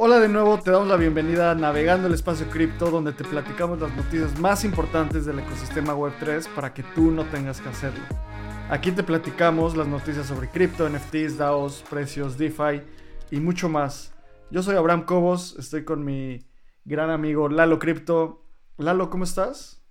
Hola 0.00 0.20
de 0.20 0.28
nuevo, 0.28 0.60
te 0.60 0.70
damos 0.70 0.86
la 0.86 0.94
bienvenida 0.94 1.50
a 1.50 1.54
Navegando 1.56 2.06
el 2.06 2.14
Espacio 2.14 2.48
Cripto, 2.48 2.88
donde 2.88 3.12
te 3.12 3.24
platicamos 3.24 3.80
las 3.80 3.92
noticias 3.96 4.38
más 4.38 4.64
importantes 4.64 5.26
del 5.26 5.40
ecosistema 5.40 5.92
Web3 5.92 6.54
para 6.54 6.72
que 6.72 6.84
tú 6.84 7.10
no 7.10 7.24
tengas 7.24 7.60
que 7.60 7.68
hacerlo. 7.68 8.04
Aquí 8.70 8.92
te 8.92 9.02
platicamos 9.02 9.76
las 9.76 9.88
noticias 9.88 10.26
sobre 10.26 10.50
cripto, 10.50 10.88
NFTs, 10.88 11.36
DAOs, 11.36 11.84
precios, 11.90 12.38
DeFi 12.38 12.80
y 13.32 13.40
mucho 13.40 13.68
más. 13.68 14.14
Yo 14.52 14.62
soy 14.62 14.76
Abraham 14.76 15.04
Cobos, 15.04 15.56
estoy 15.58 15.84
con 15.84 16.04
mi 16.04 16.46
gran 16.84 17.10
amigo 17.10 17.48
Lalo 17.48 17.80
Cripto. 17.80 18.46
Lalo, 18.76 19.10
¿cómo 19.10 19.24
estás? 19.24 19.82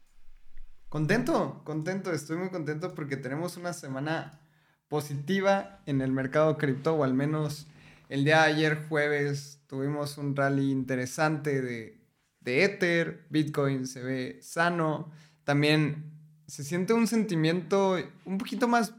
Contento, 0.87 1.63
contento, 1.65 2.13
estoy 2.13 2.37
muy 2.37 2.49
contento 2.49 2.95
porque 2.95 3.17
tenemos 3.17 3.57
una 3.57 3.73
semana 3.73 4.39
positiva 4.87 5.81
en 5.85 5.99
el 5.99 6.13
mercado 6.13 6.57
cripto, 6.57 6.93
o 6.95 7.03
al 7.03 7.13
menos 7.13 7.67
el 8.09 8.23
día 8.23 8.43
de 8.43 8.53
ayer 8.53 8.85
jueves 8.87 9.61
tuvimos 9.67 10.17
un 10.17 10.35
rally 10.35 10.71
interesante 10.71 11.61
de, 11.61 11.99
de 12.39 12.63
Ether, 12.63 13.25
Bitcoin 13.29 13.85
se 13.87 14.01
ve 14.01 14.39
sano, 14.41 15.11
también 15.43 16.11
se 16.47 16.63
siente 16.63 16.93
un 16.93 17.07
sentimiento 17.07 17.97
un 18.25 18.37
poquito 18.37 18.67
más 18.67 18.93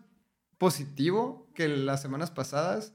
positivo 0.58 1.50
que 1.54 1.68
las 1.68 2.02
semanas 2.02 2.30
pasadas, 2.30 2.92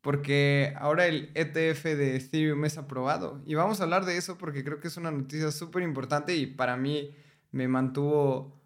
porque 0.00 0.74
ahora 0.78 1.06
el 1.06 1.30
ETF 1.34 1.84
de 1.84 2.16
Ethereum 2.16 2.64
es 2.64 2.78
aprobado. 2.78 3.42
Y 3.46 3.54
vamos 3.54 3.80
a 3.80 3.84
hablar 3.84 4.04
de 4.04 4.16
eso 4.16 4.38
porque 4.38 4.64
creo 4.64 4.80
que 4.80 4.88
es 4.88 4.96
una 4.96 5.10
noticia 5.10 5.50
súper 5.50 5.82
importante 5.82 6.36
y 6.36 6.46
para 6.46 6.76
mí 6.76 7.14
me 7.50 7.68
mantuvo 7.68 8.60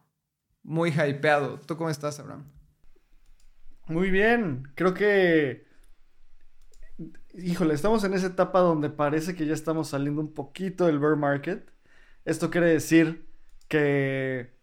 muy 0.62 0.90
hypeado. 0.90 1.60
¿Tú 1.60 1.76
cómo 1.76 1.90
estás, 1.90 2.18
Abraham? 2.20 2.44
Muy 3.86 4.10
bien, 4.10 4.68
creo 4.74 4.94
que 4.94 5.65
híjole, 7.36 7.74
estamos 7.74 8.04
en 8.04 8.14
esa 8.14 8.28
etapa 8.28 8.60
donde 8.60 8.90
parece 8.90 9.34
que 9.34 9.46
ya 9.46 9.54
estamos 9.54 9.88
saliendo 9.88 10.20
un 10.20 10.32
poquito 10.32 10.86
del 10.86 10.98
bear 10.98 11.16
market. 11.16 11.70
Esto 12.24 12.50
quiere 12.50 12.68
decir 12.68 13.28
que 13.68 14.54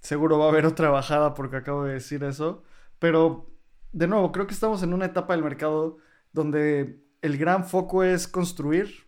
seguro 0.00 0.38
va 0.38 0.46
a 0.46 0.48
haber 0.48 0.66
otra 0.66 0.90
bajada 0.90 1.34
porque 1.34 1.56
acabo 1.56 1.84
de 1.84 1.94
decir 1.94 2.24
eso. 2.24 2.62
Pero, 2.98 3.50
de 3.92 4.06
nuevo, 4.06 4.32
creo 4.32 4.46
que 4.46 4.54
estamos 4.54 4.82
en 4.82 4.94
una 4.94 5.06
etapa 5.06 5.34
del 5.34 5.44
mercado 5.44 5.98
donde 6.32 7.02
el 7.22 7.38
gran 7.38 7.64
foco 7.64 8.04
es 8.04 8.28
construir 8.28 9.06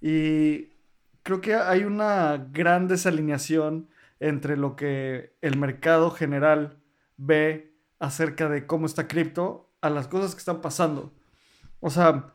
y 0.00 0.70
creo 1.22 1.40
que 1.40 1.54
hay 1.54 1.84
una 1.84 2.48
gran 2.52 2.88
desalineación 2.88 3.88
entre 4.20 4.56
lo 4.56 4.76
que 4.76 5.36
el 5.42 5.56
mercado 5.58 6.10
general 6.10 6.82
ve 7.16 7.74
acerca 7.98 8.48
de 8.48 8.66
cómo 8.66 8.86
está 8.86 9.08
cripto 9.08 9.70
a 9.80 9.90
las 9.90 10.08
cosas 10.08 10.34
que 10.34 10.40
están 10.40 10.60
pasando. 10.60 11.12
O 11.80 11.90
sea, 11.90 12.34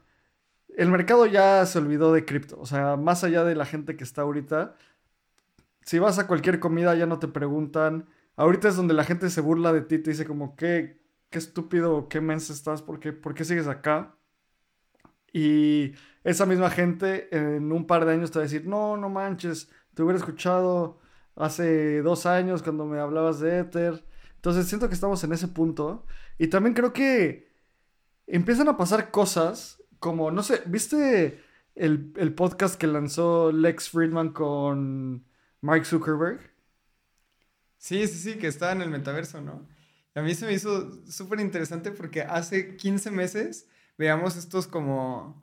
el 0.78 0.90
mercado 0.90 1.26
ya 1.26 1.66
se 1.66 1.78
olvidó 1.80 2.14
de 2.14 2.26
cripto. 2.26 2.60
O 2.60 2.66
sea, 2.66 2.96
más 2.98 3.24
allá 3.24 3.44
de 3.44 3.56
la 3.56 3.66
gente 3.66 3.96
que 3.96 4.04
está 4.04 4.24
ahorita, 4.24 4.76
si 5.86 6.00
vas 6.00 6.20
a 6.20 6.28
cualquier 6.28 6.60
comida 6.60 6.96
ya 6.96 7.06
no 7.06 7.20
te 7.20 7.28
preguntan. 7.28 8.08
Ahorita 8.36 8.70
es 8.70 8.76
donde 8.76 8.94
la 8.94 9.04
gente 9.04 9.30
se 9.30 9.42
burla 9.42 9.74
de 9.74 9.82
ti, 9.82 10.00
te 10.00 10.12
dice 10.12 10.26
como, 10.26 10.56
qué, 10.56 11.02
qué 11.30 11.38
estúpido, 11.40 12.10
qué 12.10 12.22
mens 12.22 12.50
estás, 12.50 12.82
¿Por 12.82 13.00
qué, 13.00 13.14
¿por 13.14 13.34
qué 13.34 13.46
sigues 13.46 13.68
acá? 13.68 14.16
Y 15.32 15.94
esa 16.24 16.46
misma 16.46 16.70
gente 16.70 17.36
en 17.36 17.72
un 17.72 17.86
par 17.88 18.06
de 18.06 18.14
años 18.14 18.32
te 18.32 18.40
va 18.40 18.44
a 18.44 18.48
decir, 18.48 18.68
no, 18.68 18.98
no 18.98 19.10
manches, 19.10 19.70
te 19.94 20.04
hubiera 20.04 20.20
escuchado 20.20 21.00
hace 21.36 22.02
dos 22.02 22.26
años 22.26 22.64
cuando 22.64 22.86
me 22.86 23.00
hablabas 23.00 23.40
de 23.40 23.60
Ether. 23.60 24.06
Entonces 24.36 24.68
siento 24.68 24.88
que 24.88 24.96
estamos 24.96 25.24
en 25.24 25.34
ese 25.34 25.48
punto. 25.48 26.06
Y 26.38 26.48
también 26.48 26.74
creo 26.76 26.94
que 26.94 27.52
empiezan 28.28 28.70
a 28.70 28.78
pasar 28.78 29.12
cosas 29.12 29.83
como, 30.04 30.32
no 30.32 30.44
sé, 30.44 30.62
¿viste 30.66 31.42
el, 31.76 32.34
podcast 32.36 32.76
que 32.76 32.88
lanzó 32.88 33.54
Lex 33.54 33.90
Friedman 33.90 34.34
con 34.34 35.26
Mark 35.62 35.86
Zuckerberg? 35.86 36.42
Sí, 37.78 38.06
sí, 38.08 38.18
sí, 38.18 38.38
que 38.38 38.48
estaba 38.48 38.74
en 38.74 38.82
el 38.82 38.90
metaverso, 38.90 39.40
¿no? 39.40 39.66
A 40.14 40.22
mí 40.22 40.36
se 40.36 40.46
me 40.46 40.52
hizo 40.52 41.02
súper 41.10 41.40
interesante 41.40 41.92
porque 41.92 42.22
hace 42.22 42.76
15 42.76 43.12
meses 43.12 43.70
veíamos 43.98 44.36
estos 44.36 44.68
como 44.68 45.42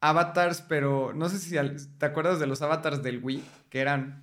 avatars, 0.00 0.60
pero 0.60 1.14
no 1.14 1.30
sé 1.30 1.38
si 1.38 1.56
te 1.98 2.04
acuerdas 2.04 2.38
de 2.38 2.46
los 2.46 2.60
avatars 2.60 3.02
del 3.02 3.24
Wii, 3.24 3.42
que 3.70 3.80
eran 3.80 4.22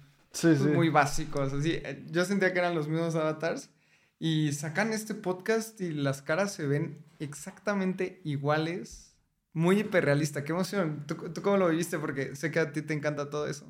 muy 0.75 0.89
básicos, 0.89 1.53
así. 1.53 1.81
Yo 2.11 2.23
sentía 2.23 2.53
que 2.53 2.59
eran 2.59 2.75
los 2.75 2.87
mismos 2.87 3.15
avatars 3.15 3.71
y 4.19 4.51
sacan 4.51 4.93
este 4.93 5.15
podcast 5.15 5.81
y 5.81 5.91
las 5.91 6.21
caras 6.21 6.53
se 6.53 6.67
ven 6.67 7.03
exactamente 7.17 8.21
iguales. 8.23 9.14
Muy 9.55 9.79
hiperrealista. 9.79 10.43
Qué 10.43 10.51
emoción. 10.51 11.05
¿Tú, 11.07 11.15
cómo 11.41 11.55
lo 11.55 11.69
viviste? 11.69 11.97
Porque 11.97 12.35
sé 12.35 12.51
que 12.51 12.59
a 12.59 12.73
ti 12.73 12.81
te 12.81 12.93
encanta 12.93 13.29
todo 13.29 13.47
eso. 13.47 13.65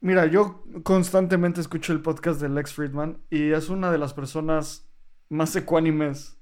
Mira, 0.00 0.26
yo 0.26 0.62
constantemente 0.82 1.62
escucho 1.62 1.94
el 1.94 2.02
podcast 2.02 2.38
de 2.38 2.50
Lex 2.50 2.74
Friedman 2.74 3.22
y 3.30 3.52
es 3.52 3.70
una 3.70 3.90
de 3.90 3.96
las 3.96 4.12
personas 4.12 4.92
más 5.30 5.56
ecuánimes 5.56 6.38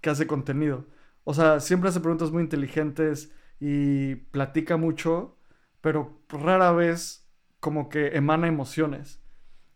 que 0.00 0.08
hace 0.08 0.26
contenido. 0.26 0.86
O 1.24 1.34
sea, 1.34 1.60
siempre 1.60 1.90
hace 1.90 2.00
preguntas 2.00 2.30
muy 2.30 2.42
inteligentes 2.42 3.30
y 3.60 4.14
platica 4.14 4.78
mucho, 4.78 5.36
pero 5.82 6.24
rara 6.30 6.72
vez 6.72 7.28
como 7.60 7.90
que 7.90 8.16
emana 8.16 8.48
emociones. 8.48 9.22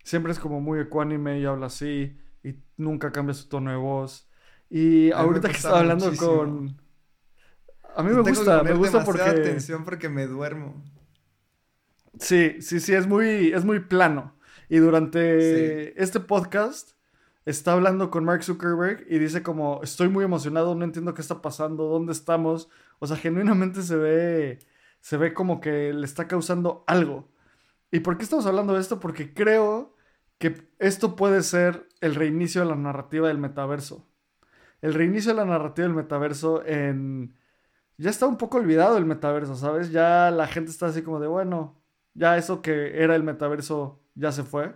Siempre 0.05 0.33
es 0.33 0.39
como 0.39 0.63
muy 0.63 0.81
ecuánime 0.81 1.39
y 1.39 1.45
habla 1.45 1.67
así 1.67 2.19
y 2.43 2.55
nunca 2.79 3.13
cambia 3.13 3.35
su 3.35 3.47
tono 3.51 3.73
de 3.73 3.77
voz. 3.77 4.28
Y 4.71 5.11
ahorita 5.13 5.49
que 5.49 5.57
estaba 5.57 5.81
hablando 5.81 6.15
con... 6.17 6.77
A 7.97 8.03
mí 8.03 8.15
me 8.15 8.21
gusta, 8.21 8.63
me 8.63 8.75
gusta 8.75 9.05
porque... 9.05 9.23
atención 9.23 9.85
porque 9.85 10.09
me 10.09 10.27
duermo. 10.27 10.85
Sí, 12.21 12.61
sí, 12.61 12.81
sí, 12.81 12.95
es 12.95 13.07
muy, 13.07 13.53
es 13.53 13.65
muy 13.65 13.81
plano. 13.81 14.37
Y 14.69 14.79
durante 14.79 16.01
este 16.01 16.21
podcast 16.21 16.93
está 17.45 17.73
hablando 17.73 18.11
con 18.11 18.25
Mark 18.25 18.45
Zuckerberg 18.45 19.07
y 19.09 19.19
dice 19.19 19.43
como, 19.43 19.81
estoy 19.83 20.09
muy 20.09 20.25
emocionado, 20.25 20.75
no 20.75 20.85
entiendo 20.85 21.15
qué 21.15 21.23
está 21.23 21.41
pasando, 21.41 21.85
dónde 21.85 22.13
estamos. 22.13 22.69
O 22.99 23.07
sea, 23.07 23.17
genuinamente 23.17 23.83
se 23.83 23.97
ve, 23.97 24.59
se 25.01 25.17
ve 25.17 25.33
como 25.33 25.61
que 25.61 25.93
le 25.93 26.05
está 26.05 26.29
causando 26.29 26.85
algo. 26.87 27.33
¿Y 27.91 28.01
por 28.01 28.19
qué 28.19 28.25
estamos 28.25 28.47
hablando 28.47 28.75
de 28.75 28.81
esto? 28.81 29.01
Porque 29.01 29.33
creo 29.33 29.97
que 30.39 30.69
esto 30.79 31.17
puede 31.17 31.43
ser 31.43 31.89
el 32.01 32.15
reinicio 32.15 32.61
de 32.61 32.69
la 32.69 32.77
narrativa 32.77 33.29
del 33.29 33.39
metaverso 33.39 34.09
el 34.83 34.95
reinicio 34.95 35.33
de 35.33 35.39
la 35.39 35.45
narrativa 35.45 35.87
del 35.87 35.97
metaverso 35.97 36.65
en... 36.67 37.35
Ya 37.99 38.11
está 38.11 38.27
un 38.27 38.39
poco 38.39 38.59
olvidado 38.59 38.97
el 38.99 39.07
metaverso, 39.07 39.57
¿sabes? 39.57 39.91
Ya 39.91 40.31
la 40.31 40.47
gente 40.47 40.71
está 40.71 40.87
así 40.87 41.03
como 41.03 41.21
de, 41.21 41.27
bueno, 41.29 41.83
ya 42.15 42.37
eso 42.37 42.63
que 42.63 43.03
era 43.03 43.17
el 43.17 43.25
metaverso 43.25 44.01
ya 44.15 44.33
se 44.33 44.45
fue. 44.45 44.75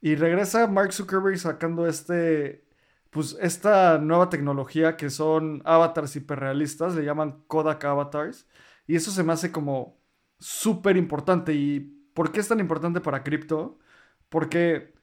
Y 0.00 0.16
regresa 0.16 0.66
Mark 0.68 0.92
Zuckerberg 0.92 1.38
sacando 1.38 1.86
este, 1.86 2.66
pues 3.10 3.36
esta 3.40 3.98
nueva 3.98 4.30
tecnología 4.30 4.96
que 4.96 5.10
son 5.10 5.62
avatars 5.64 6.16
hiperrealistas, 6.16 6.94
le 6.94 7.04
llaman 7.04 7.42
Kodak 7.48 7.84
Avatars. 7.84 8.46
Y 8.86 8.96
eso 8.96 9.10
se 9.10 9.22
me 9.24 9.32
hace 9.32 9.52
como 9.52 9.98
súper 10.38 10.96
importante. 10.96 11.54
¿Y 11.54 11.80
por 12.14 12.32
qué 12.32 12.40
es 12.40 12.48
tan 12.48 12.60
importante 12.60 13.00
para 13.00 13.22
cripto? 13.24 13.78
Porque, 14.28 14.94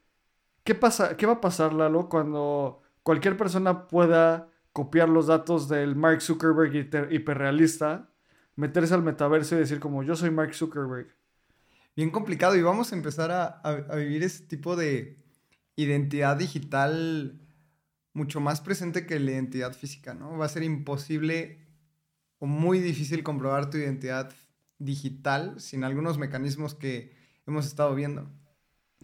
¿qué, 0.64 0.76
pasa, 0.76 1.18
¿qué 1.18 1.26
va 1.26 1.34
a 1.36 1.42
pasar, 1.42 1.74
Lalo, 1.74 2.10
cuando 2.10 2.82
cualquier 3.06 3.38
persona 3.38 3.88
pueda 3.88 4.50
copiar 4.74 5.10
los 5.10 5.28
datos 5.28 5.70
del 5.70 5.96
Mark 5.96 6.24
Zuckerberg 6.24 6.76
hiperrealista, 7.12 8.10
meterse 8.56 8.96
al 8.96 9.04
metaverso 9.04 9.56
y 9.56 9.60
decir 9.60 9.80
como 9.80 10.02
yo 10.02 10.16
soy 10.16 10.32
Mark 10.32 10.56
Zuckerberg. 10.56 11.16
Bien 11.96 12.10
complicado 12.10 12.56
y 12.56 12.64
vamos 12.64 12.92
a 12.92 12.96
empezar 12.96 13.32
a, 13.32 13.96
vivir 13.96 14.24
ese 14.24 14.46
tipo 14.46 14.76
de 14.76 15.24
identidad 15.76 16.36
digital 16.36 17.40
mucho 18.14 18.40
más 18.40 18.60
presente 18.60 19.06
que 19.06 19.20
la 19.20 19.32
identidad 19.34 19.74
física, 19.74 20.16
¿no? 20.16 20.36
Va 20.40 20.46
a 20.46 20.50
ser 20.50 20.64
imposible 20.64 21.60
o 22.40 22.48
muy 22.48 22.80
difícil 22.80 23.22
comprobar 23.22 23.70
tu 23.70 23.78
identidad 23.78 24.34
digital 24.80 25.60
sin 25.60 25.84
algunos 25.84 26.18
mecanismos 26.18 26.74
que 26.74 27.16
hemos 27.46 27.68
estado 27.68 27.94
viendo. 27.94 28.32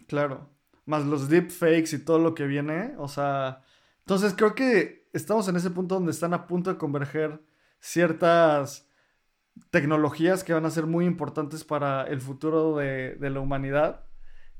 Claro. 0.08 0.50
Más 0.86 1.06
los 1.06 1.28
deepfakes 1.28 1.94
y 1.94 1.98
todo 2.00 2.18
lo 2.18 2.34
que 2.34 2.46
viene. 2.48 2.94
O 2.98 3.06
sea, 3.06 3.62
entonces 4.04 4.34
creo 4.36 4.54
que 4.54 5.08
estamos 5.12 5.48
en 5.48 5.56
ese 5.56 5.70
punto 5.70 5.94
donde 5.96 6.10
están 6.10 6.34
a 6.34 6.46
punto 6.46 6.70
de 6.70 6.78
converger 6.78 7.40
ciertas 7.80 8.88
tecnologías 9.70 10.44
que 10.44 10.54
van 10.54 10.64
a 10.64 10.70
ser 10.70 10.86
muy 10.86 11.04
importantes 11.04 11.64
para 11.64 12.04
el 12.04 12.20
futuro 12.20 12.76
de, 12.76 13.16
la 13.20 13.40
humanidad. 13.40 14.04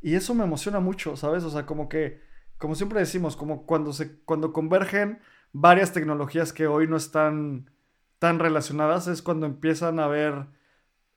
Y 0.00 0.14
eso 0.14 0.34
me 0.34 0.44
emociona 0.44 0.80
mucho, 0.80 1.16
¿sabes? 1.16 1.44
O 1.44 1.50
sea, 1.50 1.66
como 1.66 1.88
que, 1.88 2.20
como 2.58 2.74
siempre 2.74 3.00
decimos, 3.00 3.36
como 3.36 3.66
cuando, 3.66 3.92
se, 3.92 4.20
cuando 4.22 4.52
convergen 4.52 5.20
varias 5.52 5.92
tecnologías 5.92 6.52
que 6.52 6.66
hoy 6.66 6.88
no 6.88 6.96
están 6.96 7.70
tan 8.18 8.38
relacionadas, 8.38 9.06
es 9.06 9.22
cuando 9.22 9.46
empiezan 9.46 9.98
a 9.98 10.04
haber 10.04 10.46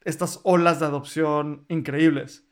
estas 0.02 0.40
olas 0.44 0.80
de 0.80 0.86
adopción 0.86 1.66
increíbles. 1.68 2.48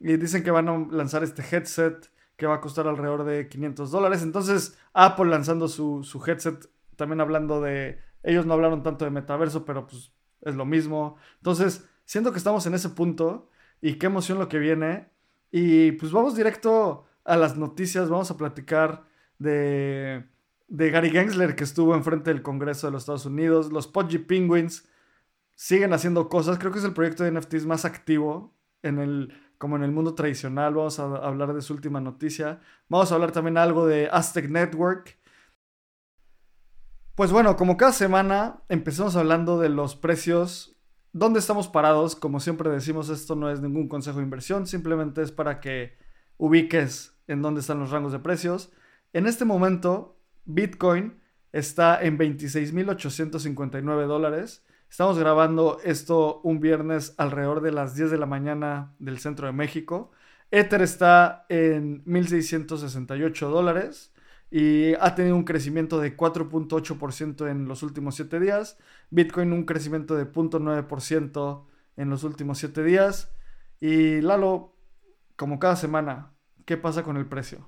Y 0.00 0.16
dicen 0.16 0.42
que 0.42 0.50
van 0.50 0.68
a 0.68 0.86
lanzar 0.90 1.22
este 1.22 1.42
headset 1.42 2.10
que 2.36 2.46
va 2.46 2.56
a 2.56 2.60
costar 2.60 2.86
alrededor 2.86 3.24
de 3.24 3.48
500 3.48 3.90
dólares. 3.90 4.22
Entonces, 4.22 4.78
Apple 4.92 5.26
lanzando 5.26 5.68
su, 5.68 6.22
headset, 6.26 6.68
también 6.96 7.20
hablando 7.20 7.60
de... 7.60 7.98
Ellos 8.22 8.46
no 8.46 8.54
hablaron 8.54 8.82
tanto 8.82 9.04
de 9.04 9.10
metaverso, 9.10 9.64
pero 9.64 9.86
pues 9.86 10.12
es 10.42 10.54
lo 10.54 10.64
mismo. 10.64 11.16
Entonces, 11.36 11.88
siento 12.04 12.32
que 12.32 12.38
estamos 12.38 12.66
en 12.66 12.74
ese 12.74 12.90
punto 12.90 13.48
y 13.80 13.94
qué 13.94 14.06
emoción 14.06 14.38
lo 14.38 14.48
que 14.48 14.58
viene. 14.58 15.10
Y 15.50 15.92
pues 15.92 16.12
vamos 16.12 16.36
directo 16.36 17.04
a 17.24 17.36
las 17.36 17.56
noticias, 17.56 18.08
vamos 18.08 18.30
a 18.30 18.36
platicar 18.36 19.04
de, 19.38 20.24
de 20.68 20.90
Gary 20.90 21.10
Gensler 21.10 21.54
que 21.54 21.64
estuvo 21.64 21.94
enfrente 21.94 22.32
del 22.32 22.42
Congreso 22.42 22.86
de 22.86 22.92
los 22.92 23.02
Estados 23.02 23.26
Unidos, 23.26 23.72
los 23.72 23.86
Pudgy 23.86 24.18
Penguins 24.18 24.88
siguen 25.54 25.92
haciendo 25.92 26.28
cosas, 26.28 26.58
creo 26.58 26.72
que 26.72 26.78
es 26.78 26.84
el 26.84 26.94
proyecto 26.94 27.24
de 27.24 27.32
NFTs 27.32 27.66
más 27.66 27.84
activo 27.84 28.54
en 28.82 28.98
el, 28.98 29.32
como 29.62 29.76
en 29.76 29.84
el 29.84 29.92
mundo 29.92 30.16
tradicional, 30.16 30.74
vamos 30.74 30.98
a 30.98 31.04
hablar 31.04 31.54
de 31.54 31.62
su 31.62 31.72
última 31.72 32.00
noticia, 32.00 32.58
vamos 32.88 33.12
a 33.12 33.14
hablar 33.14 33.30
también 33.30 33.56
algo 33.56 33.86
de 33.86 34.08
Aztec 34.10 34.50
Network. 34.50 35.20
Pues 37.14 37.30
bueno, 37.30 37.54
como 37.54 37.76
cada 37.76 37.92
semana 37.92 38.64
empezamos 38.68 39.14
hablando 39.14 39.60
de 39.60 39.68
los 39.68 39.94
precios, 39.94 40.76
dónde 41.12 41.38
estamos 41.38 41.68
parados, 41.68 42.16
como 42.16 42.40
siempre 42.40 42.70
decimos, 42.70 43.08
esto 43.08 43.36
no 43.36 43.52
es 43.52 43.60
ningún 43.60 43.86
consejo 43.86 44.18
de 44.18 44.24
inversión, 44.24 44.66
simplemente 44.66 45.22
es 45.22 45.30
para 45.30 45.60
que 45.60 45.96
ubiques 46.38 47.16
en 47.28 47.40
dónde 47.40 47.60
están 47.60 47.78
los 47.78 47.92
rangos 47.92 48.10
de 48.10 48.18
precios. 48.18 48.72
En 49.12 49.28
este 49.28 49.44
momento, 49.44 50.18
Bitcoin 50.44 51.20
está 51.52 52.02
en 52.02 52.18
26.859 52.18 54.06
dólares. 54.08 54.64
Estamos 54.92 55.18
grabando 55.18 55.78
esto 55.84 56.42
un 56.42 56.60
viernes 56.60 57.14
alrededor 57.16 57.62
de 57.62 57.72
las 57.72 57.94
10 57.94 58.10
de 58.10 58.18
la 58.18 58.26
mañana 58.26 58.94
del 58.98 59.20
centro 59.20 59.46
de 59.46 59.54
México. 59.54 60.10
Ether 60.50 60.82
está 60.82 61.46
en 61.48 62.04
1.668 62.04 63.48
dólares 63.48 64.12
y 64.50 64.92
ha 65.00 65.14
tenido 65.14 65.34
un 65.34 65.44
crecimiento 65.44 65.98
de 65.98 66.14
4.8% 66.14 67.50
en 67.50 67.68
los 67.68 67.82
últimos 67.82 68.16
7 68.16 68.38
días. 68.38 68.76
Bitcoin 69.08 69.54
un 69.54 69.64
crecimiento 69.64 70.14
de 70.14 70.30
0.9% 70.30 71.64
en 71.96 72.10
los 72.10 72.22
últimos 72.22 72.58
7 72.58 72.84
días. 72.84 73.32
Y 73.80 74.20
Lalo, 74.20 74.76
como 75.36 75.58
cada 75.58 75.76
semana, 75.76 76.34
¿qué 76.66 76.76
pasa 76.76 77.02
con 77.02 77.16
el 77.16 77.24
precio? 77.24 77.66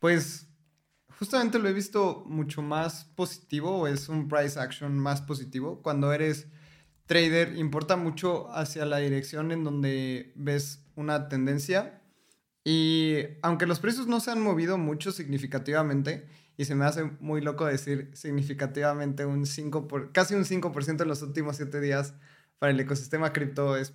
Pues 0.00 0.51
justamente 1.22 1.60
lo 1.60 1.68
he 1.68 1.72
visto 1.72 2.24
mucho 2.26 2.62
más 2.62 3.04
positivo 3.14 3.86
es 3.86 4.08
un 4.08 4.26
price 4.26 4.58
action 4.58 4.98
más 4.98 5.22
positivo. 5.22 5.80
Cuando 5.80 6.12
eres 6.12 6.48
trader 7.06 7.56
importa 7.56 7.96
mucho 7.96 8.52
hacia 8.52 8.84
la 8.86 8.96
dirección 8.96 9.52
en 9.52 9.62
donde 9.62 10.32
ves 10.34 10.84
una 10.96 11.28
tendencia 11.28 12.02
y 12.64 13.18
aunque 13.40 13.66
los 13.66 13.78
precios 13.78 14.08
no 14.08 14.18
se 14.18 14.32
han 14.32 14.42
movido 14.42 14.78
mucho 14.78 15.12
significativamente 15.12 16.26
y 16.56 16.64
se 16.64 16.74
me 16.74 16.86
hace 16.86 17.04
muy 17.20 17.40
loco 17.40 17.66
decir 17.66 18.10
significativamente 18.14 19.24
un 19.24 19.46
5 19.46 19.86
por, 19.86 20.10
casi 20.10 20.34
un 20.34 20.44
5% 20.44 21.02
en 21.02 21.08
los 21.08 21.22
últimos 21.22 21.54
7 21.54 21.80
días 21.80 22.14
para 22.58 22.72
el 22.72 22.80
ecosistema 22.80 23.32
cripto 23.32 23.76
es 23.76 23.94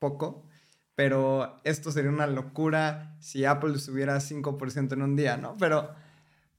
poco, 0.00 0.48
pero 0.96 1.60
esto 1.62 1.92
sería 1.92 2.10
una 2.10 2.26
locura 2.26 3.16
si 3.20 3.44
Apple 3.44 3.78
subiera 3.78 4.16
5% 4.16 4.94
en 4.94 5.02
un 5.02 5.14
día, 5.14 5.36
¿no? 5.36 5.56
Pero 5.56 6.09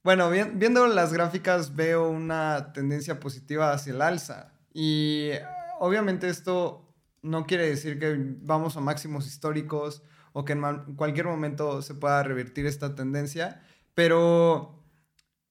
bueno, 0.02 0.30
viendo 0.30 0.86
las 0.86 1.12
gráficas 1.12 1.76
veo 1.76 2.08
una 2.08 2.72
tendencia 2.72 3.20
positiva 3.20 3.72
hacia 3.72 3.92
el 3.92 4.02
alza 4.02 4.52
y 4.74 5.30
obviamente 5.78 6.28
esto 6.28 6.94
no 7.22 7.46
quiere 7.46 7.68
decir 7.68 7.98
que 7.98 8.16
vamos 8.40 8.76
a 8.76 8.80
máximos 8.80 9.26
históricos 9.26 10.02
o 10.32 10.44
que 10.44 10.54
en 10.54 10.96
cualquier 10.96 11.26
momento 11.26 11.82
se 11.82 11.94
pueda 11.94 12.22
revertir 12.22 12.66
esta 12.66 12.94
tendencia, 12.94 13.62
pero 13.94 14.82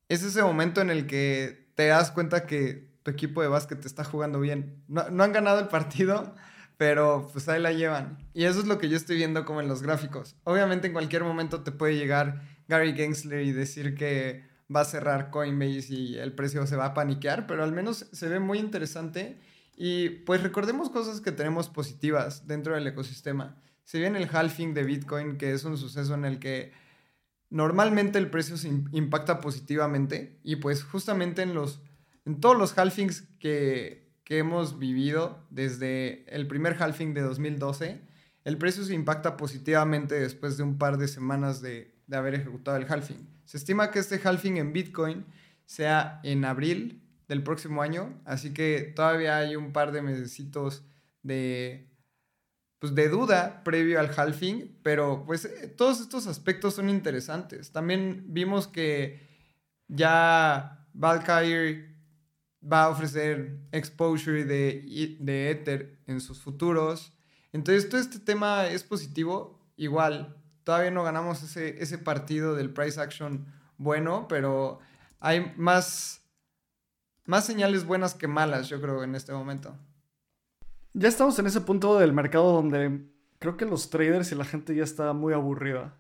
es 0.09 0.23
ese 0.23 0.43
momento 0.43 0.81
en 0.81 0.89
el 0.89 1.07
que 1.07 1.71
te 1.75 1.87
das 1.87 2.11
cuenta 2.11 2.45
que 2.45 2.91
tu 3.03 3.11
equipo 3.11 3.41
de 3.41 3.47
básquet 3.47 3.85
está 3.85 4.03
jugando 4.03 4.39
bien. 4.39 4.83
No, 4.87 5.09
no, 5.09 5.23
han 5.23 5.31
ganado 5.31 5.59
el 5.59 5.67
partido, 5.67 6.35
pero 6.77 7.29
pues 7.31 7.47
ahí 7.47 7.61
la 7.61 7.71
llevan. 7.71 8.17
Y 8.33 8.45
eso 8.45 8.59
es 8.59 8.65
lo 8.65 8.77
que 8.77 8.89
yo 8.89 8.97
estoy 8.97 9.17
viendo 9.17 9.45
como 9.45 9.61
en 9.61 9.67
los 9.67 9.81
gráficos. 9.81 10.35
Obviamente 10.43 10.87
en 10.87 10.93
cualquier 10.93 11.23
momento 11.23 11.61
te 11.61 11.71
puede 11.71 11.95
llegar 11.95 12.41
Gary 12.71 12.93
Gensler 12.93 13.41
y 13.41 13.51
decir 13.51 13.95
que 13.95 14.45
va 14.73 14.81
a 14.81 14.85
cerrar 14.85 15.29
Coinbase 15.29 15.93
y 15.93 16.17
el 16.17 16.31
precio 16.31 16.65
se 16.65 16.77
va 16.77 16.85
a 16.85 16.93
paniquear, 16.93 17.45
pero 17.45 17.65
al 17.65 17.73
menos 17.73 18.07
se 18.13 18.29
ve 18.29 18.39
muy 18.39 18.59
interesante. 18.59 19.37
Y 19.75 20.09
pues 20.09 20.41
recordemos 20.41 20.89
cosas 20.89 21.19
que 21.19 21.33
tenemos 21.33 21.67
positivas 21.67 22.47
dentro 22.47 22.73
del 22.73 22.87
ecosistema. 22.87 23.61
Se 23.83 23.99
viene 23.99 24.19
el 24.19 24.29
halving 24.31 24.73
de 24.73 24.83
Bitcoin, 24.83 25.37
que 25.37 25.51
es 25.51 25.65
un 25.65 25.77
suceso 25.77 26.13
en 26.13 26.23
el 26.23 26.39
que 26.39 26.71
normalmente 27.49 28.17
el 28.19 28.29
precio 28.29 28.55
se 28.55 28.69
impacta 28.69 29.41
positivamente 29.41 30.39
y 30.41 30.55
pues 30.55 30.85
justamente 30.85 31.41
en 31.41 31.53
los 31.53 31.81
en 32.23 32.39
todos 32.39 32.57
los 32.57 32.77
halvings 32.77 33.23
que, 33.39 34.13
que 34.23 34.37
hemos 34.37 34.79
vivido 34.79 35.45
desde 35.49 36.23
el 36.33 36.47
primer 36.47 36.81
halving 36.81 37.13
de 37.13 37.21
2012, 37.21 37.99
el 38.45 38.57
precio 38.57 38.83
se 38.83 38.93
impacta 38.93 39.35
positivamente 39.35 40.19
después 40.19 40.55
de 40.55 40.63
un 40.63 40.77
par 40.77 40.97
de 40.97 41.07
semanas 41.07 41.61
de, 41.61 41.90
de 42.11 42.17
haber 42.17 42.35
ejecutado 42.35 42.75
el 42.77 42.85
halving. 42.91 43.25
Se 43.45 43.57
estima 43.57 43.89
que 43.89 43.99
este 43.99 44.19
halving 44.21 44.57
en 44.57 44.73
Bitcoin 44.73 45.25
sea 45.65 46.19
en 46.23 46.43
abril 46.43 47.01
del 47.29 47.41
próximo 47.41 47.81
año, 47.81 48.21
así 48.25 48.53
que 48.53 48.91
todavía 48.93 49.37
hay 49.37 49.55
un 49.55 49.71
par 49.71 49.93
de 49.93 50.01
mesecitos 50.01 50.83
de, 51.23 51.89
pues 52.79 52.93
de 52.93 53.07
duda 53.07 53.63
previo 53.63 53.97
al 53.97 54.11
halving, 54.13 54.77
pero 54.83 55.23
pues 55.25 55.45
eh, 55.45 55.69
todos 55.69 56.01
estos 56.01 56.27
aspectos 56.27 56.75
son 56.75 56.89
interesantes. 56.89 57.71
También 57.71 58.25
vimos 58.27 58.67
que 58.67 59.25
ya 59.87 60.85
Valkyrie 60.93 61.95
va 62.61 62.83
a 62.83 62.89
ofrecer 62.89 63.57
exposure 63.71 64.43
de, 64.43 65.17
de 65.17 65.49
Ether 65.49 65.97
en 66.07 66.19
sus 66.19 66.41
futuros. 66.41 67.13
Entonces 67.53 67.87
todo 67.87 68.01
este 68.01 68.19
tema 68.19 68.67
es 68.67 68.83
positivo. 68.83 69.57
Igual, 69.77 70.40
todavía 70.71 70.91
no 70.91 71.03
ganamos 71.03 71.43
ese, 71.43 71.83
ese 71.83 71.97
partido 71.97 72.55
del 72.55 72.71
price 72.71 72.97
action 72.97 73.45
bueno, 73.77 74.25
pero 74.29 74.79
hay 75.19 75.53
más, 75.57 76.25
más 77.25 77.45
señales 77.45 77.85
buenas 77.85 78.13
que 78.13 78.29
malas, 78.29 78.69
yo 78.69 78.79
creo, 78.79 79.03
en 79.03 79.15
este 79.15 79.33
momento. 79.33 79.77
Ya 80.93 81.09
estamos 81.09 81.37
en 81.39 81.47
ese 81.47 81.59
punto 81.59 81.99
del 81.99 82.13
mercado 82.13 82.53
donde 82.53 83.05
creo 83.39 83.57
que 83.57 83.65
los 83.65 83.89
traders 83.89 84.31
y 84.31 84.35
la 84.35 84.45
gente 84.45 84.73
ya 84.73 84.85
está 84.85 85.11
muy 85.11 85.33
aburrida. 85.33 85.99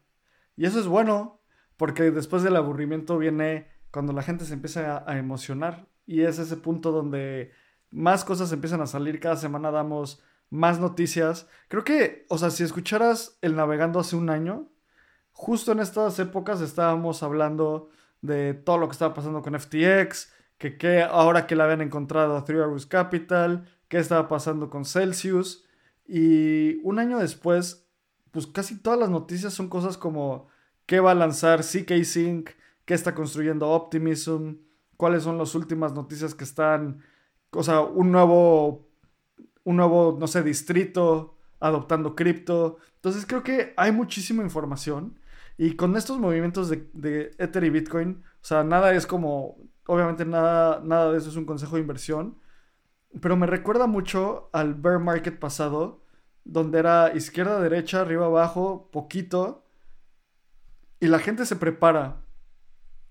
Y 0.55 0.65
eso 0.65 0.79
es 0.79 0.87
bueno, 0.87 1.41
porque 1.75 2.09
después 2.09 2.41
del 2.41 2.55
aburrimiento 2.55 3.17
viene 3.17 3.67
cuando 3.91 4.13
la 4.13 4.23
gente 4.23 4.45
se 4.45 4.53
empieza 4.53 5.03
a, 5.05 5.17
emocionar. 5.17 5.89
Y 6.05 6.21
es 6.21 6.39
ese 6.39 6.55
punto 6.55 6.93
donde 6.93 7.51
más 7.89 8.23
cosas 8.23 8.53
empiezan 8.53 8.79
a 8.79 8.87
salir. 8.87 9.19
Cada 9.19 9.35
semana 9.35 9.69
damos 9.69 10.23
más 10.51 10.79
noticias. 10.79 11.47
Creo 11.67 11.83
que, 11.83 12.27
o 12.29 12.37
sea, 12.37 12.51
si 12.51 12.63
escucharas 12.63 13.39
el 13.41 13.55
navegando 13.55 13.99
hace 13.99 14.15
un 14.15 14.29
año, 14.29 14.69
justo 15.31 15.71
en 15.71 15.79
estas 15.79 16.19
épocas 16.19 16.61
estábamos 16.61 17.23
hablando 17.23 17.89
de 18.21 18.53
todo 18.53 18.77
lo 18.77 18.87
que 18.87 18.93
estaba 18.93 19.15
pasando 19.15 19.41
con 19.41 19.59
FTX, 19.59 20.31
que, 20.59 20.77
que 20.77 21.01
ahora 21.01 21.47
que 21.47 21.55
la 21.55 21.63
habían 21.63 21.81
encontrado 21.81 22.37
a 22.37 22.45
Three 22.45 22.59
Arrows 22.59 22.85
Capital, 22.85 23.67
qué 23.87 23.97
estaba 23.97 24.27
pasando 24.27 24.69
con 24.69 24.85
Celsius. 24.85 25.65
Y 26.05 26.75
un 26.83 26.99
año 26.99 27.17
después, 27.17 27.87
pues 28.31 28.45
casi 28.45 28.77
todas 28.77 28.99
las 28.99 29.09
noticias 29.09 29.53
son 29.53 29.69
cosas 29.69 29.97
como 29.97 30.47
qué 30.85 30.99
va 30.99 31.11
a 31.11 31.15
lanzar 31.15 31.61
CK 31.63 32.03
Sync, 32.03 32.51
qué 32.85 32.93
está 32.93 33.15
construyendo 33.15 33.69
Optimism, 33.69 34.55
cuáles 34.97 35.23
son 35.23 35.37
las 35.37 35.55
últimas 35.55 35.93
noticias 35.93 36.35
que 36.35 36.43
están, 36.43 37.03
o 37.51 37.63
sea, 37.63 37.81
un 37.81 38.11
nuevo, 38.11 38.87
un 39.63 39.77
nuevo, 39.77 40.17
no 40.19 40.27
sé, 40.27 40.43
distrito 40.43 41.37
adoptando 41.59 42.15
cripto. 42.15 42.77
Entonces 42.95 43.25
creo 43.25 43.43
que 43.43 43.73
hay 43.77 43.91
muchísima 43.91 44.43
información 44.43 45.19
y 45.57 45.75
con 45.75 45.95
estos 45.95 46.17
movimientos 46.19 46.69
de, 46.69 47.35
Ether 47.37 47.63
y 47.63 47.69
Bitcoin, 47.69 48.23
o 48.41 48.45
sea, 48.45 48.63
nada 48.63 48.93
es 48.93 49.05
como, 49.05 49.57
obviamente 49.85 50.25
nada, 50.25 50.81
nada 50.83 51.11
de 51.11 51.19
eso 51.19 51.29
es 51.29 51.35
un 51.35 51.45
consejo 51.45 51.75
de 51.75 51.81
inversión, 51.81 52.39
pero 53.21 53.37
me 53.37 53.45
recuerda 53.45 53.87
mucho 53.87 54.49
al 54.53 54.73
bear 54.73 54.99
market 54.99 55.37
pasado, 55.37 56.03
donde 56.43 56.79
era 56.79 57.15
izquierda, 57.15 57.59
derecha, 57.59 58.01
arriba, 58.01 58.25
abajo, 58.25 58.89
poquito, 58.91 59.63
y 60.99 61.07
la 61.07 61.19
gente 61.19 61.45
se 61.45 61.55
prepara. 61.55 62.23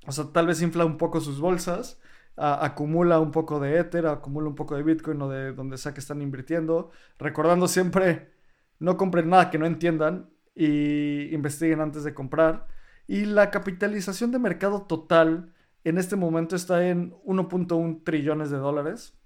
O 0.07 0.13
sea, 0.13 0.33
tal 0.33 0.47
vez 0.47 0.63
infla 0.63 0.85
un 0.85 0.97
poco 0.97 1.21
sus 1.21 1.39
bolsas, 1.39 2.01
acumula 2.41 3.21
un 3.21 3.31
poco 3.31 3.61
de 3.61 3.79
Ether, 3.79 4.07
acumula 4.07 4.49
un 4.49 4.55
poco 4.55 4.77
de 4.77 4.83
Bitcoin 4.83 5.21
o 5.23 5.29
de 5.29 5.53
donde 5.53 5.79
sea 5.79 5.93
que 5.93 6.01
están 6.01 6.23
invirtiendo, 6.23 6.91
recordando 7.19 7.69
siempre, 7.69 8.33
no 8.79 8.97
compren 8.97 9.29
nada 9.29 9.51
que 9.51 9.59
no 9.59 9.67
entiendan, 9.67 10.31
y 10.55 11.35
investiguen 11.35 11.81
antes 11.81 12.05
de 12.05 12.15
comprar. 12.15 12.67
Y 13.07 13.25
la 13.25 13.51
capitalización 13.51 14.31
de 14.31 14.39
mercado 14.39 14.83
total 14.83 15.55
en 15.85 15.99
este 15.99 16.17
momento 16.17 16.55
está 16.55 16.87
en 16.87 17.13
1.1 17.25 18.05
trillones 18.05 18.51
de 18.51 18.59
dólares. 18.59 19.19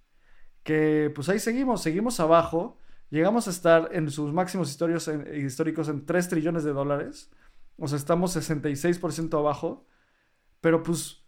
Que 0.62 1.11
pues 1.14 1.28
ahí 1.28 1.38
seguimos, 1.38 1.83
seguimos 1.83 2.21
abajo. 2.21 2.78
Llegamos 3.11 3.49
a 3.49 3.50
estar 3.50 3.90
en 3.92 4.11
sus 4.11 4.33
máximos 4.33 4.71
históricos 4.71 5.09
en, 5.09 5.44
históricos 5.44 5.88
en 5.88 6.06
3 6.06 6.28
trillones 6.28 6.64
de 6.64 6.73
dólares. 6.73 7.30
O 7.76 7.88
sea, 7.88 7.99
estamos 7.99 8.37
66% 8.37 9.37
abajo. 9.37 9.87
Pero 10.61 10.83
pues, 10.83 11.24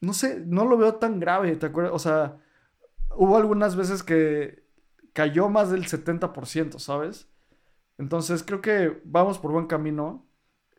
no 0.00 0.12
sé, 0.12 0.40
no 0.46 0.64
lo 0.64 0.76
veo 0.76 0.96
tan 0.96 1.20
grave, 1.20 1.56
¿te 1.56 1.66
acuerdas? 1.66 1.92
O 1.94 1.98
sea, 1.98 2.38
hubo 3.16 3.36
algunas 3.36 3.76
veces 3.76 4.02
que 4.02 4.64
cayó 5.12 5.48
más 5.48 5.70
del 5.70 5.84
70%, 5.86 6.78
¿sabes? 6.78 7.28
Entonces 7.98 8.42
creo 8.44 8.60
que 8.60 9.00
vamos 9.04 9.38
por 9.38 9.50
buen 9.50 9.66
camino 9.66 10.28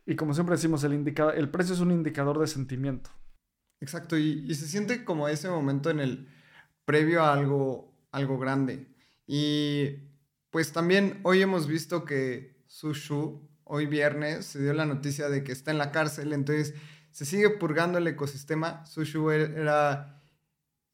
y 0.05 0.15
como 0.15 0.33
siempre 0.33 0.55
decimos, 0.55 0.83
el, 0.83 0.93
el 0.93 1.49
precio 1.49 1.73
es 1.75 1.81
un 1.81 1.91
indicador 1.91 2.39
de 2.39 2.47
sentimiento. 2.47 3.11
Exacto, 3.81 4.17
y, 4.17 4.53
se 4.55 4.67
siente 4.67 5.05
como 5.05 5.27
ese 5.27 5.49
momento 5.49 5.89
en 5.89 5.99
el 5.99 6.27
previo 6.85 7.23
a 7.23 7.33
algo, 7.33 7.93
algo 8.11 8.38
grande. 8.38 8.88
Y 9.27 10.09
pues 10.49 10.73
también 10.73 11.19
hoy 11.23 11.41
hemos 11.41 11.67
visto 11.67 12.05
que 12.05 12.63
Sushu, 12.67 13.47
hoy 13.63 13.85
viernes, 13.85 14.45
se 14.47 14.61
dio 14.61 14.73
la 14.73 14.85
noticia 14.85 15.29
de 15.29 15.43
que 15.43 15.51
está 15.51 15.71
en 15.71 15.77
la 15.77 15.91
cárcel, 15.91 16.33
entonces 16.33 16.73
se 17.19 17.25
sigue 17.25 17.49
purgando 17.49 17.97
el 17.97 18.07
ecosistema. 18.07 18.85
Sushu 18.85 19.29
er, 19.29 19.51
era 19.57 20.21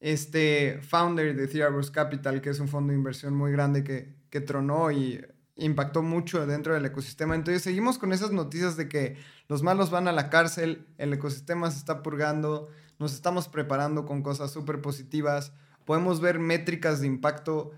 este 0.00 0.80
founder 0.82 1.36
de 1.36 1.46
Theabrus 1.46 1.92
Capital, 1.92 2.40
que 2.40 2.50
es 2.50 2.58
un 2.58 2.66
fondo 2.66 2.90
de 2.90 2.98
inversión 2.98 3.32
muy 3.32 3.52
grande 3.52 3.84
que, 3.84 4.12
que 4.28 4.40
tronó 4.40 4.90
y 4.90 5.24
impactó 5.54 6.02
mucho 6.02 6.44
dentro 6.44 6.74
del 6.74 6.84
ecosistema. 6.84 7.36
Entonces 7.36 7.62
seguimos 7.62 7.96
con 7.96 8.12
esas 8.12 8.32
noticias 8.32 8.76
de 8.76 8.88
que 8.88 9.16
los 9.46 9.62
malos 9.62 9.92
van 9.92 10.08
a 10.08 10.12
la 10.12 10.28
cárcel, 10.28 10.88
el 10.98 11.12
ecosistema 11.12 11.70
se 11.70 11.78
está 11.78 12.02
purgando, 12.02 12.70
nos 12.98 13.14
estamos 13.14 13.46
preparando 13.46 14.04
con 14.04 14.24
cosas 14.24 14.50
súper 14.50 14.80
positivas, 14.80 15.52
podemos 15.84 16.20
ver 16.20 16.40
métricas 16.40 17.00
de 17.00 17.06
impacto 17.06 17.70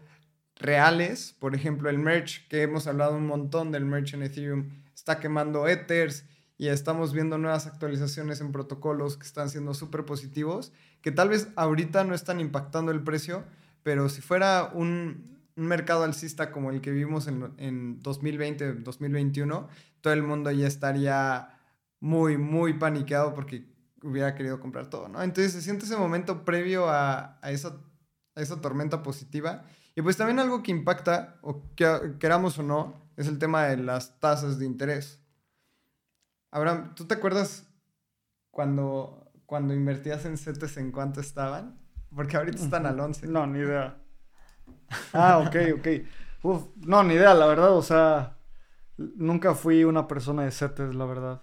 reales, 0.57 1.37
por 1.39 1.55
ejemplo 1.55 1.91
el 1.91 1.99
merch, 1.99 2.49
que 2.49 2.63
hemos 2.63 2.87
hablado 2.87 3.15
un 3.15 3.27
montón 3.27 3.73
del 3.73 3.85
merch 3.85 4.15
en 4.15 4.23
Ethereum, 4.23 4.71
está 4.95 5.21
quemando 5.21 5.69
Ethers 5.69 6.25
y 6.59 6.69
estamos 6.69 7.13
viendo 7.13 7.39
nuevas 7.39 7.67
actualizaciones 7.67 8.41
en 8.41 8.51
protocolos 8.51 9.17
que 9.17 9.25
están 9.25 9.49
siendo 9.49 9.75
súper 9.75 10.05
positivos, 10.05 10.73
que 11.01 11.13
tal 11.13 11.29
vez 11.29 11.49
ahorita 11.55 12.03
no 12.03 12.15
están 12.15 12.41
impactando 12.41 12.91
el 12.91 13.03
precio, 13.05 13.45
pero 13.85 14.09
si 14.09 14.21
fuera 14.21 14.71
un, 14.75 15.39
mercado 15.55 16.05
alcista 16.05 16.53
como 16.53 16.71
el 16.71 16.81
que 16.81 16.93
vivimos 16.93 17.27
en, 17.27 17.53
en 17.59 18.01
2020, 18.01 18.75
2021, 18.75 19.69
todo 20.01 20.13
el 20.13 20.23
mundo 20.23 20.53
ya 20.53 20.69
estaría 20.69 21.59
muy, 21.99 22.39
muy 22.39 22.75
paniqueado 22.75 23.35
porque 23.35 23.67
hubiera 24.03 24.37
querido 24.37 24.61
comprar 24.61 24.89
todo, 24.89 25.09
¿no? 25.09 25.21
Entonces 25.21 25.53
se 25.53 25.63
siente 25.63 25.85
ese 25.85 25.97
momento 25.97 26.45
previo 26.45 26.89
a, 26.89 27.39
a, 27.43 27.51
esa, 27.51 27.77
a 28.37 28.41
esa 28.41 28.61
tormenta 28.61 29.03
positiva. 29.03 29.65
Y 29.97 30.03
pues 30.03 30.17
también 30.17 30.39
algo 30.39 30.63
que 30.63 30.71
impacta, 30.71 31.39
o 31.43 31.75
que, 31.75 32.15
queramos 32.21 32.57
o 32.59 32.63
no, 32.63 32.95
es 33.17 33.27
el 33.27 33.39
tema 33.39 33.65
de 33.65 33.79
las 33.79 34.21
tasas 34.21 34.61
de 34.61 34.67
interés. 34.67 35.21
Abraham, 36.51 36.95
¿tú 36.95 37.07
te 37.07 37.15
acuerdas 37.15 37.69
cuando, 38.51 39.31
cuando 39.47 39.75
invertías 39.75 40.25
en 40.25 40.39
CETES 40.39 40.79
en 40.79 40.93
cuánto 40.93 41.21
estaban? 41.21 41.79
Porque 42.15 42.37
ahorita 42.37 42.63
están 42.63 42.87
al 42.87 42.99
11. 42.99 43.27
No, 43.27 43.47
ni 43.47 43.59
idea. 43.59 43.99
Ah, 45.13 45.39
ok, 45.39 45.57
ok. 45.79 45.89
Uf, 46.43 46.69
no, 46.77 47.03
ni 47.03 47.15
idea, 47.15 47.35
la 47.35 47.47
verdad, 47.47 47.73
o 47.73 47.83
sea, 47.83 48.39
nunca 48.97 49.55
fui 49.55 49.85
una 49.85 50.09
persona 50.09 50.45
de 50.45 50.51
setes, 50.51 50.95
la 50.95 51.05
verdad. 51.05 51.43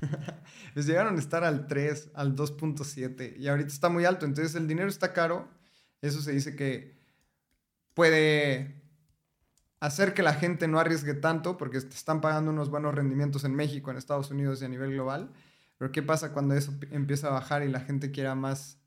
Les 0.74 0.86
llegaron 0.86 1.16
a 1.16 1.18
estar 1.18 1.44
al 1.44 1.66
3, 1.66 2.12
al 2.14 2.34
2.7 2.34 3.36
y 3.36 3.48
ahorita 3.48 3.68
está 3.68 3.88
muy 3.88 4.04
alto, 4.04 4.24
entonces 4.24 4.54
el 4.54 4.66
dinero 4.66 4.88
está 4.88 5.12
caro. 5.12 5.48
Eso 6.00 6.20
se 6.20 6.32
dice 6.32 6.56
que 6.56 6.98
puede 7.94 8.83
hacer 9.86 10.14
que 10.14 10.22
la 10.22 10.34
gente 10.34 10.68
no 10.68 10.78
arriesgue 10.78 11.14
tanto 11.14 11.56
porque 11.56 11.80
te 11.80 11.94
están 11.94 12.20
pagando 12.20 12.50
unos 12.50 12.70
buenos 12.70 12.94
rendimientos 12.94 13.44
en 13.44 13.54
México, 13.54 13.90
en 13.90 13.96
Estados 13.96 14.30
Unidos 14.30 14.62
y 14.62 14.64
a 14.64 14.68
nivel 14.68 14.92
global. 14.92 15.30
Pero 15.78 15.92
¿qué 15.92 16.02
pasa 16.02 16.32
cuando 16.32 16.54
eso 16.54 16.72
empieza 16.90 17.28
a 17.28 17.32
bajar 17.32 17.62
y 17.62 17.68
la 17.68 17.80
gente 17.80 18.10
quiera 18.10 18.34
más, 18.34 18.78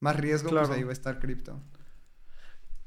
más 0.00 0.16
riesgo? 0.16 0.50
Pues 0.50 0.70
ahí 0.70 0.84
va 0.84 0.90
a 0.90 0.92
estar 0.92 1.18
cripto 1.18 1.60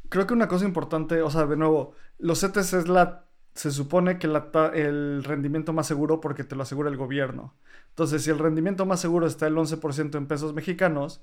creo 0.10 0.28
que 0.28 0.34
una 0.34 0.48
cosa 0.48 0.66
importante, 0.66 1.22
o 1.22 1.30
sea, 1.30 1.46
de 1.46 1.56
nuevo, 1.56 1.94
los 2.18 2.42
CETES 2.42 2.74
es 2.74 2.88
la, 2.88 3.26
se 3.54 3.72
supone 3.72 4.18
que 4.18 4.28
la, 4.28 4.50
el 4.74 5.24
rendimiento 5.24 5.72
más 5.72 5.88
seguro 5.88 6.20
porque 6.20 6.44
te 6.44 6.56
lo 6.56 6.64
asegura 6.64 6.90
el 6.90 6.98
gobierno. 6.98 7.56
Entonces, 7.90 8.24
si 8.24 8.30
el 8.30 8.40
rendimiento 8.40 8.86
más 8.86 9.00
seguro 9.00 9.28
está 9.28 9.48
el 9.48 9.56
11% 9.56 10.18
en 10.18 10.28
pesos 10.28 10.54
mexicanos, 10.54 11.22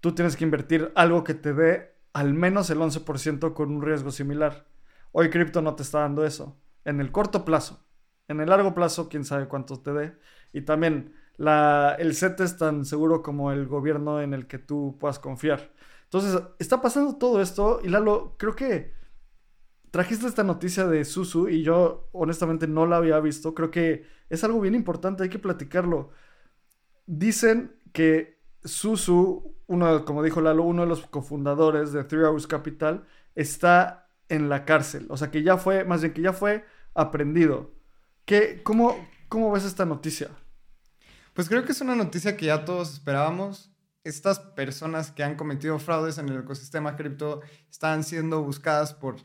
tú 0.00 0.14
tienes 0.14 0.36
que 0.36 0.44
invertir 0.44 0.92
algo 0.94 1.24
que 1.24 1.34
te 1.34 1.52
dé 1.52 1.94
al 2.12 2.32
menos 2.34 2.70
el 2.70 2.78
11% 2.78 3.54
con 3.54 3.70
un 3.70 3.82
riesgo 3.82 4.10
similar. 4.10 4.66
Hoy 5.12 5.30
cripto 5.30 5.62
no 5.62 5.74
te 5.74 5.82
está 5.82 6.00
dando 6.00 6.24
eso. 6.24 6.60
En 6.84 7.00
el 7.00 7.12
corto 7.12 7.44
plazo. 7.44 7.84
En 8.28 8.40
el 8.40 8.48
largo 8.50 8.74
plazo, 8.74 9.08
quién 9.08 9.24
sabe 9.24 9.48
cuánto 9.48 9.80
te 9.80 9.92
dé. 9.92 10.18
Y 10.52 10.62
también 10.62 11.14
el 11.38 12.14
CETES 12.14 12.52
es 12.52 12.58
tan 12.58 12.84
seguro 12.84 13.22
como 13.22 13.52
el 13.52 13.66
gobierno 13.66 14.20
en 14.20 14.34
el 14.34 14.46
que 14.46 14.58
tú 14.58 14.96
puedas 14.98 15.18
confiar. 15.18 15.72
Entonces, 16.04 16.42
está 16.58 16.80
pasando 16.80 17.16
todo 17.16 17.40
esto 17.40 17.80
y 17.82 17.88
Lalo, 17.88 18.34
creo 18.38 18.56
que 18.56 18.94
trajiste 19.90 20.26
esta 20.26 20.42
noticia 20.42 20.86
de 20.86 21.04
Susu 21.04 21.48
y 21.48 21.62
yo 21.62 22.08
honestamente 22.12 22.66
no 22.66 22.86
la 22.86 22.96
había 22.96 23.20
visto. 23.20 23.54
Creo 23.54 23.70
que 23.70 24.06
es 24.28 24.42
algo 24.42 24.60
bien 24.60 24.74
importante, 24.74 25.22
hay 25.22 25.28
que 25.28 25.38
platicarlo. 25.38 26.10
Dicen 27.06 27.76
que 27.92 28.40
Susu, 28.64 29.54
uno, 29.66 30.04
como 30.04 30.22
dijo 30.22 30.40
Lalo, 30.40 30.64
uno 30.64 30.82
de 30.82 30.88
los 30.88 31.06
cofundadores 31.06 31.92
de 31.92 32.04
Three 32.04 32.24
Hours 32.24 32.46
Capital, 32.46 33.04
está 33.34 34.07
en 34.28 34.48
la 34.48 34.64
cárcel. 34.64 35.06
O 35.08 35.16
sea, 35.16 35.30
que 35.30 35.42
ya 35.42 35.56
fue, 35.56 35.84
más 35.84 36.02
bien 36.02 36.12
que 36.14 36.22
ya 36.22 36.32
fue 36.32 36.64
aprendido. 36.94 37.72
¿Qué, 38.24 38.62
cómo, 38.62 38.96
¿Cómo 39.28 39.50
ves 39.52 39.64
esta 39.64 39.84
noticia? 39.84 40.28
Pues 41.34 41.48
creo 41.48 41.64
que 41.64 41.72
es 41.72 41.80
una 41.80 41.94
noticia 41.94 42.36
que 42.36 42.46
ya 42.46 42.64
todos 42.64 42.92
esperábamos 42.92 43.72
estas 44.08 44.38
personas 44.38 45.10
que 45.10 45.22
han 45.22 45.36
cometido 45.36 45.78
fraudes 45.78 46.18
en 46.18 46.28
el 46.28 46.40
ecosistema 46.40 46.96
cripto 46.96 47.42
están 47.70 48.04
siendo 48.04 48.42
buscadas 48.42 48.94
por 48.94 49.16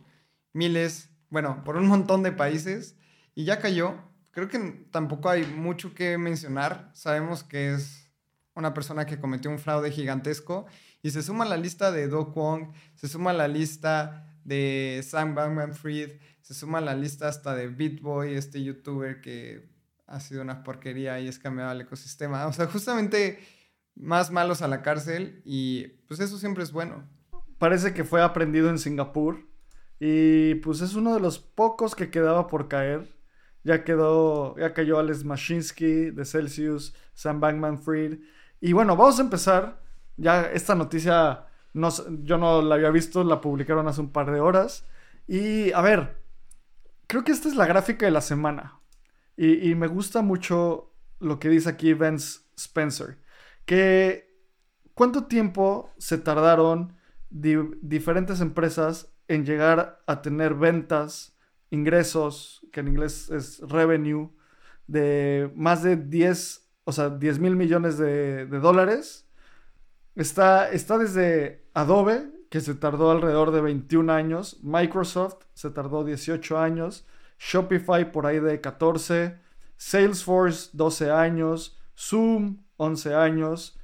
miles, 0.51 1.09
bueno, 1.29 1.63
por 1.63 1.77
un 1.77 1.87
montón 1.87 2.21
de 2.23 2.31
países 2.31 2.95
y 3.33 3.45
ya 3.45 3.59
cayó. 3.59 3.95
Creo 4.31 4.49
que 4.49 4.59
tampoco 4.91 5.29
hay 5.29 5.45
mucho 5.45 5.93
que 5.93 6.17
mencionar. 6.17 6.91
Sabemos 6.93 7.43
que 7.43 7.73
es 7.73 8.11
una 8.55 8.73
persona 8.73 9.05
que 9.05 9.19
cometió 9.19 9.49
un 9.49 9.59
fraude 9.59 9.91
gigantesco 9.91 10.65
y 11.01 11.11
se 11.11 11.23
suma 11.23 11.45
a 11.45 11.49
la 11.49 11.57
lista 11.57 11.91
de 11.91 12.07
Do 12.07 12.33
Kwon, 12.33 12.73
se 12.95 13.07
suma 13.07 13.31
a 13.31 13.33
la 13.33 13.47
lista 13.47 14.32
de 14.43 15.01
Sam 15.03 15.35
Bankman-Fried, 15.35 16.19
se 16.41 16.53
suma 16.53 16.79
a 16.79 16.81
la 16.81 16.95
lista 16.95 17.27
hasta 17.27 17.55
de 17.55 17.67
BitBoy, 17.67 18.35
este 18.35 18.63
youtuber 18.63 19.21
que 19.21 19.69
ha 20.07 20.19
sido 20.19 20.41
una 20.41 20.63
porquería 20.63 21.19
y 21.19 21.27
es 21.27 21.39
cambiado 21.39 21.71
el 21.71 21.81
ecosistema. 21.81 22.45
O 22.47 22.53
sea, 22.53 22.67
justamente 22.67 23.39
más 23.95 24.31
malos 24.31 24.61
a 24.61 24.67
la 24.67 24.81
cárcel 24.81 25.41
y 25.45 25.87
pues 26.07 26.19
eso 26.19 26.37
siempre 26.37 26.63
es 26.63 26.71
bueno. 26.71 27.07
Parece 27.57 27.93
que 27.93 28.03
fue 28.03 28.21
aprendido 28.21 28.69
en 28.69 28.79
Singapur 28.79 29.47
y 29.99 30.55
pues 30.55 30.81
es 30.81 30.95
uno 30.95 31.13
de 31.13 31.21
los 31.21 31.39
pocos 31.39 31.95
que 31.95 32.09
quedaba 32.09 32.47
por 32.47 32.67
caer. 32.67 33.15
Ya 33.63 33.85
quedó, 33.85 34.57
ya 34.57 34.73
cayó 34.73 34.99
Alex 34.99 35.23
Mashinsky 35.23 36.11
de 36.11 36.25
Celsius, 36.25 36.93
Sam 37.13 37.39
Bankman 37.39 37.81
Fried. 37.81 38.19
Y 38.59 38.73
bueno, 38.73 38.97
vamos 38.97 39.19
a 39.19 39.21
empezar. 39.21 39.81
Ya 40.17 40.43
esta 40.51 40.75
noticia 40.75 41.45
yo 41.73 42.37
no 42.37 42.61
la 42.61 42.75
había 42.75 42.89
visto, 42.91 43.23
la 43.23 43.41
publicaron 43.41 43.87
hace 43.87 44.01
un 44.01 44.11
par 44.11 44.31
de 44.31 44.39
horas. 44.39 44.85
Y 45.27 45.71
a 45.71 45.81
ver, 45.81 46.21
creo 47.07 47.23
que 47.23 47.31
esta 47.31 47.49
es 47.49 47.55
la 47.55 47.65
gráfica 47.65 48.05
de 48.05 48.11
la 48.11 48.21
semana. 48.21 48.79
Y, 49.35 49.73
me 49.75 49.87
gusta 49.87 50.21
mucho 50.21 50.93
lo 51.19 51.39
que 51.39 51.49
dice 51.49 51.69
aquí 51.69 51.93
Vance 51.93 52.41
Spencer 52.55 53.17
que 53.65 54.37
cuánto 54.93 55.25
tiempo 55.25 55.91
se 55.97 56.17
tardaron 56.17 56.95
diferentes 57.29 58.41
empresas 58.41 59.11
en 59.27 59.45
llegar 59.45 60.03
a 60.05 60.21
tener 60.21 60.53
ventas, 60.53 61.35
ingresos, 61.71 62.65
que 62.71 62.81
en 62.81 62.89
inglés 62.89 63.29
es 63.31 63.59
revenue, 63.61 64.29
de 64.85 65.51
más 65.55 65.81
de 65.81 65.95
10, 65.95 66.69
o 66.83 66.91
sea, 66.91 67.09
10 67.09 67.39
mil 67.39 67.55
millones 67.55 67.97
de, 67.97 68.45
dólares. 68.45 69.27
Está, 70.15 70.69
está 70.71 70.97
desde 70.99 71.62
Adobe, 71.73 72.29
que 72.49 72.61
se 72.61 72.75
tardó 72.75 73.11
alrededor 73.11 73.51
de 73.51 73.61
21 73.61 74.13
años, 74.13 74.59
Microsoft 74.61 75.45
se 75.53 75.71
tardó 75.71 76.03
18 76.03 76.57
años, 76.59 77.07
Shopify 77.39 78.11
por 78.11 78.25
ahí 78.27 78.39
de 78.39 78.61
14, 78.61 79.39
Salesforce 79.77 80.69
12 80.73 81.11
años, 81.11 81.79
Zoom 81.97 82.63
11 82.77 83.15
años. 83.15 83.79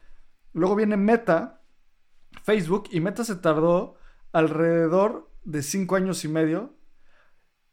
Luego 0.53 0.75
viene 0.75 0.97
Meta, 0.97 1.61
Facebook, 2.43 2.89
y 2.91 2.99
Meta 2.99 3.23
se 3.23 3.35
tardó 3.35 3.95
alrededor 4.31 5.29
de 5.43 5.63
5 5.63 5.95
años 5.95 6.23
y 6.23 6.27
medio. 6.27 6.75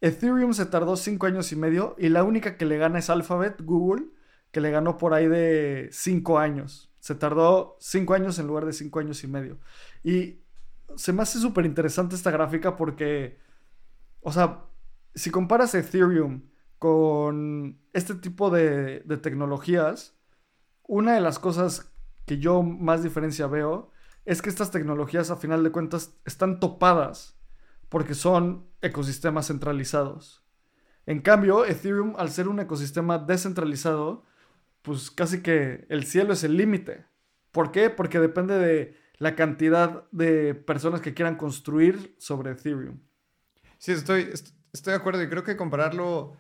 Ethereum 0.01 0.53
se 0.55 0.67
tardó 0.67 0.97
5 0.97 1.27
años 1.27 1.53
y 1.53 1.57
medio 1.57 1.95
y 1.99 2.09
la 2.09 2.25
única 2.25 2.57
que 2.57 2.65
le 2.65 2.79
gana 2.79 2.99
es 2.99 3.11
Alphabet, 3.11 3.61
Google, 3.63 4.07
que 4.51 4.61
le 4.61 4.71
ganó 4.71 4.97
por 4.97 5.15
ahí 5.15 5.29
de 5.29 5.89
5 5.93 6.39
años. 6.39 6.91
Se 7.07 7.15
tardó 7.15 7.77
5 7.79 8.15
años 8.15 8.37
en 8.41 8.49
lugar 8.49 8.67
de 8.67 8.73
5 8.73 8.99
años 8.99 9.23
y 9.23 9.29
medio. 9.29 9.61
Y 10.03 10.41
se 10.97 11.13
me 11.13 11.23
hace 11.23 11.39
súper 11.39 11.65
interesante 11.65 12.17
esta 12.17 12.33
gráfica 12.33 12.77
porque, 12.77 13.39
o 14.23 14.33
sea, 14.33 14.65
si 15.15 15.31
comparas 15.31 15.73
Ethereum 15.77 16.49
con 16.81 17.79
este 17.93 18.17
tipo 18.17 18.51
de, 18.51 19.05
de 19.05 19.17
tecnologías, 19.19 20.17
una 20.83 21.15
de 21.15 21.21
las 21.21 21.39
cosas 21.39 21.93
que 22.25 22.39
yo 22.39 22.65
más 22.65 23.05
diferencia 23.05 23.47
veo 23.47 23.93
es 24.25 24.43
que 24.43 24.49
estas 24.49 24.73
tecnologías 24.73 25.31
a 25.31 25.37
final 25.37 25.63
de 25.63 25.71
cuentas 25.71 26.19
están 26.25 26.59
topadas 26.59 27.39
porque 27.89 28.15
son 28.15 28.67
ecosistemas 28.83 29.47
centralizados. 29.47 30.45
En 31.07 31.21
cambio, 31.21 31.67
Ethereum, 31.67 32.17
al 32.19 32.31
ser 32.31 32.49
un 32.49 32.59
ecosistema 32.59 33.19
descentralizado, 33.19 34.25
pues 34.87 35.11
casi 35.11 35.43
que 35.43 35.85
el 35.89 36.05
cielo 36.05 36.33
es 36.33 36.45
el 36.45 36.57
límite. 36.57 37.05
¿Por 37.51 37.73
qué? 37.73 37.91
Porque 37.91 38.21
depende 38.21 38.57
de 38.57 38.97
la 39.19 39.35
cantidad 39.35 40.09
de 40.13 40.55
personas 40.55 41.01
que 41.01 41.13
quieran 41.13 41.35
construir 41.35 42.15
sobre 42.21 42.53
Ethereum. 42.53 43.01
Sí, 43.79 43.91
estoy, 43.91 44.31
estoy 44.73 44.93
de 44.93 44.97
acuerdo 44.97 45.21
y 45.25 45.29
creo 45.29 45.43
que 45.43 45.57
compararlo 45.57 46.37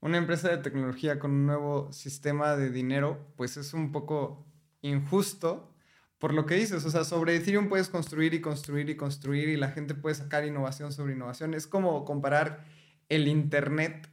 una 0.00 0.18
empresa 0.18 0.48
de 0.48 0.58
tecnología 0.58 1.20
con 1.20 1.30
un 1.30 1.46
nuevo 1.46 1.92
sistema 1.92 2.56
de 2.56 2.70
dinero, 2.70 3.32
pues 3.36 3.56
es 3.56 3.72
un 3.74 3.92
poco 3.92 4.44
injusto 4.82 5.72
por 6.18 6.34
lo 6.34 6.46
que 6.46 6.56
dices, 6.56 6.84
o 6.84 6.90
sea, 6.90 7.04
sobre 7.04 7.36
Ethereum 7.36 7.68
puedes 7.68 7.88
construir 7.88 8.34
y 8.34 8.40
construir 8.40 8.90
y 8.90 8.96
construir 8.96 9.48
y 9.50 9.56
la 9.56 9.68
gente 9.70 9.94
puede 9.94 10.16
sacar 10.16 10.44
innovación 10.44 10.90
sobre 10.92 11.12
innovación. 11.12 11.54
Es 11.54 11.68
como 11.68 12.04
comparar 12.04 12.64
el 13.08 13.28
Internet 13.28 14.08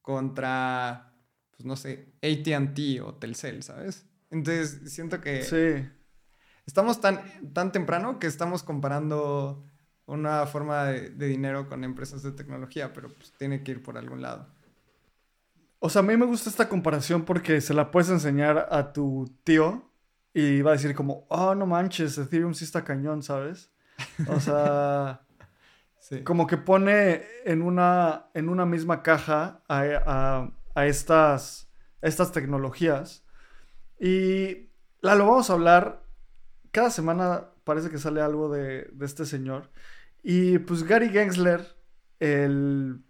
contra, 0.00 1.15
pues 1.56 1.66
no 1.66 1.76
sé, 1.76 2.12
ATT 2.22 3.02
o 3.02 3.14
Telcel, 3.14 3.62
¿sabes? 3.62 4.06
Entonces, 4.30 4.92
siento 4.92 5.20
que... 5.20 5.42
Sí. 5.42 5.88
Estamos 6.66 7.00
tan, 7.00 7.20
tan 7.52 7.70
temprano 7.72 8.18
que 8.18 8.26
estamos 8.26 8.62
comparando 8.62 9.64
una 10.06 10.46
forma 10.46 10.84
de, 10.86 11.10
dinero 11.10 11.68
con 11.68 11.84
empresas 11.84 12.22
de 12.22 12.32
tecnología, 12.32 12.92
pero 12.92 13.08
pues 13.12 13.32
tiene 13.38 13.62
que 13.62 13.72
ir 13.72 13.82
por 13.82 13.98
algún 13.98 14.22
lado. 14.22 14.48
O 15.78 15.90
sea, 15.90 16.00
a 16.00 16.04
mí 16.04 16.16
me 16.16 16.26
gusta 16.26 16.48
esta 16.48 16.68
comparación 16.68 17.24
porque 17.24 17.60
se 17.60 17.74
la 17.74 17.90
puedes 17.90 18.08
enseñar 18.10 18.68
a 18.70 18.92
tu 18.92 19.32
tío 19.44 19.90
y 20.32 20.62
va 20.62 20.70
a 20.70 20.74
decir 20.74 20.94
como, 20.94 21.26
oh, 21.28 21.54
no 21.54 21.66
manches, 21.66 22.18
Ethereum 22.18 22.54
sí 22.54 22.64
está 22.64 22.84
cañón, 22.84 23.22
¿sabes? 23.22 23.70
O 24.28 24.40
sea, 24.40 25.22
como 26.24 26.46
que 26.46 26.56
pone 26.56 27.22
en 27.44 27.62
una, 27.62 28.26
en 28.34 28.48
una 28.48 28.64
misma 28.64 29.02
caja 29.02 29.62
a, 29.68 30.50
estas, 30.84 31.70
estas 32.02 32.32
tecnologías. 32.32 33.24
Y 33.98 34.68
la 35.00 35.14
lo 35.14 35.26
vamos 35.26 35.48
a 35.48 35.54
hablar, 35.54 36.04
cada 36.70 36.90
semana 36.90 37.52
parece 37.64 37.88
que 37.88 37.96
sale 37.98 38.20
algo 38.20 38.50
de, 38.50 38.90
de 38.92 39.06
este 39.06 39.24
señor. 39.24 39.70
Y 40.22 40.58
pues 40.58 40.82
Gary 40.82 41.08
Gensler, 41.08 41.64
el 42.20 43.02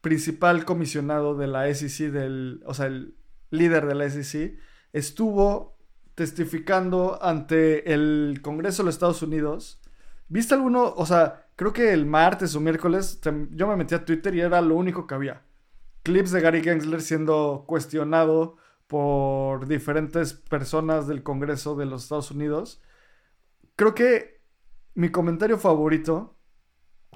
principal 0.00 0.64
comisionado 0.64 1.36
de 1.36 1.46
la 1.48 1.72
SEC, 1.74 2.10
del, 2.10 2.62
o 2.64 2.72
sea, 2.72 2.86
el 2.86 3.16
líder 3.50 3.86
de 3.86 3.94
la 3.94 4.08
SEC, 4.08 4.58
estuvo 4.92 5.76
testificando 6.14 7.22
ante 7.22 7.92
el 7.92 8.40
Congreso 8.42 8.82
de 8.82 8.86
los 8.86 8.94
Estados 8.94 9.22
Unidos. 9.22 9.80
¿Viste 10.28 10.54
alguno? 10.54 10.94
O 10.96 11.06
sea, 11.06 11.46
creo 11.56 11.72
que 11.72 11.92
el 11.92 12.06
martes 12.06 12.54
o 12.54 12.60
miércoles 12.60 13.20
yo 13.50 13.66
me 13.66 13.76
metí 13.76 13.94
a 13.94 14.04
Twitter 14.04 14.34
y 14.34 14.40
era 14.40 14.60
lo 14.60 14.74
único 14.74 15.06
que 15.06 15.14
había. 15.14 15.42
Clips 16.08 16.30
de 16.30 16.40
Gary 16.40 16.62
Gensler 16.62 17.02
siendo 17.02 17.64
cuestionado 17.66 18.56
por 18.86 19.68
diferentes 19.68 20.32
personas 20.32 21.06
del 21.06 21.22
Congreso 21.22 21.76
de 21.76 21.84
los 21.84 22.04
Estados 22.04 22.30
Unidos. 22.30 22.80
Creo 23.76 23.94
que 23.94 24.40
mi 24.94 25.10
comentario 25.10 25.58
favorito 25.58 26.38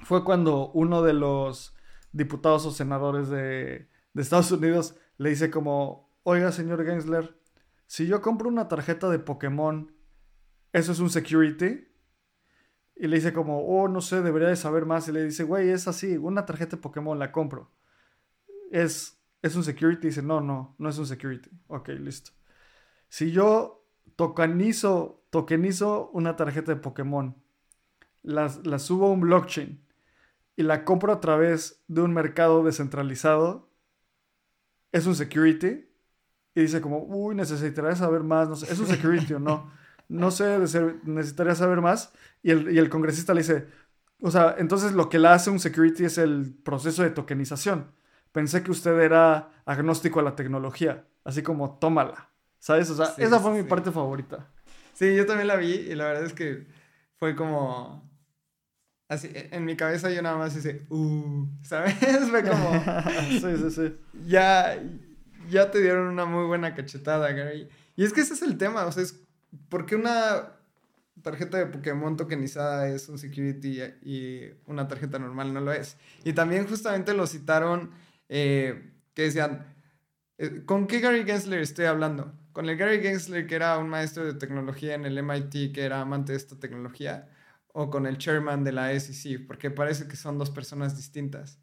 fue 0.02 0.24
cuando 0.24 0.70
uno 0.72 1.00
de 1.00 1.14
los 1.14 1.74
diputados 2.12 2.66
o 2.66 2.70
senadores 2.70 3.30
de, 3.30 3.88
Estados 4.14 4.52
Unidos 4.52 4.94
le 5.16 5.30
dice 5.30 5.50
como, 5.50 6.10
oiga 6.22 6.52
señor 6.52 6.84
Gensler, 6.84 7.40
si 7.86 8.06
yo 8.06 8.20
compro 8.20 8.50
una 8.50 8.68
tarjeta 8.68 9.08
de 9.08 9.20
Pokémon, 9.20 9.90
¿eso 10.74 10.92
es 10.92 10.98
un 10.98 11.08
security? 11.08 11.88
Y 12.96 13.06
le 13.06 13.16
dice 13.16 13.32
como, 13.32 13.64
oh, 13.64 13.88
no 13.88 14.02
sé, 14.02 14.20
debería 14.20 14.48
de 14.48 14.56
saber 14.56 14.84
más. 14.84 15.08
Y 15.08 15.12
le 15.12 15.24
dice, 15.24 15.44
güey, 15.44 15.70
es 15.70 15.88
así, 15.88 16.18
una 16.18 16.44
tarjeta 16.44 16.76
de 16.76 16.82
Pokémon 16.82 17.18
la 17.18 17.32
compro. 17.32 17.70
¿Es, 18.72 19.20
¿Es 19.42 19.54
un 19.54 19.62
security? 19.62 20.08
Dice, 20.08 20.22
no, 20.22 20.40
no, 20.40 20.74
no 20.78 20.88
es 20.88 20.98
un 20.98 21.06
security. 21.06 21.50
Ok, 21.68 21.90
listo. 21.90 22.32
Si 23.08 23.30
yo 23.30 23.86
tokenizo, 24.16 25.24
tokenizo 25.30 26.10
una 26.10 26.34
tarjeta 26.34 26.74
de 26.74 26.80
Pokémon, 26.80 27.36
la, 28.22 28.52
la 28.64 28.78
subo 28.78 29.06
a 29.06 29.12
un 29.12 29.20
blockchain 29.20 29.80
y 30.56 30.62
la 30.62 30.84
compro 30.84 31.12
a 31.12 31.20
través 31.20 31.84
de 31.86 32.00
un 32.00 32.12
mercado 32.12 32.64
descentralizado, 32.64 33.70
¿es 34.90 35.06
un 35.06 35.14
security? 35.14 35.92
y 36.54 36.62
dice 36.62 36.80
como, 36.80 37.04
uy, 37.04 37.34
necesitaría 37.34 37.96
saber 37.96 38.22
más, 38.22 38.48
no 38.48 38.54
¿es 38.54 38.78
un 38.78 38.86
security 38.86 39.34
o 39.34 39.38
no? 39.38 39.70
No 40.08 40.30
sé, 40.30 40.58
necesitaría 41.04 41.54
saber 41.54 41.80
más. 41.80 42.12
Y 42.42 42.50
el, 42.50 42.70
y 42.70 42.78
el 42.78 42.90
congresista 42.90 43.32
le 43.32 43.40
dice, 43.40 43.66
o 44.20 44.30
sea, 44.30 44.56
entonces 44.58 44.92
lo 44.92 45.08
que 45.08 45.18
le 45.18 45.28
hace 45.28 45.48
un 45.48 45.58
security 45.58 46.04
es 46.04 46.18
el 46.18 46.54
proceso 46.62 47.02
de 47.02 47.10
tokenización. 47.10 47.90
Pensé 48.32 48.62
que 48.62 48.70
usted 48.70 48.98
era 49.00 49.50
agnóstico 49.64 50.20
a 50.20 50.22
la 50.22 50.34
tecnología, 50.34 51.06
así 51.24 51.42
como 51.42 51.78
tómala, 51.78 52.30
¿sabes? 52.58 52.90
O 52.90 52.96
sea, 52.96 53.14
esa 53.18 53.38
fue 53.38 53.52
mi 53.52 53.62
parte 53.62 53.92
favorita. 53.92 54.48
Sí, 54.94 55.14
yo 55.14 55.26
también 55.26 55.48
la 55.48 55.56
vi 55.56 55.72
y 55.72 55.94
la 55.94 56.04
verdad 56.04 56.24
es 56.24 56.32
que 56.32 56.66
fue 57.16 57.36
como... 57.36 58.10
Así, 59.08 59.30
en 59.34 59.64
mi 59.66 59.76
cabeza 59.76 60.10
yo 60.10 60.22
nada 60.22 60.38
más 60.38 60.56
hice, 60.56 60.86
uh, 60.88 61.46
¿sabes? 61.62 61.94
Fue 62.30 62.42
como... 62.42 62.82
sí, 63.28 63.56
sí, 63.58 63.70
sí. 63.70 63.96
Ya, 64.26 64.82
ya 65.50 65.70
te 65.70 65.82
dieron 65.82 66.08
una 66.08 66.24
muy 66.24 66.46
buena 66.46 66.74
cachetada, 66.74 67.30
Gary. 67.32 67.68
Y 67.94 68.04
es 68.04 68.14
que 68.14 68.22
ese 68.22 68.32
es 68.32 68.40
el 68.40 68.56
tema, 68.56 68.86
o 68.86 68.92
sea, 68.92 69.02
es 69.02 69.22
¿por 69.68 69.86
qué 69.86 69.96
una 69.96 70.52
tarjeta 71.22 71.58
de 71.58 71.66
Pokémon 71.66 72.16
tokenizada 72.16 72.88
es 72.88 73.08
un 73.08 73.18
security 73.18 73.82
y 74.02 74.50
una 74.66 74.88
tarjeta 74.88 75.18
normal 75.18 75.52
no 75.52 75.60
lo 75.60 75.72
es? 75.72 75.96
Y 76.24 76.32
también 76.32 76.66
justamente 76.66 77.12
lo 77.12 77.26
citaron 77.26 77.90
eh, 78.34 78.94
que 79.12 79.22
decían, 79.24 79.74
eh, 80.38 80.62
¿con 80.64 80.86
qué 80.86 81.00
Gary 81.00 81.24
Gensler 81.24 81.60
estoy 81.60 81.84
hablando? 81.84 82.32
Con 82.52 82.66
el 82.66 82.78
Gary 82.78 83.02
Gensler 83.02 83.46
que 83.46 83.54
era 83.54 83.76
un 83.76 83.90
maestro 83.90 84.24
de 84.24 84.32
tecnología 84.32 84.94
en 84.94 85.04
el 85.04 85.18
MIT, 85.18 85.74
que 85.74 85.82
era 85.82 86.00
amante 86.00 86.32
de 86.32 86.38
esta 86.38 86.58
tecnología, 86.58 87.28
o 87.74 87.90
con 87.90 88.06
el 88.06 88.16
chairman 88.16 88.64
de 88.64 88.72
la 88.72 88.98
SEC, 88.98 89.46
porque 89.46 89.70
parece 89.70 90.08
que 90.08 90.16
son 90.16 90.38
dos 90.38 90.48
personas 90.48 90.96
distintas. 90.96 91.60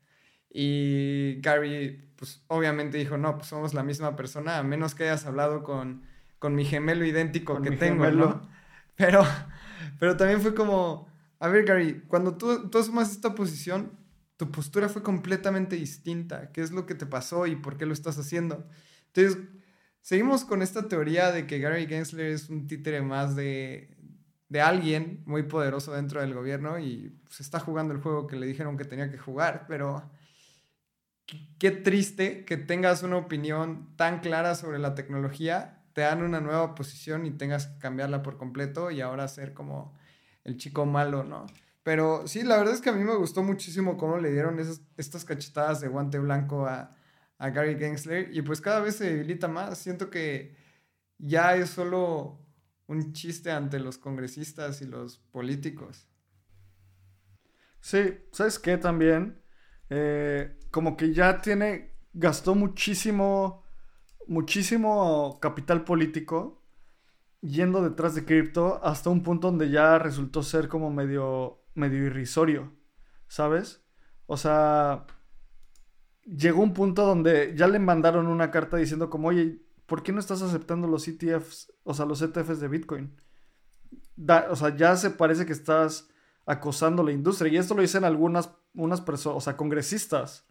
Y 0.47 1.41
Gary, 1.41 2.12
pues 2.15 2.43
obviamente 2.47 2.99
dijo, 2.99 3.17
no, 3.17 3.38
pues 3.38 3.47
somos 3.47 3.73
la 3.73 3.82
misma 3.82 4.15
persona, 4.15 4.60
a 4.60 4.63
menos 4.63 4.93
que 4.93 5.05
hayas 5.05 5.25
hablado 5.25 5.63
con, 5.63 6.03
con 6.38 6.53
mi 6.53 6.65
gemelo 6.65 7.03
idéntico 7.03 7.63
que 7.63 7.71
tengo, 7.71 8.12
¿no? 8.12 8.47
Pero, 8.95 9.23
pero 9.99 10.17
también 10.17 10.39
fue 10.39 10.53
como, 10.53 11.08
a 11.39 11.47
ver 11.47 11.65
Gary, 11.65 12.03
cuando 12.08 12.38
tú, 12.38 12.69
tú 12.69 12.77
asumas 12.77 13.12
esta 13.12 13.34
posición, 13.34 13.97
tu 14.39 14.49
postura 14.52 14.88
fue 14.88 15.04
completamente 15.04 15.75
distinta. 15.75 16.54
¿Qué 16.54 16.62
es 16.62 16.71
lo 16.71 16.86
que 16.86 16.95
te 16.95 17.06
pasó 17.06 17.45
y 17.45 17.58
por 17.58 17.78
qué 17.78 17.86
lo 17.86 17.91
estás 17.91 18.17
haciendo? 18.17 18.65
Entonces, 19.08 19.38
seguimos 19.99 20.45
con 20.45 20.62
esta 20.62 20.88
teoría 20.88 21.34
de 21.34 21.45
que 21.45 21.60
Gary 21.60 21.88
Gensler 21.88 22.28
es 22.28 22.49
un 22.49 22.65
títere 22.65 23.02
más 23.02 23.36
de, 23.36 23.97
de 24.47 24.62
alguien 24.62 25.23
muy 25.25 25.43
poderoso 25.43 25.91
dentro 25.91 26.21
del 26.21 26.34
gobierno 26.34 26.80
y 26.80 27.10
se 27.10 27.19
pues, 27.25 27.39
está 27.41 27.60
jugando 27.60 27.93
el 27.93 27.99
juego 27.99 28.28
que 28.28 28.38
le 28.38 28.47
dijeron 28.47 28.78
que 28.78 28.86
tenía 28.86 29.12
que 29.12 29.17
jugar, 29.17 29.65
pero 29.67 30.10
qué 31.60 31.71
triste 31.71 32.45
que 32.45 32.56
tengas 32.56 33.04
una 33.04 33.17
opinión 33.17 33.93
tan 33.97 34.21
clara 34.21 34.56
sobre 34.56 34.80
la 34.80 34.95
tecnología, 34.95 35.84
te 35.91 35.99
dan 35.99 36.23
una 36.23 36.39
nueva 36.39 36.75
posición 36.75 37.25
y 37.25 37.32
tengas 37.32 37.67
que 37.67 37.80
cambiarla 37.80 38.23
por 38.23 38.38
completo 38.38 38.89
y 38.89 39.02
ahora 39.02 39.28
ser 39.28 39.54
como 39.54 39.97
el 40.45 40.56
chico 40.56 40.86
malo, 40.86 41.25
¿no? 41.25 41.45
Pero 41.84 42.28
sí, 42.28 42.44
la 42.44 42.58
verdad 42.58 42.74
es 42.74 42.82
que 42.82 42.89
a 42.89 42.94
mí 42.94 43.04
me 43.04 43.15
gustó 43.15 43.42
muchísimo 43.44 43.98
cómo 43.98 44.18
le 44.18 44.32
dieron 44.32 44.60
esas, 44.60 44.82
estas 44.98 45.26
cachetadas 45.26 45.82
de 45.82 45.88
guante 45.88 46.20
blanco 46.20 46.65
a, 46.65 46.96
a 47.38 47.50
Gary 47.50 47.78
Gensler 47.78 48.30
y 48.36 48.42
pues 48.42 48.62
cada 48.62 48.82
vez 48.82 48.96
se 48.98 49.06
debilita 49.06 49.48
más. 49.48 49.78
Siento 49.80 50.10
que 50.10 50.56
ya 51.18 51.56
es 51.56 51.70
solo 51.70 52.46
un 52.88 53.13
chiste 53.13 53.52
ante 53.52 53.80
los 53.80 53.98
congresistas 53.98 54.82
y 54.82 54.86
los 54.86 55.18
políticos. 55.18 56.08
Sí, 57.82 58.18
¿sabes 58.32 58.60
qué 58.60 58.78
también? 58.78 59.42
Eh, 59.89 60.60
como 60.72 60.98
que 60.98 61.13
ya 61.13 61.42
tiene, 61.42 61.96
gastó 62.13 62.56
muchísimo, 62.56 63.63
muchísimo 64.28 65.39
capital 65.39 65.84
político 65.84 66.63
yendo 67.42 67.82
detrás 67.82 68.15
de 68.15 68.26
cripto 68.26 68.84
hasta 68.84 69.10
un 69.10 69.24
punto 69.24 69.48
donde 69.48 69.70
ya 69.70 69.98
resultó 69.98 70.44
ser 70.44 70.68
como 70.68 70.92
medio, 70.92 71.63
medio 71.80 72.06
irrisorio, 72.06 72.74
¿sabes? 73.28 73.84
O 74.28 74.38
sea, 74.38 75.08
llegó 76.24 76.62
un 76.62 76.74
punto 76.74 77.06
donde 77.06 77.54
ya 77.56 77.68
le 77.68 77.80
mandaron 77.80 78.28
una 78.28 78.52
carta 78.52 78.78
diciendo 78.78 79.10
como, 79.10 79.30
oye, 79.30 79.62
¿por 79.86 80.04
qué 80.04 80.12
no 80.12 80.20
estás 80.20 80.42
aceptando 80.42 80.88
los 80.88 81.08
ETFs, 81.08 81.74
o 81.84 81.94
sea, 81.94 82.06
los 82.06 82.22
ETFs 82.22 82.60
de 82.60 82.68
Bitcoin? 82.68 83.20
o 84.50 84.56
sea, 84.56 84.76
ya 84.76 84.96
se 84.98 85.12
parece 85.12 85.46
que 85.46 85.54
estás 85.54 86.10
acosando 86.46 87.04
la 87.04 87.12
industria. 87.12 87.52
Y 87.52 87.58
esto 87.58 87.74
lo 87.74 87.82
dicen 87.82 88.04
algunas 88.04 88.52
unas 88.74 89.02
personas, 89.02 89.38
o 89.38 89.42
sea, 89.42 89.58
congresistas 89.58 90.48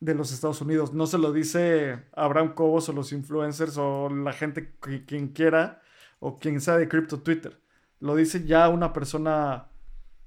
de 0.00 0.14
los 0.14 0.32
Estados 0.32 0.60
Unidos. 0.60 0.92
No 0.92 1.06
se 1.06 1.18
lo 1.18 1.32
dice 1.32 2.04
Abraham 2.12 2.54
Cobos 2.54 2.88
o 2.88 2.92
los 2.92 3.12
influencers 3.12 3.76
o 3.78 4.08
la 4.08 4.32
gente 4.32 4.74
que, 4.82 5.04
quien 5.04 5.28
quiera 5.28 5.80
o 6.18 6.38
quien 6.38 6.60
sea 6.60 6.76
de 6.76 6.88
Crypto 6.88 7.20
Twitter. 7.20 7.60
Lo 8.00 8.16
dice 8.16 8.44
ya 8.44 8.68
una 8.68 8.92
persona 8.92 9.68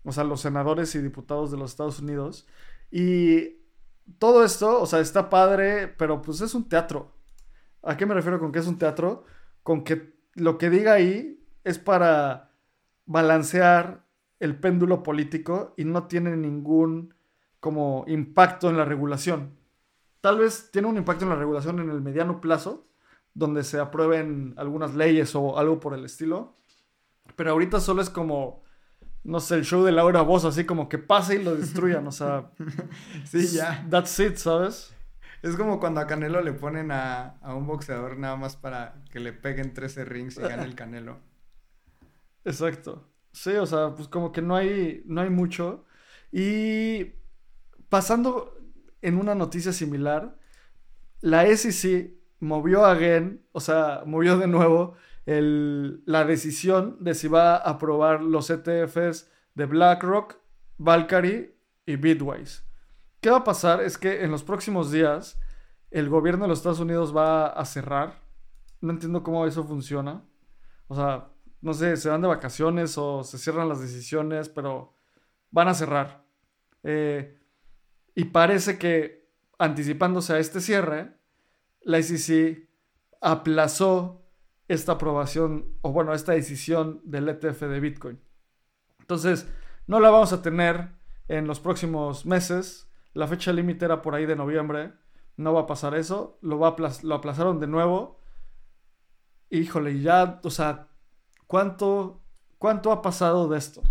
o 0.05 0.11
sea, 0.11 0.23
los 0.23 0.41
senadores 0.41 0.93
y 0.95 0.99
diputados 0.99 1.51
de 1.51 1.57
los 1.57 1.71
Estados 1.71 1.99
Unidos. 1.99 2.47
Y 2.91 3.57
todo 4.19 4.45
esto, 4.45 4.81
o 4.81 4.85
sea, 4.85 4.99
está 4.99 5.29
padre, 5.29 5.87
pero 5.87 6.21
pues 6.21 6.41
es 6.41 6.53
un 6.53 6.69
teatro. 6.69 7.11
¿A 7.81 7.97
qué 7.97 8.05
me 8.05 8.13
refiero 8.13 8.39
con 8.39 8.51
que 8.51 8.59
es 8.59 8.67
un 8.67 8.77
teatro? 8.77 9.25
Con 9.63 9.83
que 9.83 10.15
lo 10.35 10.57
que 10.57 10.69
diga 10.69 10.93
ahí 10.93 11.43
es 11.63 11.79
para 11.79 12.51
balancear 13.05 14.05
el 14.39 14.59
péndulo 14.59 15.03
político 15.03 15.73
y 15.77 15.85
no 15.85 16.07
tiene 16.07 16.35
ningún 16.37 17.13
como 17.59 18.05
impacto 18.07 18.69
en 18.69 18.77
la 18.77 18.85
regulación. 18.85 19.57
Tal 20.21 20.39
vez 20.39 20.69
tiene 20.71 20.87
un 20.87 20.97
impacto 20.97 21.23
en 21.23 21.29
la 21.29 21.35
regulación 21.35 21.79
en 21.79 21.89
el 21.89 22.01
mediano 22.01 22.41
plazo, 22.41 22.85
donde 23.33 23.63
se 23.63 23.79
aprueben 23.79 24.53
algunas 24.57 24.95
leyes 24.95 25.35
o 25.35 25.57
algo 25.57 25.79
por 25.79 25.93
el 25.93 26.05
estilo. 26.05 26.55
Pero 27.35 27.51
ahorita 27.51 27.79
solo 27.79 28.01
es 28.01 28.09
como, 28.09 28.63
no 29.25 29.39
sé, 29.39 29.55
el 29.55 29.65
show 29.65 29.83
de 29.83 29.91
Laura 29.91 30.21
Voz, 30.21 30.45
así 30.45 30.65
como 30.65 30.87
que 30.87 30.99
pase 30.99 31.35
y 31.35 31.43
lo 31.43 31.55
destruyan, 31.55 32.05
o 32.07 32.11
sea. 32.11 32.51
sí, 33.25 33.47
ya. 33.47 33.85
That's 33.89 34.19
it, 34.19 34.35
¿sabes? 34.35 34.93
Es 35.41 35.55
como 35.55 35.79
cuando 35.79 35.99
a 35.99 36.07
Canelo 36.07 36.41
le 36.41 36.53
ponen 36.53 36.91
a, 36.91 37.37
a 37.41 37.55
un 37.55 37.65
boxeador 37.65 38.17
nada 38.17 38.35
más 38.35 38.55
para 38.55 39.03
que 39.11 39.19
le 39.19 39.33
peguen 39.33 39.73
13 39.73 40.05
rings 40.05 40.37
y 40.37 40.41
gane 40.41 40.63
el 40.63 40.75
Canelo. 40.75 41.19
Exacto. 42.45 43.09
Sí, 43.31 43.51
o 43.51 43.65
sea, 43.65 43.95
pues 43.95 44.07
como 44.07 44.31
que 44.31 44.41
no 44.41 44.55
hay, 44.55 45.01
no 45.05 45.21
hay 45.21 45.29
mucho. 45.29 45.85
Y 46.31 47.13
pasando 47.89 48.57
en 49.01 49.17
una 49.17 49.33
noticia 49.33 49.73
similar, 49.73 50.37
la 51.21 51.45
SEC 51.47 52.13
movió 52.39 52.85
a 52.85 52.95
Gen, 52.95 53.43
o 53.51 53.59
sea, 53.59 54.03
movió 54.05 54.37
de 54.37 54.47
nuevo 54.47 54.95
la 55.25 56.25
decisión 56.25 56.97
de 56.99 57.15
si 57.15 57.27
va 57.27 57.55
a 57.55 57.71
aprobar 57.71 58.21
los 58.21 58.49
ETFs 58.49 59.29
de 59.55 59.65
BlackRock, 59.65 60.37
Valkyrie 60.77 61.57
y 61.85 61.95
Bitwise. 61.95 62.63
¿Qué 63.21 63.31
va 63.31 63.37
a 63.37 63.43
pasar? 63.43 63.81
Es 63.81 63.97
que 63.97 64.23
en 64.23 64.31
los 64.31 64.43
próximos 64.43 64.91
días 64.91 65.39
el 65.89 66.09
gobierno 66.09 66.43
de 66.43 66.49
los 66.49 66.59
Estados 66.59 66.79
Unidos 66.79 67.15
va 67.15 67.47
a 67.47 67.65
cerrar. 67.65 68.21
No 68.81 68.91
entiendo 68.91 69.23
cómo 69.23 69.47
eso 69.47 69.63
funciona. 69.63 70.23
O 70.87 70.95
sea, 70.95 71.29
no 71.61 71.73
sé, 71.73 71.97
se 71.97 72.09
van 72.09 72.21
de 72.21 72.27
vacaciones 72.27 72.97
o 72.97 73.23
se 73.23 73.37
cierran 73.37 73.69
las 73.69 73.81
decisiones, 73.81 74.49
pero 74.49 74.95
van 75.49 75.69
a 75.69 75.73
cerrar. 75.73 76.23
Eh, 76.83 77.39
y 78.13 78.25
parece 78.25 78.77
que 78.77 79.27
anticipándose 79.57 80.33
a 80.33 80.39
este 80.39 80.61
cierre, 80.61 81.17
la 81.81 81.99
ICC 81.99 82.69
aplazó 83.21 84.24
esta 84.67 84.93
aprobación, 84.93 85.75
o 85.81 85.91
bueno, 85.91 86.13
esta 86.13 86.33
decisión 86.33 87.01
del 87.03 87.29
ETF 87.29 87.61
de 87.61 87.79
Bitcoin. 87.79 88.19
Entonces, 88.99 89.47
no 89.87 89.99
la 89.99 90.09
vamos 90.09 90.33
a 90.33 90.41
tener 90.41 90.89
en 91.27 91.47
los 91.47 91.59
próximos 91.59 92.25
meses. 92.25 92.89
La 93.13 93.27
fecha 93.27 93.53
límite 93.53 93.85
era 93.85 94.01
por 94.01 94.15
ahí 94.15 94.25
de 94.25 94.35
noviembre. 94.35 94.93
No 95.37 95.53
va 95.53 95.61
a 95.61 95.67
pasar 95.67 95.95
eso. 95.95 96.39
Lo, 96.41 96.57
va 96.57 96.75
lo 97.03 97.15
aplazaron 97.15 97.59
de 97.59 97.67
nuevo. 97.67 98.19
Híjole, 99.49 100.01
ya, 100.01 100.39
o 100.43 100.49
sea, 100.49 100.87
¿cuánto, 101.47 102.23
¿cuánto 102.57 102.91
ha 102.91 103.01
pasado 103.01 103.47
de 103.47 103.57
esto? 103.57 103.83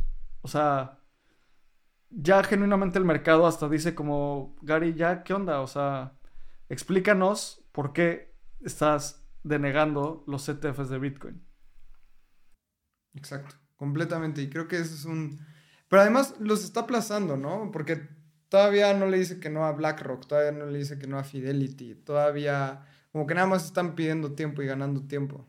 O 0.42 0.48
sea, 0.48 0.98
ya 2.10 2.42
genuinamente 2.42 2.98
el 2.98 3.04
mercado 3.04 3.46
hasta 3.46 3.68
dice 3.68 3.94
como, 3.94 4.56
Gary, 4.62 4.94
ya, 4.94 5.22
¿qué 5.22 5.32
onda? 5.32 5.60
O 5.60 5.66
sea, 5.66 6.14
explícanos 6.68 7.64
por 7.72 7.92
qué 7.92 8.34
estás 8.60 9.23
denegando 9.44 10.24
los 10.26 10.48
ETFs 10.48 10.88
de 10.88 10.98
Bitcoin. 10.98 11.46
Exacto, 13.14 13.54
completamente. 13.76 14.42
Y 14.42 14.50
creo 14.50 14.66
que 14.66 14.78
eso 14.78 14.94
es 14.94 15.04
un... 15.04 15.38
Pero 15.88 16.02
además 16.02 16.34
los 16.40 16.64
está 16.64 16.80
aplazando, 16.80 17.36
¿no? 17.36 17.70
Porque 17.70 18.08
todavía 18.48 18.92
no 18.94 19.06
le 19.06 19.18
dice 19.18 19.38
que 19.38 19.50
no 19.50 19.64
a 19.64 19.72
BlackRock, 19.72 20.26
todavía 20.26 20.52
no 20.52 20.66
le 20.66 20.78
dice 20.78 20.98
que 20.98 21.06
no 21.06 21.18
a 21.18 21.24
Fidelity, 21.24 21.94
todavía 21.94 22.86
como 23.12 23.26
que 23.26 23.34
nada 23.34 23.46
más 23.46 23.64
están 23.64 23.94
pidiendo 23.94 24.34
tiempo 24.34 24.60
y 24.60 24.66
ganando 24.66 25.06
tiempo. 25.06 25.48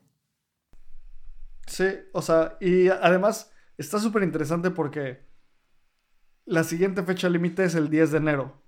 Sí, 1.66 1.88
o 2.14 2.22
sea, 2.22 2.58
y 2.62 2.90
además 2.90 3.52
está 3.78 3.98
súper 4.00 4.22
interesante 4.22 4.70
porque 4.70 5.26
la 6.46 6.64
siguiente 6.64 7.02
fecha 7.02 7.28
límite 7.28 7.64
es 7.64 7.74
el 7.74 7.90
10 7.90 8.12
de 8.12 8.18
enero. 8.18 8.62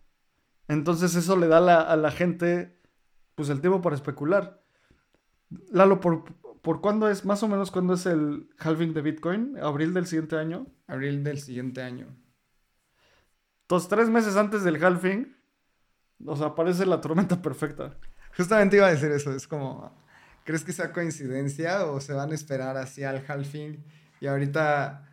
Entonces 0.68 1.14
eso 1.14 1.38
le 1.38 1.48
da 1.48 1.58
a 1.84 1.96
la 1.96 2.12
gente 2.12 2.82
pues 3.36 3.50
el 3.50 3.62
tiempo 3.62 3.82
para 3.82 3.96
especular. 3.96 4.64
Lalo, 5.72 6.00
¿por, 6.00 6.24
¿por 6.62 6.82
cuándo 6.82 7.10
es, 7.10 7.26
más 7.26 7.44
o 7.44 7.48
menos, 7.48 7.72
cuándo 7.72 7.94
es 7.94 8.06
el 8.06 8.50
halving 8.60 8.94
de 8.94 9.02
Bitcoin? 9.02 9.58
¿Abril 9.62 9.94
del 9.94 10.06
siguiente 10.06 10.38
año? 10.38 10.68
Abril 10.88 11.24
del 11.24 11.40
siguiente 11.40 11.82
año. 11.82 12.08
Entonces, 13.62 13.90
tres 13.90 14.10
meses 14.10 14.36
antes 14.36 14.64
del 14.64 14.84
halving, 14.84 15.36
sea, 16.36 16.48
aparece 16.48 16.86
la 16.86 17.02
tormenta 17.02 17.42
perfecta. 17.42 17.98
Justamente 18.36 18.78
iba 18.78 18.88
a 18.88 18.92
decir 18.92 19.12
eso, 19.12 19.34
es 19.34 19.48
como, 19.48 19.94
¿crees 20.44 20.64
que 20.64 20.74
sea 20.74 20.94
coincidencia 20.94 21.86
o 21.86 22.00
se 22.00 22.14
van 22.14 22.32
a 22.32 22.36
esperar 22.36 22.78
así 22.78 23.04
al 23.04 23.24
halving? 23.28 23.84
Y 24.20 24.28
ahorita, 24.28 25.06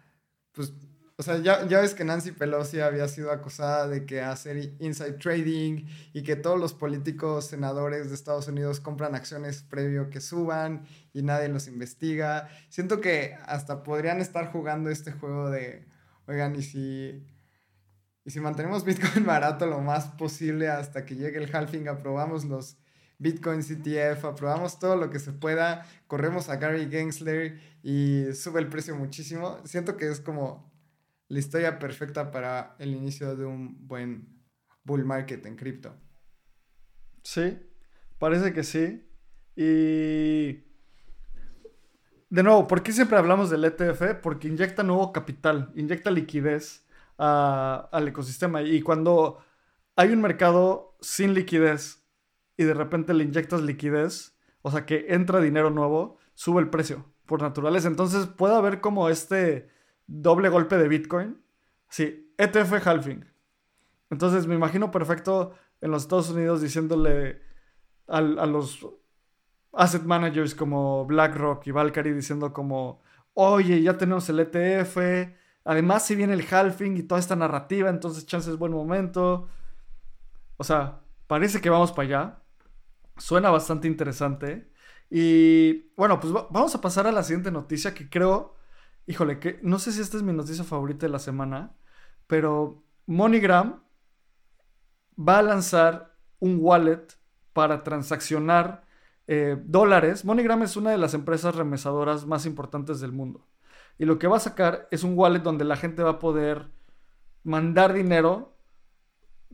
pues 0.52 0.72
o 1.16 1.22
sea, 1.22 1.38
ya, 1.38 1.62
ves 1.80 1.94
que 1.94 2.04
Nancy 2.04 2.32
Pelosi 2.32 2.80
había 2.80 3.06
sido 3.06 3.30
acusada 3.30 3.86
de 3.86 4.04
que 4.04 4.20
hacer 4.20 4.74
inside 4.80 5.12
trading 5.12 5.86
y 6.12 6.24
que 6.24 6.34
todos 6.34 6.58
los 6.58 6.74
políticos 6.74 7.46
senadores 7.46 8.08
de 8.08 8.16
Estados 8.16 8.48
Unidos 8.48 8.80
compran 8.80 9.14
acciones 9.14 9.62
previo 9.62 10.10
que 10.10 10.20
suban 10.20 10.86
y 11.12 11.22
nadie 11.22 11.48
los 11.48 11.68
investiga. 11.68 12.48
Siento 12.68 13.00
que 13.00 13.36
hasta 13.46 13.84
podrían 13.84 14.20
estar 14.20 14.50
jugando 14.50 14.90
este 14.90 15.12
juego 15.12 15.50
de, 15.50 15.86
oigan, 16.26 16.56
y 16.56 16.62
si, 16.62 17.24
y 18.24 18.30
si 18.30 18.40
mantenemos 18.40 18.84
Bitcoin 18.84 19.24
barato 19.26 19.66
lo 19.66 19.80
más 19.80 20.06
posible 20.06 20.68
hasta 20.68 21.04
que 21.04 21.14
llegue 21.14 21.38
el 21.38 21.54
halving, 21.54 21.86
aprobamos 21.86 22.44
los 22.44 22.76
Bitcoin 23.18 23.62
CTF, 23.62 24.24
aprobamos 24.24 24.80
todo 24.80 24.96
lo 24.96 25.10
que 25.10 25.20
se 25.20 25.32
pueda, 25.32 25.86
corremos 26.08 26.48
a 26.48 26.56
Gary 26.56 26.88
Gensler 26.90 27.60
y 27.84 28.32
sube 28.34 28.58
el 28.58 28.68
precio 28.68 28.96
muchísimo. 28.96 29.60
Siento 29.64 29.96
que 29.96 30.10
es 30.10 30.20
como 30.20 30.73
la 31.28 31.38
historia 31.38 31.78
perfecta 31.78 32.30
para 32.30 32.76
el 32.78 32.94
inicio 32.94 33.36
de 33.36 33.44
un 33.44 33.86
buen 33.86 34.42
bull 34.84 35.04
market 35.04 35.44
en 35.46 35.56
cripto. 35.56 35.94
Sí, 37.22 37.58
parece 38.18 38.52
que 38.52 38.62
sí. 38.62 39.08
Y 39.56 40.64
de 42.28 42.42
nuevo, 42.42 42.66
¿por 42.66 42.82
qué 42.82 42.92
siempre 42.92 43.16
hablamos 43.16 43.50
del 43.50 43.64
ETF? 43.64 44.20
Porque 44.22 44.48
inyecta 44.48 44.82
nuevo 44.82 45.12
capital, 45.12 45.72
inyecta 45.74 46.10
liquidez 46.10 46.86
al 47.16 48.08
ecosistema. 48.08 48.62
Y 48.62 48.82
cuando 48.82 49.38
hay 49.96 50.10
un 50.10 50.20
mercado 50.20 50.96
sin 51.00 51.34
liquidez 51.34 52.04
y 52.56 52.64
de 52.64 52.74
repente 52.74 53.14
le 53.14 53.24
inyectas 53.24 53.62
liquidez, 53.62 54.36
o 54.62 54.70
sea 54.70 54.84
que 54.86 55.06
entra 55.08 55.40
dinero 55.40 55.70
nuevo, 55.70 56.18
sube 56.34 56.60
el 56.60 56.70
precio 56.70 57.06
por 57.26 57.40
naturaleza. 57.40 57.88
Entonces 57.88 58.26
puede 58.26 58.54
haber 58.54 58.80
como 58.80 59.08
este 59.08 59.68
doble 60.06 60.48
golpe 60.48 60.76
de 60.76 60.88
Bitcoin. 60.88 61.40
Sí, 61.88 62.32
ETF 62.38 62.86
halving. 62.86 63.24
Entonces 64.10 64.46
me 64.46 64.54
imagino 64.54 64.90
perfecto 64.90 65.54
en 65.80 65.90
los 65.90 66.02
Estados 66.02 66.30
Unidos 66.30 66.60
diciéndole 66.60 67.42
a, 68.06 68.20
los 68.20 68.86
asset 69.72 70.02
managers 70.02 70.54
como 70.54 71.04
BlackRock 71.06 71.66
y 71.66 71.70
Valkyrie 71.72 72.14
diciendo 72.14 72.52
como, 72.52 73.02
oye, 73.34 73.82
ya 73.82 73.98
tenemos 73.98 74.28
el 74.28 74.40
ETF, 74.40 74.98
además 75.64 76.06
si 76.06 76.14
viene 76.14 76.34
el 76.34 76.46
halving 76.48 76.96
y 76.96 77.02
toda 77.02 77.18
esta 77.18 77.36
narrativa, 77.36 77.90
entonces 77.90 78.26
chance 78.26 78.50
es 78.50 78.58
buen 78.58 78.72
momento. 78.72 79.48
O 80.56 80.64
sea, 80.64 81.00
parece 81.26 81.60
que 81.60 81.70
vamos 81.70 81.92
para 81.92 82.06
allá. 82.06 82.38
Suena 83.16 83.50
bastante 83.50 83.88
interesante. 83.88 84.70
Y 85.10 85.90
bueno, 85.96 86.20
pues 86.20 86.32
vamos 86.32 86.74
a 86.74 86.80
pasar 86.80 87.06
a 87.06 87.12
la 87.12 87.22
siguiente 87.22 87.50
noticia 87.50 87.94
que 87.94 88.08
creo 88.08 88.54
Híjole, 89.06 89.38
que 89.38 89.58
no 89.62 89.78
sé 89.78 89.92
si 89.92 90.00
esta 90.00 90.16
es 90.16 90.22
mi 90.22 90.32
noticia 90.32 90.64
favorita 90.64 91.06
de 91.06 91.12
la 91.12 91.18
semana, 91.18 91.76
pero 92.26 92.84
MoneyGram 93.06 93.82
va 95.18 95.38
a 95.38 95.42
lanzar 95.42 96.16
un 96.38 96.58
wallet 96.60 97.06
para 97.52 97.82
transaccionar 97.84 98.84
eh, 99.26 99.56
dólares. 99.64 100.24
MoneyGram 100.24 100.62
es 100.62 100.76
una 100.76 100.90
de 100.90 100.98
las 100.98 101.14
empresas 101.14 101.54
remesadoras 101.54 102.26
más 102.26 102.46
importantes 102.46 103.00
del 103.00 103.12
mundo. 103.12 103.46
Y 103.98 104.06
lo 104.06 104.18
que 104.18 104.26
va 104.26 104.38
a 104.38 104.40
sacar 104.40 104.88
es 104.90 105.04
un 105.04 105.16
wallet 105.16 105.40
donde 105.40 105.64
la 105.64 105.76
gente 105.76 106.02
va 106.02 106.10
a 106.10 106.18
poder 106.18 106.70
mandar 107.42 107.92
dinero 107.92 108.56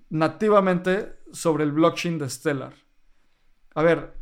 nativamente 0.08 1.18
sobre 1.32 1.64
el 1.64 1.72
blockchain 1.72 2.18
de 2.18 2.30
Stellar. 2.30 2.74
A 3.74 3.82
ver, 3.82 4.16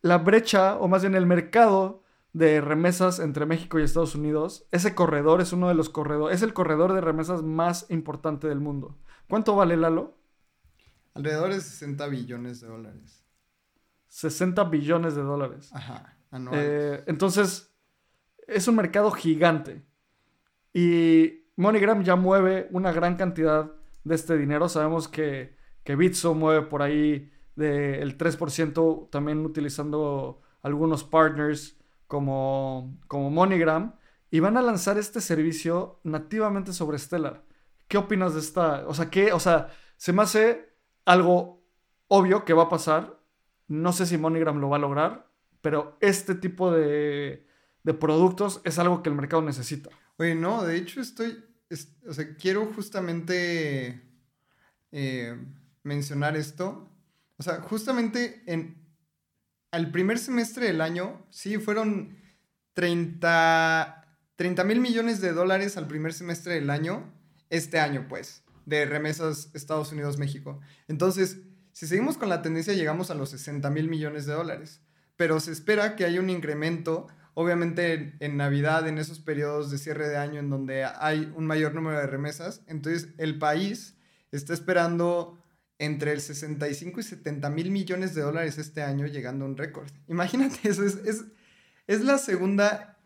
la 0.00 0.18
brecha, 0.18 0.76
o 0.76 0.88
más 0.88 1.02
bien 1.02 1.14
el 1.14 1.26
mercado 1.26 2.03
de 2.34 2.60
remesas 2.60 3.20
entre 3.20 3.46
México 3.46 3.78
y 3.78 3.84
Estados 3.84 4.16
Unidos. 4.16 4.66
Ese 4.72 4.94
corredor 4.94 5.40
es 5.40 5.52
uno 5.52 5.68
de 5.68 5.74
los 5.74 5.88
corredores, 5.88 6.36
es 6.36 6.42
el 6.42 6.52
corredor 6.52 6.92
de 6.92 7.00
remesas 7.00 7.42
más 7.42 7.86
importante 7.90 8.48
del 8.48 8.60
mundo. 8.60 8.98
¿Cuánto 9.28 9.54
vale 9.54 9.76
Lalo? 9.76 10.18
Alrededor 11.14 11.54
de 11.54 11.60
60 11.60 12.06
billones 12.08 12.60
de 12.60 12.66
dólares. 12.66 13.24
60 14.08 14.64
billones 14.64 15.14
de 15.14 15.22
dólares. 15.22 15.70
Ajá, 15.72 16.18
eh, 16.52 17.04
entonces, 17.06 17.72
es 18.48 18.66
un 18.66 18.74
mercado 18.74 19.12
gigante. 19.12 19.84
Y 20.72 21.44
MoneyGram 21.54 22.02
ya 22.02 22.16
mueve 22.16 22.66
una 22.72 22.90
gran 22.90 23.16
cantidad 23.16 23.70
de 24.02 24.14
este 24.14 24.36
dinero. 24.36 24.68
Sabemos 24.68 25.06
que, 25.06 25.56
que 25.84 25.94
Bitso 25.94 26.34
mueve 26.34 26.66
por 26.66 26.82
ahí 26.82 27.30
del 27.54 28.18
3%, 28.18 29.08
también 29.10 29.46
utilizando 29.46 30.42
algunos 30.62 31.04
partners 31.04 31.78
como, 32.14 32.96
como 33.08 33.28
MoneyGram. 33.28 33.96
Y 34.30 34.38
van 34.38 34.56
a 34.56 34.62
lanzar 34.62 34.98
este 34.98 35.20
servicio 35.20 35.98
nativamente 36.04 36.72
sobre 36.72 36.96
Stellar. 36.96 37.44
¿Qué 37.88 37.98
opinas 37.98 38.34
de 38.34 38.40
esta? 38.40 38.86
O 38.86 38.94
sea, 38.94 39.10
¿qué? 39.10 39.32
O 39.32 39.40
sea, 39.40 39.74
se 39.96 40.12
me 40.12 40.22
hace 40.22 40.76
algo 41.04 41.64
obvio 42.06 42.44
que 42.44 42.52
va 42.52 42.64
a 42.64 42.68
pasar. 42.68 43.20
No 43.66 43.92
sé 43.92 44.06
si 44.06 44.16
MoneyGram 44.16 44.60
lo 44.60 44.68
va 44.68 44.76
a 44.76 44.80
lograr, 44.80 45.28
pero 45.60 45.96
este 46.00 46.36
tipo 46.36 46.70
de, 46.70 47.48
de 47.82 47.94
productos 47.94 48.60
es 48.62 48.78
algo 48.78 49.02
que 49.02 49.08
el 49.08 49.16
mercado 49.16 49.42
necesita. 49.42 49.90
Oye, 50.18 50.36
no, 50.36 50.62
de 50.62 50.76
hecho 50.76 51.00
estoy, 51.00 51.44
o 52.06 52.12
sea, 52.12 52.36
quiero 52.36 52.66
justamente 52.74 54.02
eh, 54.92 55.36
mencionar 55.82 56.36
esto. 56.36 56.88
O 57.38 57.42
sea, 57.42 57.60
justamente 57.62 58.44
en 58.46 58.83
al 59.74 59.90
primer 59.90 60.18
semestre 60.18 60.66
del 60.66 60.80
año, 60.80 61.26
sí, 61.30 61.58
fueron 61.58 62.16
30 62.74 64.04
mil 64.64 64.80
millones 64.80 65.20
de 65.20 65.32
dólares 65.32 65.76
al 65.76 65.88
primer 65.88 66.12
semestre 66.12 66.54
del 66.54 66.70
año, 66.70 67.12
este 67.50 67.80
año 67.80 68.06
pues, 68.08 68.44
de 68.66 68.86
remesas 68.86 69.50
Estados 69.52 69.90
Unidos-México. 69.90 70.60
Entonces, 70.86 71.38
si 71.72 71.88
seguimos 71.88 72.16
con 72.16 72.28
la 72.28 72.40
tendencia, 72.40 72.72
llegamos 72.72 73.10
a 73.10 73.14
los 73.14 73.30
60 73.30 73.68
mil 73.70 73.88
millones 73.88 74.26
de 74.26 74.34
dólares. 74.34 74.80
Pero 75.16 75.40
se 75.40 75.50
espera 75.50 75.96
que 75.96 76.04
haya 76.04 76.20
un 76.20 76.30
incremento 76.30 77.08
obviamente 77.34 78.14
en, 78.20 78.36
Navidad, 78.36 78.86
en 78.86 78.98
esos 78.98 79.18
periodos 79.18 79.72
de 79.72 79.78
cierre 79.78 80.08
de 80.08 80.16
año 80.16 80.38
en 80.38 80.50
donde 80.50 80.84
hay 80.84 81.32
un 81.34 81.46
mayor 81.46 81.74
número 81.74 81.98
de 81.98 82.06
remesas, 82.06 82.62
entonces 82.68 83.08
el 83.18 83.40
país 83.40 83.96
está 84.30 84.54
esperando 84.54 85.36
entre 85.78 86.12
el 86.12 86.20
65 86.20 87.00
y 87.00 87.02
70 87.02 87.50
mil 87.50 87.70
millones 87.70 88.14
de 88.14 88.22
dólares 88.22 88.58
este 88.58 88.82
año, 88.82 89.06
llegando 89.06 89.44
a 89.44 89.48
un 89.48 89.56
récord. 89.56 89.88
Imagínate 90.08 90.68
eso, 90.68 90.84
es, 90.84 90.96
es, 91.04 91.24
es 91.86 92.00
la 92.02 92.18
segunda, 92.18 92.98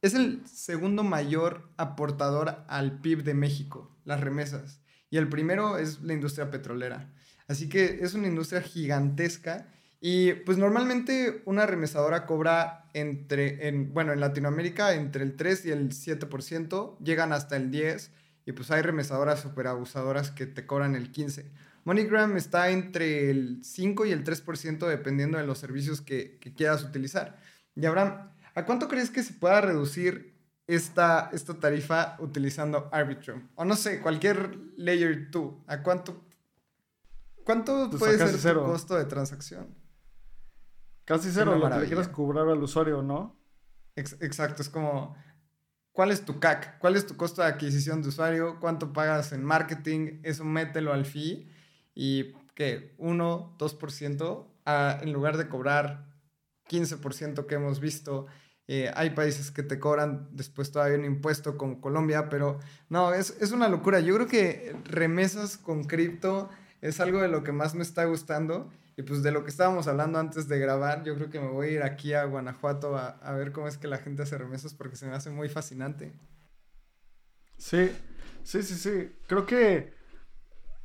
es 0.00 0.14
el 0.14 0.42
segundo 0.46 1.02
mayor 1.02 1.68
aportador 1.76 2.64
al 2.68 3.00
PIB 3.00 3.24
de 3.24 3.34
México, 3.34 3.96
las 4.04 4.20
remesas. 4.20 4.80
Y 5.10 5.18
el 5.18 5.28
primero 5.28 5.78
es 5.78 6.00
la 6.00 6.14
industria 6.14 6.50
petrolera. 6.50 7.12
Así 7.48 7.68
que 7.68 7.98
es 8.00 8.14
una 8.14 8.28
industria 8.28 8.62
gigantesca 8.62 9.68
y 10.00 10.32
pues 10.32 10.58
normalmente 10.58 11.42
una 11.44 11.66
remesadora 11.66 12.26
cobra 12.26 12.88
entre, 12.92 13.68
en, 13.68 13.92
bueno, 13.92 14.12
en 14.12 14.20
Latinoamérica 14.20 14.94
entre 14.94 15.22
el 15.22 15.36
3 15.36 15.66
y 15.66 15.70
el 15.70 15.90
7%, 15.90 16.98
llegan 16.98 17.32
hasta 17.32 17.56
el 17.56 17.70
10% 17.70 18.08
y 18.44 18.52
pues 18.52 18.70
hay 18.70 18.82
remesadoras 18.82 19.40
super 19.40 19.68
abusadoras 19.68 20.32
que 20.32 20.46
te 20.46 20.66
cobran 20.66 20.96
el 20.96 21.12
15%. 21.12 21.44
MoneyGram 21.84 22.36
está 22.36 22.70
entre 22.70 23.30
el 23.30 23.60
5 23.64 24.06
y 24.06 24.12
el 24.12 24.24
3% 24.24 24.86
dependiendo 24.86 25.38
de 25.38 25.46
los 25.46 25.58
servicios 25.58 26.00
que, 26.00 26.38
que, 26.38 26.54
quieras 26.54 26.84
utilizar. 26.84 27.38
Y 27.74 27.84
Abraham, 27.86 28.30
¿a 28.54 28.64
cuánto 28.64 28.88
crees 28.88 29.10
que 29.10 29.22
se 29.22 29.34
pueda 29.34 29.60
reducir 29.60 30.36
esta, 30.66 31.30
esta 31.32 31.54
tarifa 31.58 32.16
utilizando 32.20 32.88
Arbitrum? 32.92 33.48
O 33.56 33.64
no 33.64 33.74
sé, 33.74 34.00
cualquier 34.00 34.56
Layer 34.76 35.30
2. 35.30 35.54
¿A 35.66 35.82
cuánto, 35.82 36.24
cuánto 37.44 37.90
pues 37.90 37.98
puede 37.98 38.38
ser 38.38 38.54
tu 38.54 38.64
costo 38.64 38.96
de 38.96 39.04
transacción? 39.04 39.74
Casi 41.04 41.32
cero, 41.32 41.56
lo 41.56 41.68
que 41.68 41.86
quieras 41.86 42.08
cobrar 42.08 42.48
al 42.48 42.62
usuario, 42.62 43.02
¿no? 43.02 43.36
exacto, 43.96 44.62
es 44.62 44.70
como, 44.70 45.16
¿cuál 45.90 46.12
es 46.12 46.24
tu 46.24 46.38
CAC? 46.38 46.78
¿Cuál 46.78 46.94
es 46.94 47.06
tu 47.06 47.16
costo 47.16 47.42
de 47.42 47.48
adquisición 47.48 48.00
de 48.00 48.08
usuario? 48.08 48.60
¿Cuánto 48.60 48.92
pagas 48.92 49.32
en 49.32 49.44
marketing? 49.44 50.20
Eso 50.22 50.44
mételo 50.44 50.92
al 50.92 51.04
fee 51.04 51.51
y 51.94 52.32
que 52.54 52.94
1, 52.98 53.56
2% 53.58 54.46
en 55.02 55.12
lugar 55.12 55.36
de 55.36 55.48
cobrar 55.48 56.06
15% 56.68 57.46
que 57.46 57.54
hemos 57.54 57.80
visto. 57.80 58.26
Eh, 58.68 58.90
hay 58.94 59.10
países 59.10 59.50
que 59.50 59.62
te 59.62 59.78
cobran 59.78 60.28
después 60.32 60.70
todavía 60.70 60.98
un 60.98 61.04
impuesto 61.04 61.58
como 61.58 61.80
Colombia, 61.80 62.28
pero 62.28 62.60
no, 62.88 63.12
es, 63.12 63.36
es 63.40 63.52
una 63.52 63.68
locura. 63.68 64.00
Yo 64.00 64.14
creo 64.14 64.28
que 64.28 64.76
remesas 64.84 65.56
con 65.56 65.84
cripto 65.84 66.48
es 66.80 67.00
algo 67.00 67.20
de 67.20 67.28
lo 67.28 67.42
que 67.42 67.52
más 67.52 67.74
me 67.74 67.82
está 67.82 68.04
gustando 68.04 68.70
y 68.96 69.02
pues 69.02 69.22
de 69.22 69.32
lo 69.32 69.44
que 69.44 69.50
estábamos 69.50 69.86
hablando 69.88 70.18
antes 70.18 70.48
de 70.48 70.58
grabar, 70.58 71.02
yo 71.02 71.14
creo 71.14 71.30
que 71.30 71.40
me 71.40 71.48
voy 71.48 71.68
a 71.68 71.70
ir 71.70 71.82
aquí 71.82 72.12
a 72.12 72.24
Guanajuato 72.24 72.96
a, 72.96 73.08
a 73.08 73.32
ver 73.32 73.52
cómo 73.52 73.66
es 73.66 73.78
que 73.78 73.88
la 73.88 73.98
gente 73.98 74.22
hace 74.22 74.36
remesas 74.36 74.74
porque 74.74 74.96
se 74.96 75.06
me 75.06 75.14
hace 75.14 75.30
muy 75.30 75.48
fascinante. 75.48 76.12
Sí, 77.56 77.90
sí, 78.42 78.62
sí, 78.62 78.74
sí. 78.74 79.12
Creo 79.26 79.46
que, 79.46 79.94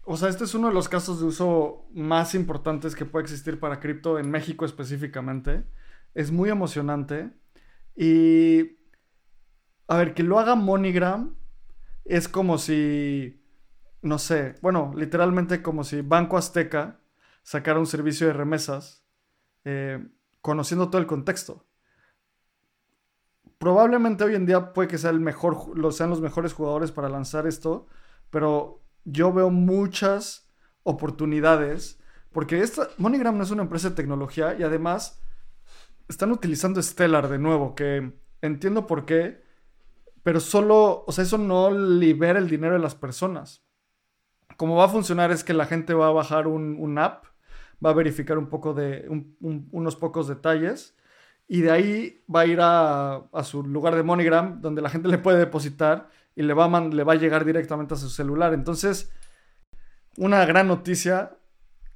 o 0.10 0.16
sea, 0.16 0.30
este 0.30 0.46
es 0.46 0.56
uno 0.56 0.70
de 0.70 0.74
los 0.74 0.88
casos 0.88 1.20
de 1.20 1.26
uso 1.26 1.86
más 1.94 2.34
importantes 2.34 2.96
que 2.96 3.04
puede 3.04 3.24
existir 3.24 3.60
para 3.60 3.82
cripto 3.82 4.20
en 4.20 4.32
México 4.32 4.64
específicamente. 4.64 5.66
Es 6.14 6.32
muy 6.32 6.50
emocionante. 6.50 7.34
Y, 7.94 8.78
a 9.90 9.98
ver, 9.98 10.14
que 10.14 10.24
lo 10.24 10.40
haga 10.40 10.56
MoneyGram 10.56 11.36
es 12.06 12.30
como 12.30 12.58
si, 12.58 13.44
no 14.02 14.18
sé, 14.18 14.56
bueno, 14.62 14.94
literalmente 14.96 15.62
como 15.62 15.84
si 15.84 16.00
Banco 16.00 16.38
Azteca 16.38 17.02
sacar 17.44 17.78
un 17.78 17.86
servicio 17.86 18.28
de 18.28 18.34
remesas 18.34 19.06
eh, 19.66 20.08
conociendo 20.40 20.90
todo 20.90 21.02
el 21.02 21.08
contexto. 21.08 21.68
Probablemente 23.58 24.24
hoy 24.24 24.36
en 24.36 24.46
día 24.46 24.72
puede 24.72 24.88
que 24.88 24.98
sea 24.98 25.10
el 25.10 25.20
mejor, 25.20 25.58
sean 25.92 26.10
los 26.10 26.22
mejores 26.22 26.54
jugadores 26.54 26.94
para 26.94 27.10
lanzar 27.10 27.46
esto, 27.46 27.88
pero 28.30 28.87
yo 29.10 29.32
veo 29.32 29.50
muchas 29.50 30.50
oportunidades 30.84 32.00
porque 32.32 32.60
esta, 32.60 32.90
MoneyGram 32.98 33.38
no 33.38 33.44
es 33.44 33.52
una 33.52 33.64
empresa 33.64 33.90
de 33.90 33.96
tecnología 33.96 34.56
y 34.60 34.62
además 34.62 35.24
están 36.08 36.32
utilizando 36.32 36.82
Stellar 36.82 37.30
de 37.30 37.40
nuevo, 37.40 37.74
que 37.74 38.14
entiendo 38.42 38.86
por 38.86 39.06
qué, 39.06 39.42
pero 40.22 40.40
solo, 40.40 41.04
o 41.08 41.12
sea, 41.12 41.24
eso 41.24 41.38
no 41.38 41.72
libera 41.72 42.38
el 42.38 42.50
dinero 42.50 42.74
de 42.74 42.80
las 42.80 42.96
personas. 42.96 43.66
Como 44.56 44.76
va 44.76 44.86
a 44.86 44.90
funcionar 44.90 45.32
es 45.32 45.44
que 45.44 45.54
la 45.54 45.66
gente 45.66 45.94
va 45.94 46.10
a 46.10 46.12
bajar 46.12 46.48
un, 46.48 46.98
app 47.00 47.26
va 47.84 47.92
a 47.92 47.94
verificar 47.94 48.38
un 48.38 48.50
poco 48.50 48.74
de 48.74 49.08
unos 49.40 49.96
pocos 49.96 50.28
detalles 50.28 50.96
y 51.48 51.62
de 51.62 51.72
ahí 51.72 52.24
va 52.34 52.42
a 52.42 52.46
ir 52.46 52.60
a, 52.62 53.30
su 53.44 53.64
lugar 53.64 53.96
de 53.96 54.04
MoneyGram 54.04 54.62
donde 54.62 54.82
la 54.82 54.90
gente 54.90 55.08
le 55.08 55.18
puede 55.18 55.40
depositar 55.40 56.10
y 56.38 56.44
le 56.44 56.54
va, 56.54 56.66
a 56.66 56.82
le 56.82 57.04
va 57.04 57.14
a 57.14 57.16
llegar 57.16 57.46
directamente 57.46 57.96
a 57.96 57.98
su 57.98 58.12
celular. 58.12 58.54
Entonces, 58.54 59.10
una 60.18 60.46
gran 60.46 60.68
noticia, 60.68 61.36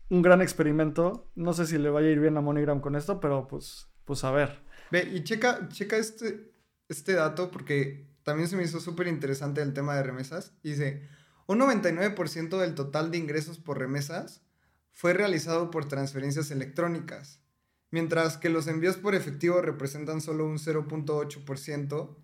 un 0.09 0.23
gran 0.23 0.41
experimento. 0.41 1.31
No 1.35 1.53
sé 1.53 1.67
si 1.67 1.77
le 1.77 1.91
vaya 1.91 2.07
a 2.07 2.11
ir 2.11 2.19
bien 2.19 2.35
a 2.37 2.41
MoneyGram 2.41 2.81
con 2.81 2.95
esto, 2.95 3.19
pero 3.19 3.47
pues, 3.47 3.87
pues 4.03 4.23
a 4.23 4.31
ver. 4.31 4.63
Ve, 4.89 5.07
y 5.13 5.23
checa, 5.23 5.69
checa 5.69 5.95
este, 5.97 6.55
este 6.89 7.13
dato 7.13 7.51
porque 7.51 8.09
también 8.23 8.49
se 8.49 8.57
me 8.57 8.63
hizo 8.63 8.79
súper 8.79 9.05
interesante 9.05 9.61
el 9.61 9.73
tema 9.73 9.95
de 9.95 10.01
remesas. 10.01 10.57
Dice, 10.63 11.07
un 11.45 11.59
99% 11.59 12.57
del 12.57 12.73
total 12.73 13.11
de 13.11 13.19
ingresos 13.19 13.59
por 13.59 13.77
remesas 13.77 14.43
fue 14.91 15.13
realizado 15.13 15.69
por 15.69 15.85
transferencias 15.87 16.49
electrónicas, 16.49 17.43
mientras 17.91 18.37
que 18.37 18.49
los 18.49 18.65
envíos 18.65 18.97
por 18.97 19.13
efectivo 19.13 19.61
representan 19.61 20.19
solo 20.19 20.47
un 20.47 20.57
0.8% 20.57 22.17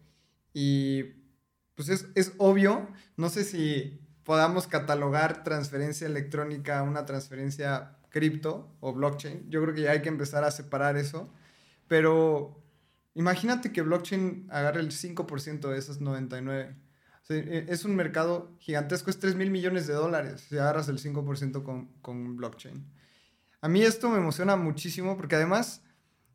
y 0.52 1.27
pues 1.78 1.90
es, 1.90 2.08
es, 2.16 2.34
obvio, 2.40 2.90
no 3.18 3.30
sé 3.30 3.44
si 3.44 4.02
podamos 4.24 4.66
catalogar 4.66 5.44
transferencia 5.44 6.08
electrónica 6.08 6.80
a 6.80 6.84
una 6.84 7.06
transferencia 7.06 7.96
cripto 8.10 8.76
o 8.80 8.94
blockchain, 8.94 9.48
yo 9.50 9.62
creo 9.62 9.76
que 9.76 9.84
ya 9.84 9.92
hay 9.92 10.02
que 10.02 10.10
empezar 10.10 10.44
a 10.44 10.50
separar 10.50 10.98
eso, 10.98 11.32
pero 11.88 12.60
imagínate 13.14 13.72
que 13.72 13.84
blockchain 13.84 14.48
agarre 14.50 14.82
el 14.82 14.90
5% 14.90 15.70
de 15.70 15.78
esas 15.78 16.02
99 16.02 16.76
e, 17.30 17.66
es 17.70 17.86
un 17.86 17.96
mercado 17.96 18.56
gigantesco, 18.60 19.12
es 19.12 19.20
3 19.20 19.36
mil 19.36 19.52
millones 19.52 19.86
de 19.86 19.94
dólares 19.94 20.48
si 20.50 20.58
agarras 20.58 20.90
el 20.90 21.00
5% 21.00 21.62
con, 21.64 21.88
con 22.02 22.36
blockchain. 22.38 22.86
A 23.62 23.68
mí 23.68 23.84
esto 23.84 24.10
me 24.10 24.18
emociona 24.18 24.56
muchísimo 24.56 25.16
porque 25.16 25.36
además 25.36 25.84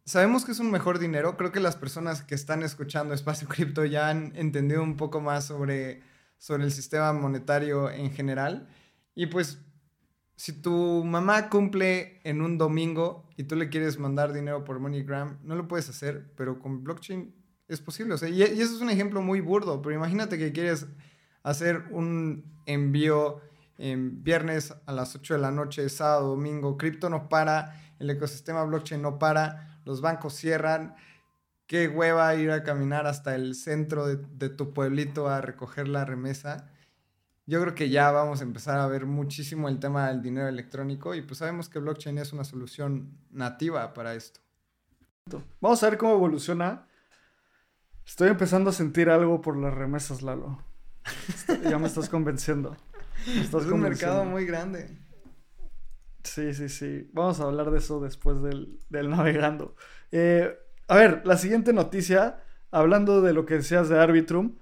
sabemos 0.04 0.44
que 0.44 0.52
es 0.52 0.58
un 0.58 0.70
mejor 0.70 0.98
dinero. 0.98 1.36
Creo 1.36 1.52
que 1.52 1.60
las 1.60 1.76
personas 1.76 2.22
que 2.22 2.34
están 2.34 2.62
escuchando 2.62 3.14
Espacio 3.14 3.48
Cripto 3.50 3.84
ya 3.84 4.08
han 4.08 4.32
entendido 4.36 4.82
un 4.82 4.96
poco 4.96 5.20
más 5.20 5.44
sobre, 5.46 6.02
sobre 6.38 6.64
el 6.64 6.72
sistema 6.72 7.12
monetario 7.12 7.90
en 7.90 8.10
general. 8.12 8.68
Y 9.14 9.26
pues, 9.26 9.58
si 10.36 10.52
tu 10.52 11.04
mamá 11.04 11.48
cumple 11.48 12.20
en 12.24 12.42
un 12.42 12.58
domingo 12.58 13.28
y 13.36 13.44
tú 13.44 13.56
le 13.56 13.68
quieres 13.68 13.98
mandar 13.98 14.32
dinero 14.32 14.64
por 14.64 14.80
MoneyGram, 14.80 15.38
no 15.42 15.54
lo 15.54 15.68
puedes 15.68 15.88
hacer, 15.88 16.32
pero 16.36 16.58
con 16.58 16.82
blockchain 16.82 17.34
es 17.68 17.80
posible. 17.80 18.14
O 18.14 18.18
sea, 18.18 18.28
y, 18.28 18.42
eso 18.42 18.74
es 18.74 18.80
un 18.80 18.90
ejemplo 18.90 19.22
muy 19.22 19.40
burdo, 19.40 19.80
pero 19.82 19.94
imagínate 19.94 20.38
que 20.38 20.52
quieres 20.52 20.86
hacer 21.42 21.84
un 21.90 22.60
envío 22.66 23.40
en 23.78 24.22
viernes 24.22 24.74
a 24.86 24.92
las 24.92 25.14
8 25.14 25.34
de 25.34 25.40
la 25.40 25.50
noche, 25.50 25.88
sábado, 25.88 26.28
domingo, 26.28 26.76
cripto 26.76 27.10
no 27.10 27.28
para, 27.28 27.80
el 27.98 28.10
ecosistema 28.10 28.62
blockchain 28.64 29.02
no 29.02 29.18
para, 29.18 29.71
los 29.84 30.00
bancos 30.00 30.34
cierran. 30.34 30.94
qué 31.66 31.88
hueva 31.88 32.34
ir 32.34 32.50
a 32.50 32.62
caminar 32.64 33.06
hasta 33.06 33.34
el 33.34 33.54
centro 33.54 34.06
de, 34.06 34.16
de 34.16 34.50
tu 34.50 34.74
pueblito 34.74 35.28
a 35.28 35.40
recoger 35.40 35.88
la 35.88 36.04
remesa. 36.04 36.70
Yo 37.46 37.60
creo 37.62 37.74
que 37.74 37.88
ya 37.88 38.10
vamos 38.10 38.40
a 38.40 38.44
empezar 38.44 38.78
a 38.78 38.86
ver 38.86 39.06
muchísimo 39.06 39.68
el 39.68 39.80
tema 39.80 40.08
del 40.08 40.22
dinero 40.22 40.48
electrónico 40.48 41.14
y 41.14 41.22
pues 41.22 41.38
sabemos 41.38 41.68
que 41.68 41.78
blockchain 41.78 42.18
es 42.18 42.32
una 42.32 42.44
solución 42.44 43.18
nativa 43.30 43.94
para 43.94 44.14
esto. 44.14 44.40
Vamos 45.60 45.82
a 45.82 45.90
ver 45.90 45.98
cómo 45.98 46.14
evoluciona. 46.14 46.86
Estoy 48.06 48.28
empezando 48.28 48.70
a 48.70 48.72
sentir 48.72 49.08
algo 49.10 49.40
por 49.40 49.56
las 49.56 49.72
remesas, 49.72 50.22
Lalo. 50.22 50.62
ya 51.68 51.78
me 51.78 51.86
estás 51.86 52.08
convenciendo. 52.08 52.76
es 53.26 53.52
un 53.52 53.80
mercado 53.80 54.24
muy 54.24 54.44
grande. 54.44 54.98
Sí, 56.24 56.54
sí, 56.54 56.68
sí. 56.68 57.10
Vamos 57.12 57.40
a 57.40 57.44
hablar 57.44 57.70
de 57.70 57.78
eso 57.78 58.00
después 58.00 58.42
del, 58.42 58.78
navegando. 59.10 59.74
Eh, 60.10 60.56
a 60.88 60.96
ver, 60.96 61.22
la 61.26 61.36
siguiente 61.36 61.72
noticia, 61.72 62.42
hablando 62.70 63.22
de 63.22 63.32
lo 63.32 63.44
que 63.46 63.54
decías 63.54 63.88
de 63.88 63.98
Arbitrum, 63.98 64.56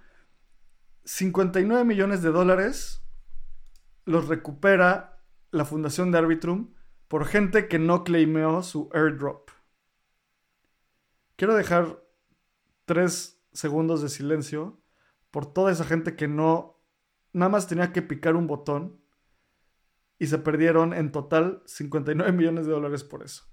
59 1.04 1.84
millones 1.84 2.22
de 2.22 2.30
dólares 2.30 3.02
los 4.04 4.28
recupera 4.28 5.22
la 5.50 5.64
fundación 5.64 6.10
de 6.10 6.18
Arbitrum 6.18 6.74
por 7.08 7.26
gente 7.26 7.68
que 7.68 7.78
no 7.78 8.04
claimeó 8.04 8.62
su 8.62 8.88
airdrop. 8.92 9.50
Quiero 11.36 11.54
dejar 11.54 12.02
tres 12.84 13.42
segundos 13.52 14.02
de 14.02 14.08
silencio 14.08 14.80
por 15.30 15.52
toda 15.52 15.72
esa 15.72 15.84
gente 15.84 16.16
que 16.16 16.28
no, 16.28 16.80
nada 17.32 17.48
más 17.48 17.66
tenía 17.66 17.92
que 17.92 18.02
picar 18.02 18.36
un 18.36 18.46
botón 18.46 18.99
y 20.20 20.26
se 20.26 20.38
perdieron 20.38 20.92
en 20.92 21.10
total 21.10 21.62
59 21.64 22.30
millones 22.30 22.66
de 22.66 22.72
dólares 22.72 23.02
por 23.02 23.24
eso. 23.24 23.44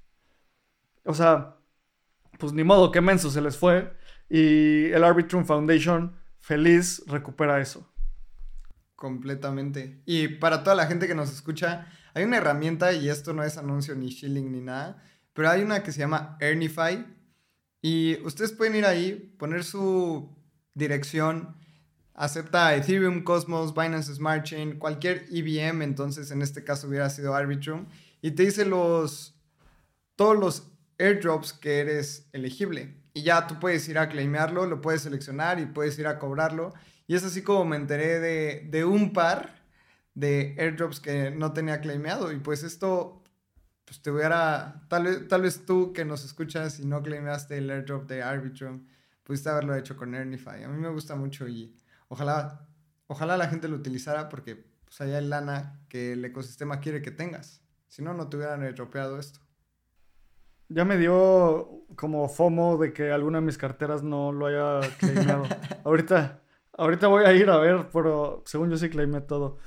O 1.06 1.14
sea, 1.14 1.56
pues 2.38 2.52
ni 2.52 2.66
modo, 2.66 2.92
que 2.92 3.00
menso 3.00 3.32
se 3.32 3.42
les 3.42 3.58
fue 3.58 3.94
y 4.30 4.92
el 4.92 5.06
Arbitrum 5.06 5.46
Foundation 5.46 6.18
feliz 6.40 7.04
recupera 7.08 7.62
eso. 7.62 7.90
Completamente. 8.96 10.02
Y 10.06 10.28
para 10.28 10.64
toda 10.64 10.76
la 10.76 10.88
gente 10.88 11.08
que 11.08 11.16
nos 11.16 11.32
escucha, 11.32 11.88
hay 12.14 12.26
una 12.26 12.38
herramienta 12.38 12.92
y 12.92 13.10
esto 13.10 13.32
no 13.32 13.44
es 13.44 13.58
anuncio 13.58 13.96
ni 13.96 14.10
shilling 14.10 14.52
ni 14.52 14.60
nada, 14.60 15.02
pero 15.32 15.50
hay 15.50 15.62
una 15.62 15.84
que 15.84 15.94
se 15.94 16.00
llama 16.00 16.38
Earnify 16.42 17.06
y 17.82 18.22
ustedes 18.24 18.52
pueden 18.52 18.76
ir 18.76 18.86
ahí, 18.86 19.34
poner 19.40 19.64
su 19.64 20.36
dirección 20.74 21.56
acepta 22.18 22.76
Ethereum, 22.76 23.24
Cosmos, 23.24 23.74
Binance 23.74 24.14
Smart 24.16 24.44
Chain, 24.44 24.80
cualquier 24.80 25.26
EVM, 25.32 25.84
entonces 25.84 26.32
en 26.32 26.42
este 26.42 26.64
caso 26.64 26.88
hubiera 26.88 27.10
sido 27.10 27.34
Arbitrum, 27.36 27.86
y 28.22 28.32
te 28.32 28.44
dice 28.44 28.66
los, 28.66 29.40
todos 30.16 30.38
los 30.38 30.72
airdrops 30.98 31.54
que 31.54 31.80
eres 31.80 32.28
elegible. 32.34 32.96
Y 33.14 33.22
ya 33.22 33.46
tú 33.48 33.60
puedes 33.60 33.88
ir 33.88 34.00
a 34.00 34.10
claimearlo, 34.10 34.66
lo 34.66 34.82
puedes 34.82 35.04
seleccionar 35.04 35.60
y 35.60 35.68
puedes 35.68 35.98
ir 36.00 36.08
a 36.08 36.18
cobrarlo. 36.18 36.74
Y 37.06 37.16
es 37.16 37.24
así 37.24 37.44
como 37.44 37.66
me 37.66 37.78
enteré 37.78 38.20
de, 38.20 38.68
de 38.70 38.84
un 38.84 39.14
par 39.14 39.64
de 40.16 40.56
airdrops 40.60 41.00
que 41.00 41.32
no 41.32 41.54
tenía 41.54 41.82
claimeado. 41.82 42.32
Y 42.32 42.40
pues 42.40 42.64
esto, 42.64 43.24
pues 43.86 44.02
te 44.02 44.12
hubiera, 44.12 44.82
tal 44.88 45.04
vez, 45.04 45.28
tal 45.28 45.44
vez 45.44 45.66
tú 45.66 45.94
que 45.94 46.04
nos 46.04 46.26
escuchas 46.26 46.80
y 46.80 46.86
no 46.86 47.02
claimeaste 47.04 47.58
el 47.58 47.70
airdrop 47.70 48.08
de 48.08 48.24
Arbitrum, 48.24 48.86
pudiste 49.24 49.50
haberlo 49.50 49.76
hecho 49.76 49.96
con 49.96 50.16
Earnify. 50.16 50.64
A 50.64 50.68
mí 50.68 50.80
me 50.80 50.90
gusta 50.90 51.16
mucho 51.16 51.48
y 51.48 51.76
Ojalá, 52.08 52.68
ojalá 53.08 53.38
la 53.38 53.48
gente 53.48 53.68
lo 53.68 53.76
utilizara 53.76 54.30
porque 54.30 54.56
pues 54.86 55.02
allá 55.02 55.18
hay 55.18 55.26
lana 55.26 55.82
que 55.90 56.14
el 56.14 56.24
ecosistema 56.24 56.80
quiere 56.80 57.02
que 57.02 57.12
tengas. 57.12 57.62
Si 57.88 58.02
no, 58.02 58.14
no 58.14 58.30
te 58.30 58.38
hubieran 58.38 58.64
estropeado 58.64 59.20
esto. 59.20 59.40
Ya 60.70 60.86
me 60.86 60.98
dio 60.98 61.86
como 61.96 62.28
FOMO 62.28 62.78
de 62.78 62.94
que 62.94 63.12
alguna 63.12 63.40
de 63.40 63.46
mis 63.46 63.58
carteras 63.58 64.04
no 64.04 64.32
lo 64.32 64.48
haya 64.48 64.82
claimado. 64.98 65.44
ahorita, 65.84 66.42
ahorita 66.74 67.08
voy 67.08 67.26
a 67.26 67.34
ir 67.34 67.50
a 67.50 67.58
ver, 67.58 67.90
pero 67.92 68.44
según 68.46 68.70
yo 68.70 68.78
sí 68.78 68.90
claimé 68.90 69.22
todo. 69.22 69.58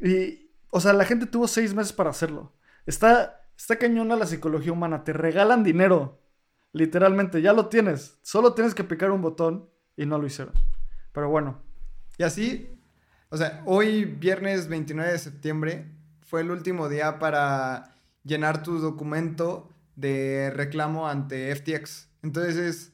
Y, 0.00 0.50
o 0.70 0.80
sea, 0.80 0.92
la 0.92 1.04
gente 1.04 1.26
tuvo 1.26 1.46
seis 1.46 1.74
meses 1.74 1.92
para 1.92 2.10
hacerlo. 2.10 2.52
Está, 2.86 3.46
está 3.56 3.76
cañona 3.76 4.16
la 4.16 4.26
psicología 4.26 4.72
humana. 4.72 5.04
Te 5.04 5.12
regalan 5.12 5.62
dinero. 5.62 6.20
Literalmente, 6.72 7.42
ya 7.42 7.52
lo 7.52 7.68
tienes. 7.68 8.18
Solo 8.22 8.54
tienes 8.54 8.74
que 8.74 8.84
picar 8.84 9.10
un 9.10 9.22
botón 9.22 9.68
y 9.96 10.06
no 10.06 10.18
lo 10.18 10.26
hicieron. 10.26 10.54
Pero 11.12 11.28
bueno, 11.28 11.62
y 12.20 12.22
así, 12.22 12.68
o 13.30 13.38
sea, 13.38 13.62
hoy 13.64 14.04
viernes 14.04 14.68
29 14.68 15.10
de 15.10 15.18
septiembre 15.18 15.86
fue 16.20 16.42
el 16.42 16.50
último 16.50 16.90
día 16.90 17.18
para 17.18 17.96
llenar 18.24 18.62
tu 18.62 18.78
documento 18.78 19.70
de 19.96 20.52
reclamo 20.54 21.08
ante 21.08 21.50
FTX. 21.56 22.10
Entonces, 22.22 22.92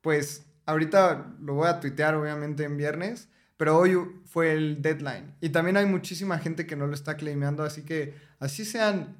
pues 0.00 0.46
ahorita 0.64 1.36
lo 1.40 1.54
voy 1.54 1.68
a 1.68 1.78
tuitear 1.78 2.16
obviamente 2.16 2.64
en 2.64 2.76
viernes, 2.76 3.28
pero 3.56 3.78
hoy 3.78 3.96
fue 4.24 4.50
el 4.50 4.82
deadline. 4.82 5.36
Y 5.40 5.50
también 5.50 5.76
hay 5.76 5.86
muchísima 5.86 6.40
gente 6.40 6.66
que 6.66 6.74
no 6.74 6.88
lo 6.88 6.94
está 6.94 7.16
claimeando, 7.16 7.62
así 7.62 7.84
que 7.84 8.16
así 8.40 8.64
sean 8.64 9.16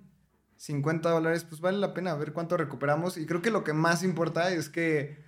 50 0.57 1.09
dólares, 1.09 1.45
pues 1.49 1.61
vale 1.61 1.79
la 1.79 1.95
pena 1.95 2.17
ver 2.17 2.33
cuánto 2.33 2.57
recuperamos. 2.57 3.17
Y 3.17 3.27
creo 3.27 3.43
que 3.43 3.53
lo 3.53 3.63
que 3.63 3.75
más 3.75 4.03
importa 4.03 4.51
es 4.51 4.69
que 4.69 5.25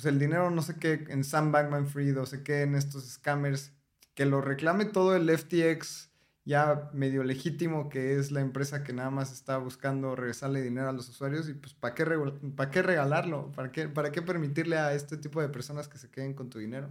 pues 0.00 0.14
el 0.14 0.18
dinero 0.18 0.50
no 0.50 0.62
sé 0.62 0.76
qué 0.78 1.04
en 1.08 1.24
Sam 1.24 1.52
Bankman 1.52 1.86
Fried 1.86 2.18
o 2.18 2.24
sé 2.24 2.42
qué 2.42 2.62
en 2.62 2.74
estos 2.74 3.06
scammers, 3.06 3.74
que 4.14 4.24
lo 4.24 4.40
reclame 4.40 4.86
todo 4.86 5.14
el 5.14 5.28
FTX 5.28 6.10
ya 6.46 6.88
medio 6.94 7.22
legítimo 7.22 7.90
que 7.90 8.16
es 8.16 8.30
la 8.30 8.40
empresa 8.40 8.82
que 8.82 8.94
nada 8.94 9.10
más 9.10 9.30
está 9.30 9.58
buscando 9.58 10.16
regresarle 10.16 10.62
dinero 10.62 10.88
a 10.88 10.92
los 10.92 11.10
usuarios 11.10 11.50
y 11.50 11.52
pues 11.52 11.74
¿para 11.74 11.94
qué, 11.94 12.06
para 12.56 12.70
qué 12.70 12.80
regalarlo? 12.80 13.52
¿Para 13.52 13.72
qué, 13.72 13.88
¿Para 13.88 14.10
qué 14.10 14.22
permitirle 14.22 14.78
a 14.78 14.94
este 14.94 15.18
tipo 15.18 15.42
de 15.42 15.50
personas 15.50 15.86
que 15.86 15.98
se 15.98 16.10
queden 16.10 16.32
con 16.32 16.48
tu 16.48 16.58
dinero? 16.58 16.88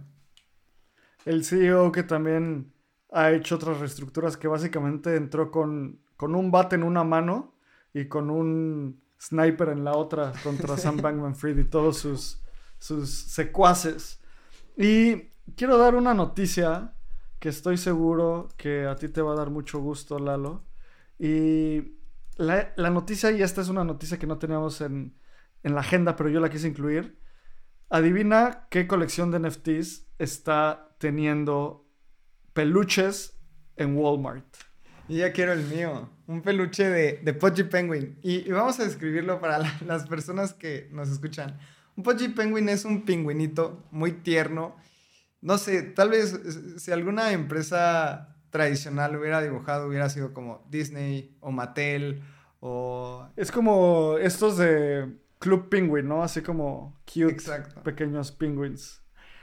El 1.24 1.44
CEO 1.44 1.90
que 1.90 2.04
también 2.04 2.72
ha 3.10 3.32
hecho 3.32 3.56
otras 3.56 3.80
reestructuras 3.80 4.36
que 4.36 4.46
básicamente 4.46 5.16
entró 5.16 5.50
con, 5.50 5.98
con 6.16 6.36
un 6.36 6.52
bate 6.52 6.76
en 6.76 6.84
una 6.84 7.02
mano 7.02 7.56
y 7.92 8.04
con 8.04 8.30
un 8.30 9.02
sniper 9.20 9.70
en 9.70 9.82
la 9.82 9.96
otra 9.96 10.32
contra 10.44 10.76
Sam 10.76 10.98
Bankman 10.98 11.34
Fried 11.34 11.58
y 11.58 11.64
todos 11.64 11.98
sus 11.98 12.40
sus 12.80 13.10
secuaces. 13.10 14.20
Y 14.76 15.30
quiero 15.56 15.78
dar 15.78 15.94
una 15.94 16.14
noticia 16.14 16.94
que 17.38 17.48
estoy 17.48 17.76
seguro 17.76 18.48
que 18.56 18.86
a 18.86 18.96
ti 18.96 19.08
te 19.08 19.22
va 19.22 19.32
a 19.32 19.36
dar 19.36 19.50
mucho 19.50 19.78
gusto, 19.78 20.18
Lalo. 20.18 20.66
Y 21.18 22.00
la, 22.36 22.90
noticia, 22.90 23.30
y 23.30 23.42
esta 23.42 23.60
es 23.60 23.68
una 23.68 23.84
noticia 23.84 24.18
que 24.18 24.26
no 24.26 24.38
teníamos 24.38 24.80
en, 24.80 25.16
en 25.62 25.74
la 25.74 25.80
agenda, 25.80 26.16
pero 26.16 26.28
yo 26.28 26.40
la 26.40 26.50
quise 26.50 26.66
incluir. 26.66 27.18
Adivina 27.88 28.66
qué 28.70 28.86
colección 28.86 29.30
de 29.30 29.38
NFTs 29.40 30.06
está 30.18 30.94
teniendo 30.98 31.86
peluches 32.52 33.38
en 33.76 33.96
Walmart. 33.96 34.46
Y 35.08 35.18
ya 35.18 35.32
quiero 35.32 35.52
el 35.52 35.64
mío, 35.64 36.08
un 36.28 36.40
peluche 36.40 36.88
de, 36.88 37.20
de 37.24 37.64
Penguin. 37.64 38.18
Y, 38.22 38.48
vamos 38.50 38.78
a 38.78 38.84
describirlo 38.84 39.40
para 39.40 39.58
las 39.84 40.06
personas 40.06 40.54
que 40.54 40.88
nos 40.92 41.10
escuchan. 41.10 41.58
Un 42.00 42.04
Pudgy 42.04 42.28
Penguin 42.28 42.70
es 42.70 42.86
un 42.86 43.04
pingüinito 43.04 43.84
muy 43.90 44.12
tierno. 44.12 44.74
No 45.42 45.58
sé, 45.58 45.82
tal 45.82 46.08
vez 46.08 46.40
si 46.78 46.90
alguna 46.92 47.32
empresa 47.32 48.38
tradicional 48.48 49.16
hubiera 49.16 49.42
dibujado, 49.42 49.86
hubiera 49.86 50.08
sido 50.08 50.32
como 50.32 50.66
Disney 50.70 51.36
o 51.40 51.50
Mattel 51.50 52.22
o... 52.60 53.28
Es 53.36 53.52
como 53.52 54.16
estos 54.16 54.56
de 54.56 55.14
Club 55.38 55.68
Penguin, 55.68 56.08
¿no? 56.08 56.22
Así 56.22 56.40
como 56.40 56.98
cute, 57.04 57.36
pequeños 57.84 58.32
penguins. 58.32 59.02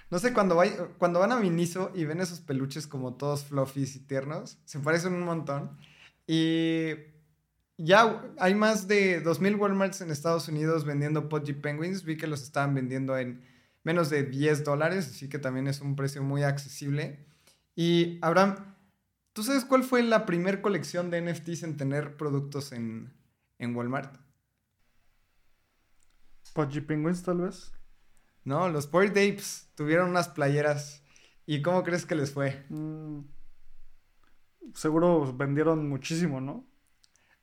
No 0.10 0.18
sé, 0.18 0.34
cuando, 0.34 0.60
cuando 0.98 1.20
van 1.20 1.34
a 1.34 1.40
Miniso 1.40 1.92
y 1.94 2.06
ven 2.06 2.22
esos 2.22 2.40
peluches 2.40 2.88
como 2.88 3.18
todos 3.18 3.44
fluffies 3.44 3.96
y 3.98 4.00
tiernos, 4.00 4.58
se 4.66 4.80
parecen 4.80 5.14
un 5.14 5.26
montón. 5.26 5.78
Y 6.26 6.96
ya 7.78 8.24
hay 8.40 8.56
más 8.56 8.88
de 8.88 9.24
2.000 9.24 9.60
Walmarts 9.60 10.02
en 10.02 10.10
Estados 10.10 10.48
Unidos 10.48 10.84
vendiendo 10.84 11.30
Pudgy 11.30 11.54
Penguins. 11.54 12.04
Vi 12.04 12.18
que 12.18 12.28
los 12.28 12.42
estaban 12.42 12.74
vendiendo 12.74 13.18
en 13.18 13.44
menos 13.84 14.10
de 14.10 14.24
10 14.24 14.64
dólares, 14.64 15.08
así 15.08 15.30
que 15.30 15.40
también 15.40 15.68
es 15.68 15.80
un 15.82 15.96
precio 15.96 16.24
muy 16.24 16.44
accesible. 16.44 17.26
Y 17.76 18.18
Abraham, 18.24 18.76
¿tú 19.34 19.44
sabes 19.44 19.64
cuál 19.64 19.84
fue 19.84 20.02
la 20.02 20.26
primera 20.26 20.62
colección 20.62 21.12
de 21.12 21.22
NFTs 21.22 21.64
en 21.64 21.78
tener 21.78 22.18
productos 22.18 22.72
en, 22.72 23.14
Walmart? 23.60 24.20
Pudgy 26.54 26.82
Penguins, 26.82 27.22
tal 27.22 27.42
vez. 27.42 27.72
No, 28.44 28.70
los 28.70 28.90
Bored 28.90 29.12
Apes 29.12 29.70
tuvieron 29.76 30.10
unas 30.10 30.30
playeras. 30.30 31.04
¿Y 31.46 31.62
cómo 31.62 31.84
crees 31.84 32.06
que 32.06 32.16
les 32.16 32.32
fue? 32.32 32.66
Mm, 32.70 33.20
seguro 34.74 35.32
vendieron 35.38 35.88
muchísimo, 35.88 36.42
¿no? 36.42 36.66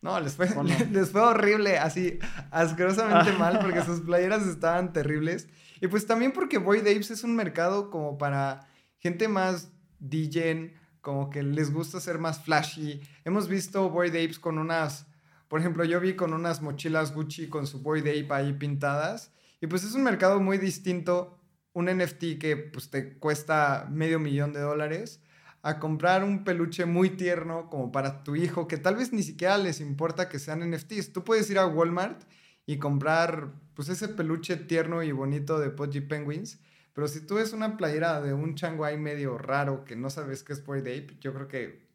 No, 0.05 0.20
les 0.20 0.34
fue, 0.34 0.50
les 0.92 1.11
fue 1.11 1.22
horrible, 1.22 1.78
así 1.78 2.18
asquerosamente 2.50 3.32
mal, 3.38 3.59
porque 3.59 3.80
sus 3.86 4.02
playeras 4.02 4.46
estaban 4.46 4.92
terribles. 4.92 5.48
Y 5.80 5.86
pues 5.88 6.07
también 6.07 6.32
porque 6.32 6.59
Boy 6.59 6.80
Apes 6.80 7.11
es 7.11 7.24
un 7.24 7.34
mercado 7.34 7.88
como 7.90 8.18
para 8.18 8.68
gente 8.98 9.28
más 9.28 9.72
DJ, 10.00 10.74
como 11.00 11.30
que 11.30 11.42
les 11.42 11.72
gusta 11.72 12.00
ser 12.00 12.18
más 12.18 12.44
flashy. 12.44 13.00
Hemos 13.24 13.48
visto 13.48 13.88
Boy 13.88 14.09
Apes 14.09 14.38
con 14.38 14.59
unas, 14.59 15.07
por 15.48 15.61
ejemplo, 15.61 15.84
yo 15.84 15.98
vi 16.00 16.14
con 16.14 16.34
unas 16.34 16.61
mochilas 16.61 17.14
Gucci 17.14 17.48
con 17.48 17.66
su 17.66 17.80
Boy 17.80 18.00
Ape 18.00 18.28
ahí 18.30 18.52
pintadas. 18.52 19.32
Y 19.62 19.68
pues 19.68 19.84
es 19.84 19.94
un 19.94 20.02
mercado 20.02 20.38
muy 20.38 20.59
distinto, 20.59 21.38
un 21.72 21.86
NFT 21.86 22.38
que 22.38 22.59
pues 22.70 22.90
te 22.90 23.16
cuesta 23.18 23.88
medio 23.90 24.18
millón 24.18 24.52
de 24.52 24.61
dólares, 24.61 25.22
a 25.66 25.80
comprar 25.80 26.22
un 26.24 26.44
peluche 26.44 26.84
muy 26.84 27.16
tierno 27.16 27.70
como 27.70 27.90
para 27.90 28.22
tu 28.22 28.36
hijo, 28.36 28.68
que 28.68 28.76
tal 28.76 28.96
vez 28.96 29.14
ni 29.14 29.22
siquiera 29.22 29.56
les 29.56 29.80
importa 29.80 30.28
que 30.28 30.38
sean 30.38 30.60
NFTs. 30.70 31.14
Tú 31.14 31.24
puedes 31.24 31.48
ir 31.48 31.58
a 31.58 31.66
Walmart 31.66 32.22
y 32.66 32.76
comprar 32.76 33.50
pues 33.72 33.88
ese 33.88 34.08
peluche 34.08 34.56
tierno 34.56 35.02
y 35.02 35.10
bonito 35.12 35.58
de 35.58 35.70
Pudgy 35.70 36.02
Penguins, 36.02 36.60
pero 36.92 37.08
si 37.08 37.22
tú 37.22 37.36
ves 37.36 37.54
una 37.54 37.78
playera 37.78 38.20
de 38.20 38.34
un 38.34 38.56
chango 38.56 38.84
ahí 38.84 38.98
medio 38.98 39.38
raro 39.38 39.86
que 39.86 39.96
no 39.96 40.10
sabes 40.10 40.44
qué 40.44 40.52
es 40.52 40.62
Boyd 40.62 40.82
Ape, 40.82 41.16
yo 41.18 41.32
creo 41.32 41.48
que 41.48 41.88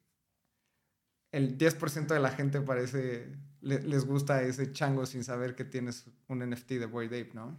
el 1.31 1.55
10% 1.59 2.07
de 2.07 2.19
la 2.19 2.31
gente 2.31 2.61
parece 2.61 3.37
les 3.61 4.05
gusta 4.05 4.41
ese 4.41 4.71
chango 4.71 5.05
sin 5.05 5.23
saber 5.23 5.53
que 5.53 5.63
tienes 5.63 6.09
un 6.27 6.39
NFT 6.39 6.71
de 6.71 6.87
Boyd 6.87 7.13
Ape, 7.13 7.31
¿no? 7.35 7.55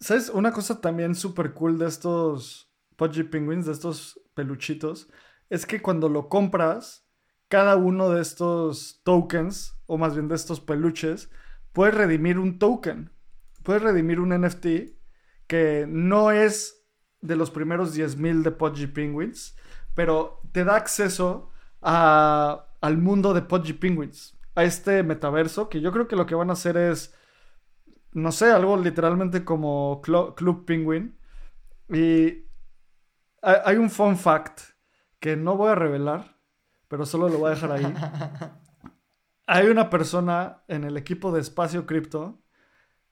¿Sabes? 0.00 0.30
Una 0.30 0.52
cosa 0.52 0.80
también 0.80 1.14
súper 1.14 1.54
cool 1.54 1.78
de 1.78 1.86
estos 1.86 2.72
Pudgy 2.96 3.22
Penguins, 3.22 3.66
de 3.66 3.72
estos 3.72 4.20
peluchitos, 4.40 5.10
es 5.50 5.66
que 5.66 5.82
cuando 5.82 6.08
lo 6.08 6.28
compras, 6.28 7.06
cada 7.48 7.76
uno 7.76 8.08
de 8.08 8.22
estos 8.22 9.02
tokens, 9.04 9.76
o 9.86 9.98
más 9.98 10.14
bien 10.14 10.28
de 10.28 10.36
estos 10.36 10.60
peluches, 10.60 11.28
puedes 11.72 11.94
redimir 11.94 12.38
un 12.38 12.58
token. 12.58 13.10
Puedes 13.62 13.82
redimir 13.82 14.18
un 14.18 14.30
NFT 14.30 14.66
que 15.46 15.84
no 15.86 16.30
es 16.30 16.86
de 17.20 17.36
los 17.36 17.50
primeros 17.50 17.94
10.000 17.94 18.42
de 18.42 18.50
Pudgy 18.52 18.86
Penguins, 18.86 19.54
pero 19.94 20.40
te 20.52 20.64
da 20.64 20.76
acceso 20.76 21.50
al 21.82 22.98
mundo 22.98 23.34
de 23.34 23.42
Pudgy 23.42 23.74
Penguins, 23.74 24.38
a 24.54 24.64
este 24.64 25.02
metaverso, 25.02 25.68
que 25.68 25.82
yo 25.82 25.92
creo 25.92 26.08
que 26.08 26.16
lo 26.16 26.24
que 26.24 26.34
van 26.34 26.48
a 26.48 26.54
hacer 26.54 26.78
es, 26.78 27.14
no 28.12 28.32
sé, 28.32 28.50
algo 28.50 28.78
literalmente 28.78 29.44
como 29.44 30.00
Club 30.00 30.64
Penguin. 30.64 31.18
Y 31.92 32.46
hay 33.42 33.76
un 33.76 33.90
fun 33.90 34.16
fact 34.16 34.60
que 35.18 35.36
no 35.36 35.56
voy 35.56 35.70
a 35.70 35.74
revelar, 35.74 36.36
pero 36.88 37.06
solo 37.06 37.28
lo 37.28 37.38
voy 37.38 37.52
a 37.52 37.54
dejar 37.54 37.72
ahí. 37.72 37.94
Hay 39.46 39.66
una 39.66 39.90
persona 39.90 40.62
en 40.68 40.84
el 40.84 40.96
equipo 40.96 41.32
de 41.32 41.40
Espacio 41.40 41.84
Cripto 41.84 42.40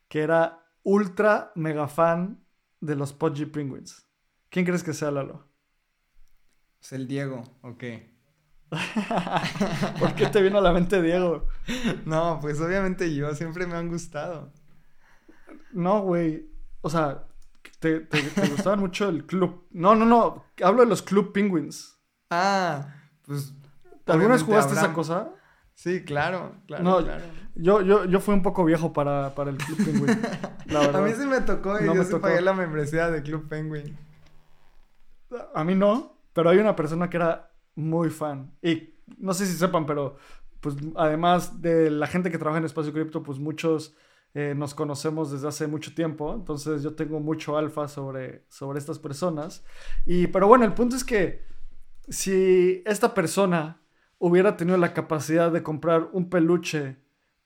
que 0.09 0.21
era 0.21 0.65
ultra 0.85 1.51
mega 1.57 1.89
fan 1.89 2.45
de 2.81 2.95
los 2.95 3.13
Pudgy 3.13 3.47
Penguins. 3.47 4.09
¿Quién 4.49 4.65
crees 4.65 4.85
que 4.85 4.95
sea 4.95 5.11
Lalo? 5.11 5.49
Es 6.81 6.93
el 6.93 7.09
Diego, 7.09 7.43
ok. 7.63 7.85
¿Por 9.99 10.15
qué 10.15 10.27
te 10.27 10.43
vino 10.43 10.59
a 10.59 10.61
la 10.63 10.73
mente 10.73 11.03
Diego? 11.03 11.49
No, 12.07 12.39
pues 12.41 12.61
obviamente 12.61 13.15
yo, 13.15 13.35
siempre 13.35 13.67
me 13.67 13.75
han 13.75 13.89
gustado. 13.89 14.53
No, 15.73 16.03
güey. 16.03 16.49
O 16.81 16.91
sea, 16.91 17.27
te, 17.79 18.01
te, 18.01 18.49
gustaban 18.49 18.81
mucho 18.81 19.09
el 19.09 19.25
club. 19.27 19.67
No, 19.71 19.95
no, 19.95 20.05
no. 20.05 20.45
Hablo 20.63 20.83
de 20.83 20.89
los 20.89 21.03
Club 21.03 21.33
Penguins. 21.33 21.99
Ah, 22.31 22.95
pues. 23.25 23.55
¿Alguna 24.07 24.35
vez 24.35 24.43
jugaste 24.43 24.75
esa 24.75 24.93
cosa? 24.93 25.33
Sí, 25.75 26.05
claro, 26.05 26.57
claro, 26.67 27.05
claro. 27.05 27.25
Yo, 27.55 27.83
yo, 27.83 28.05
yo 28.05 28.21
fui 28.21 28.35
un 28.35 28.43
poco 28.43 28.65
viejo 28.65 28.93
para, 28.93 29.35
para 29.35 29.51
el 29.51 29.59
Club 29.59 29.79
Penguin. 29.85 30.21
la 30.67 30.81
verdad. 30.81 30.97
A 31.03 31.07
mí 31.07 31.13
sí 31.13 31.27
me 31.27 31.41
tocó 31.41 31.81
y 31.81 31.85
yo 31.85 32.03
sí 32.05 32.15
pagué 32.17 32.41
la 32.41 32.53
membresía 32.53 33.11
de 33.11 33.23
Club 33.23 33.49
Penguin. 33.49 33.97
A 35.55 35.63
mí 35.63 35.75
no, 35.75 36.21
pero 36.33 36.51
hay 36.51 36.59
una 36.59 36.75
persona 36.75 37.09
que 37.09 37.19
era 37.19 37.53
muy 37.75 38.11
fan. 38.11 38.57
Y 38.63 38.95
no 39.19 39.35
sé 39.35 39.47
si 39.47 39.53
sepan, 39.53 39.87
pero 39.87 40.17
pues 40.61 40.75
además 40.97 41.61
de 41.63 41.91
la 41.91 42.07
gente 42.07 42.31
que 42.31 42.39
trabaja 42.39 42.59
en 42.59 42.65
Espacio 42.65 42.93
Cripto, 42.93 43.23
pues 43.23 43.39
muchos 43.39 43.97
eh, 44.35 44.55
nos 44.57 44.75
conocemos 44.75 45.31
desde 45.31 45.49
hace 45.49 45.67
mucho 45.67 45.95
tiempo. 45.95 46.35
Entonces 46.35 46.83
yo 46.83 46.95
tengo 46.95 47.21
mucho 47.21 47.57
alfa 47.57 47.89
sobre, 47.89 48.45
sobre 48.49 48.79
estas 48.79 48.99
personas. 48.99 49.65
Y, 50.07 50.27
pero 50.29 50.47
bueno, 50.47 50.65
el 50.65 50.75
punto 50.75 50.97
es 50.97 51.05
que 51.05 51.45
si 52.09 52.83
esta 52.87 53.15
persona 53.15 53.81
hubiera 54.19 54.57
tenido 54.57 54.77
la 54.79 54.95
capacidad 54.95 55.51
de 55.51 55.63
comprar 55.63 56.11
un 56.13 56.29
peluche 56.29 56.97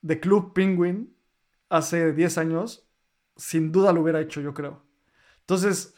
de 0.00 0.20
Club 0.20 0.52
Penguin 0.52 1.14
hace 1.68 2.12
10 2.12 2.38
años, 2.38 2.88
sin 3.36 3.72
duda 3.72 3.92
lo 3.92 4.02
hubiera 4.02 4.20
hecho, 4.20 4.40
yo 4.40 4.54
creo. 4.54 4.82
Entonces, 5.40 5.94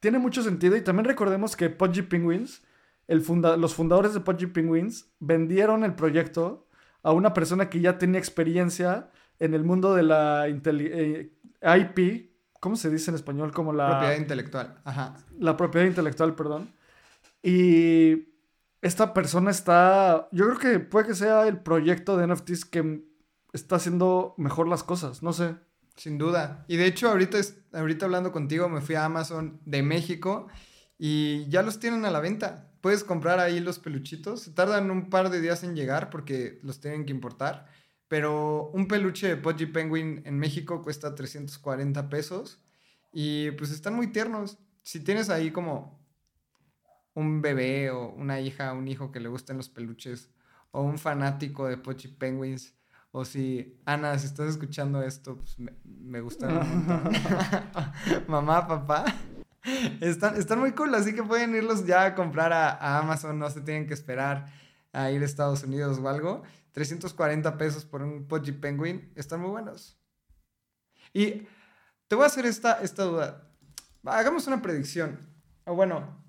tiene 0.00 0.18
mucho 0.18 0.42
sentido. 0.42 0.76
Y 0.76 0.82
también 0.82 1.04
recordemos 1.04 1.56
que 1.56 1.70
Pudgy 1.70 2.02
Penguins, 2.02 2.62
el 3.06 3.24
los 3.58 3.74
fundadores 3.74 4.14
de 4.14 4.20
Pudgy 4.20 4.46
Penguins, 4.46 5.12
vendieron 5.20 5.84
el 5.84 5.94
proyecto 5.94 6.66
a 7.02 7.12
una 7.12 7.34
persona 7.34 7.70
que 7.70 7.80
ya 7.80 7.98
tenía 7.98 8.18
experiencia 8.18 9.10
en 9.38 9.54
el 9.54 9.64
mundo 9.64 9.94
de 9.94 10.02
la 10.02 10.46
eh, 10.48 11.30
IP, 11.62 12.30
¿cómo 12.60 12.76
se 12.76 12.90
dice 12.90 13.10
en 13.10 13.16
español? 13.16 13.52
Como 13.52 13.72
la... 13.72 13.88
Propiedad 13.88 14.16
intelectual, 14.16 14.80
ajá. 14.84 15.16
La 15.38 15.56
propiedad 15.56 15.86
intelectual, 15.86 16.34
perdón. 16.34 16.72
Y 17.42 18.28
esta 18.80 19.14
persona 19.14 19.50
está, 19.50 20.28
yo 20.32 20.46
creo 20.46 20.58
que 20.58 20.78
puede 20.80 21.08
que 21.08 21.14
sea 21.14 21.46
el 21.46 21.60
proyecto 21.60 22.16
de 22.16 22.26
NFTs 22.26 22.64
que 22.64 23.04
está 23.52 23.76
haciendo 23.76 24.34
mejor 24.38 24.68
las 24.68 24.82
cosas, 24.82 25.22
no 25.22 25.32
sé. 25.32 25.56
Sin 25.96 26.18
duda. 26.18 26.64
Y 26.68 26.76
de 26.76 26.86
hecho, 26.86 27.08
ahorita, 27.08 27.38
ahorita 27.72 28.06
hablando 28.06 28.32
contigo, 28.32 28.68
me 28.68 28.80
fui 28.80 28.94
a 28.94 29.04
Amazon 29.04 29.60
de 29.64 29.82
México 29.82 30.48
y 30.98 31.48
ya 31.48 31.62
los 31.62 31.78
tienen 31.78 32.04
a 32.04 32.10
la 32.10 32.20
venta. 32.20 32.70
Puedes 32.80 33.04
comprar 33.04 33.38
ahí 33.38 33.60
los 33.60 33.78
peluchitos. 33.78 34.42
Se 34.42 34.52
tardan 34.52 34.90
un 34.90 35.10
par 35.10 35.30
de 35.30 35.40
días 35.40 35.62
en 35.62 35.76
llegar 35.76 36.10
porque 36.10 36.58
los 36.62 36.80
tienen 36.80 37.04
que 37.04 37.12
importar. 37.12 37.66
Pero 38.12 38.68
un 38.74 38.88
peluche 38.88 39.26
de 39.26 39.38
Pudgy 39.38 39.64
Penguin 39.64 40.20
en 40.26 40.38
México 40.38 40.82
cuesta 40.82 41.14
340 41.14 42.10
pesos. 42.10 42.60
Y 43.10 43.52
pues 43.52 43.70
están 43.70 43.94
muy 43.94 44.08
tiernos. 44.08 44.58
Si 44.82 45.00
tienes 45.00 45.30
ahí 45.30 45.50
como 45.50 45.98
un 47.14 47.40
bebé 47.40 47.88
o 47.88 48.10
una 48.10 48.38
hija, 48.38 48.74
un 48.74 48.86
hijo 48.86 49.12
que 49.12 49.20
le 49.20 49.30
gusten 49.30 49.56
los 49.56 49.70
peluches, 49.70 50.28
o 50.72 50.82
un 50.82 50.98
fanático 50.98 51.66
de 51.66 51.78
Pochi 51.78 52.08
Penguins, 52.08 52.74
o 53.12 53.24
si, 53.24 53.80
Ana, 53.86 54.18
si 54.18 54.26
estás 54.26 54.50
escuchando 54.50 55.02
esto, 55.02 55.38
pues 55.38 55.58
me, 55.58 55.72
me 55.82 56.20
gustan 56.20 56.58
un 56.58 56.86
montón. 56.86 57.14
Mamá, 58.28 58.68
papá. 58.68 59.06
Están, 60.02 60.36
están 60.36 60.58
muy 60.58 60.72
cool, 60.72 60.94
así 60.94 61.14
que 61.14 61.22
pueden 61.22 61.54
irlos 61.54 61.86
ya 61.86 62.04
a 62.04 62.14
comprar 62.14 62.52
a, 62.52 62.98
Amazon, 62.98 63.38
no 63.38 63.48
se 63.48 63.62
tienen 63.62 63.86
que 63.86 63.94
esperar 63.94 64.52
a 64.92 65.10
ir 65.12 65.22
a 65.22 65.24
Estados 65.24 65.62
Unidos 65.62 65.98
o 65.98 66.08
algo. 66.08 66.42
340 66.72 67.56
pesos 67.58 67.84
por 67.84 68.02
un 68.02 68.26
Pudgy 68.26 68.52
Penguin, 68.52 69.12
están 69.14 69.40
muy 69.40 69.50
buenos. 69.50 69.98
Y 71.12 71.46
te 72.08 72.14
voy 72.14 72.24
a 72.24 72.26
hacer 72.26 72.46
esta, 72.46 72.82
esta 72.82 73.04
duda. 73.04 73.48
Hagamos 74.04 74.46
una 74.46 74.60
predicción. 74.60 75.28
O 75.64 75.74
bueno, 75.74 76.22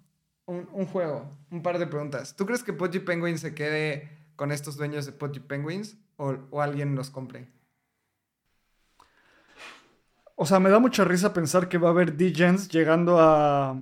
un, 0.46 0.86
juego, 0.86 1.38
un 1.50 1.64
par 1.64 1.80
de 1.80 1.88
preguntas. 1.88 2.36
¿Tú 2.36 2.46
crees 2.46 2.64
que 2.64 2.74
Pudgy 2.74 3.00
Penguins 3.00 3.42
se 3.42 3.56
quede 3.56 4.10
con 4.36 4.52
estos 4.52 4.78
dueños 4.78 5.06
de 5.06 5.12
Pudgy 5.12 5.40
Penguins 5.40 5.98
o, 6.18 6.62
alguien 6.62 6.96
los 6.96 7.10
compre? 7.10 7.48
O 10.36 10.46
sea, 10.46 10.60
me 10.60 10.70
da 10.70 10.80
mucha 10.80 11.04
risa 11.04 11.34
pensar 11.34 11.70
que 11.70 11.78
va 11.78 11.90
a 11.90 11.92
haber 11.92 12.18
DJs 12.18 12.70
llegando 12.70 13.20
a, 13.20 13.82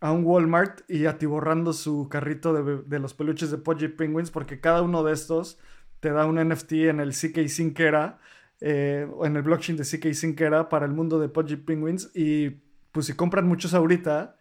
un 0.00 0.24
Walmart 0.24 0.88
y 0.88 1.06
atiborrando 1.06 1.72
su 1.72 2.08
carrito 2.08 2.52
de, 2.52 2.98
los 2.98 3.14
peluches 3.14 3.50
de 3.50 3.58
Pudgy 3.58 3.88
Penguins 3.88 4.30
porque 4.30 4.60
cada 4.60 4.82
uno 4.82 5.02
de 5.02 5.12
estos 5.12 5.58
te 6.00 6.10
da 6.10 6.26
un 6.26 6.36
NFT 6.36 6.72
en 6.72 7.00
el 7.00 7.10
CK 7.10 7.48
Syncera 7.48 8.18
eh, 8.60 9.08
en 9.22 9.36
el 9.36 9.42
blockchain 9.42 9.76
de 9.76 9.84
CK 9.84 10.12
Syncera 10.14 10.68
para 10.68 10.86
el 10.86 10.92
mundo 10.92 11.20
de 11.20 11.28
Pudgy 11.28 11.56
Penguins 11.56 12.10
y 12.14 12.50
pues 12.92 13.06
si 13.06 13.12
compran 13.14 13.46
muchos 13.46 13.74
ahorita 13.74 14.38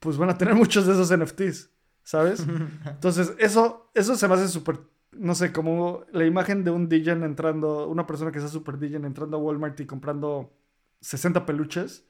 pues 0.00 0.16
van 0.16 0.30
a 0.30 0.38
tener 0.38 0.54
muchos 0.56 0.86
de 0.86 0.92
esos 0.92 1.16
NFTs, 1.16 1.70
¿sabes? 2.02 2.46
Entonces, 2.86 3.34
eso, 3.38 3.90
eso 3.94 4.16
se 4.16 4.28
me 4.28 4.34
hace 4.34 4.48
súper, 4.48 4.80
no 5.12 5.34
sé, 5.34 5.52
como 5.52 6.04
la 6.12 6.24
imagen 6.24 6.64
de 6.64 6.70
un 6.70 6.88
DJ 6.88 7.12
entrando, 7.12 7.88
una 7.88 8.06
persona 8.06 8.32
que 8.32 8.40
sea 8.40 8.48
súper 8.48 8.78
DJ 8.78 8.96
entrando 8.96 9.36
a 9.36 9.40
Walmart 9.40 9.78
y 9.80 9.86
comprando 9.86 10.52
60 11.00 11.46
peluches. 11.46 12.06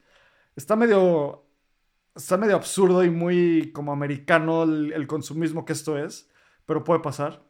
Está 0.57 0.77
medio, 0.77 1.45
está 2.15 2.37
medio 2.37 2.57
absurdo 2.57 3.05
y 3.05 3.11
muy 3.11 3.71
como 3.73 3.93
americano 3.93 4.65
el, 4.65 5.07
consumismo 5.07 5.65
que 5.65 5.73
esto 5.75 5.99
es, 5.99 6.29
pero 6.65 6.85
puede 6.85 7.01
pasar. 7.01 7.46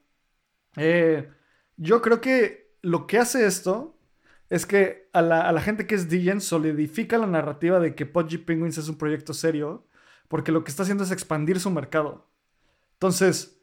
Eh, 0.77 1.31
yo 1.77 2.03
creo 2.03 2.21
que 2.21 2.77
lo 2.83 3.07
que 3.07 3.19
hace 3.19 3.47
esto 3.47 3.99
es 4.49 4.67
que 4.67 5.09
a 5.13 5.23
la, 5.23 5.43
a 5.43 5.53
la 5.53 5.61
gente 5.61 5.87
que 5.87 5.95
es 5.95 6.09
DJ 6.09 6.41
solidifica 6.41 7.19
la 7.19 7.27
narrativa 7.27 7.81
de 7.81 7.95
que 7.95 8.07
Pudgy 8.07 8.39
Penguins 8.39 8.79
es 8.79 8.89
un 8.89 8.97
proyecto 8.97 9.35
serio 9.35 9.87
porque 10.29 10.53
lo 10.53 10.65
que 10.65 10.71
está 10.71 10.83
haciendo 10.83 11.05
es 11.05 11.11
expandir 11.11 11.61
su 11.61 11.71
mercado. 11.71 12.27
Entonces, 12.95 13.61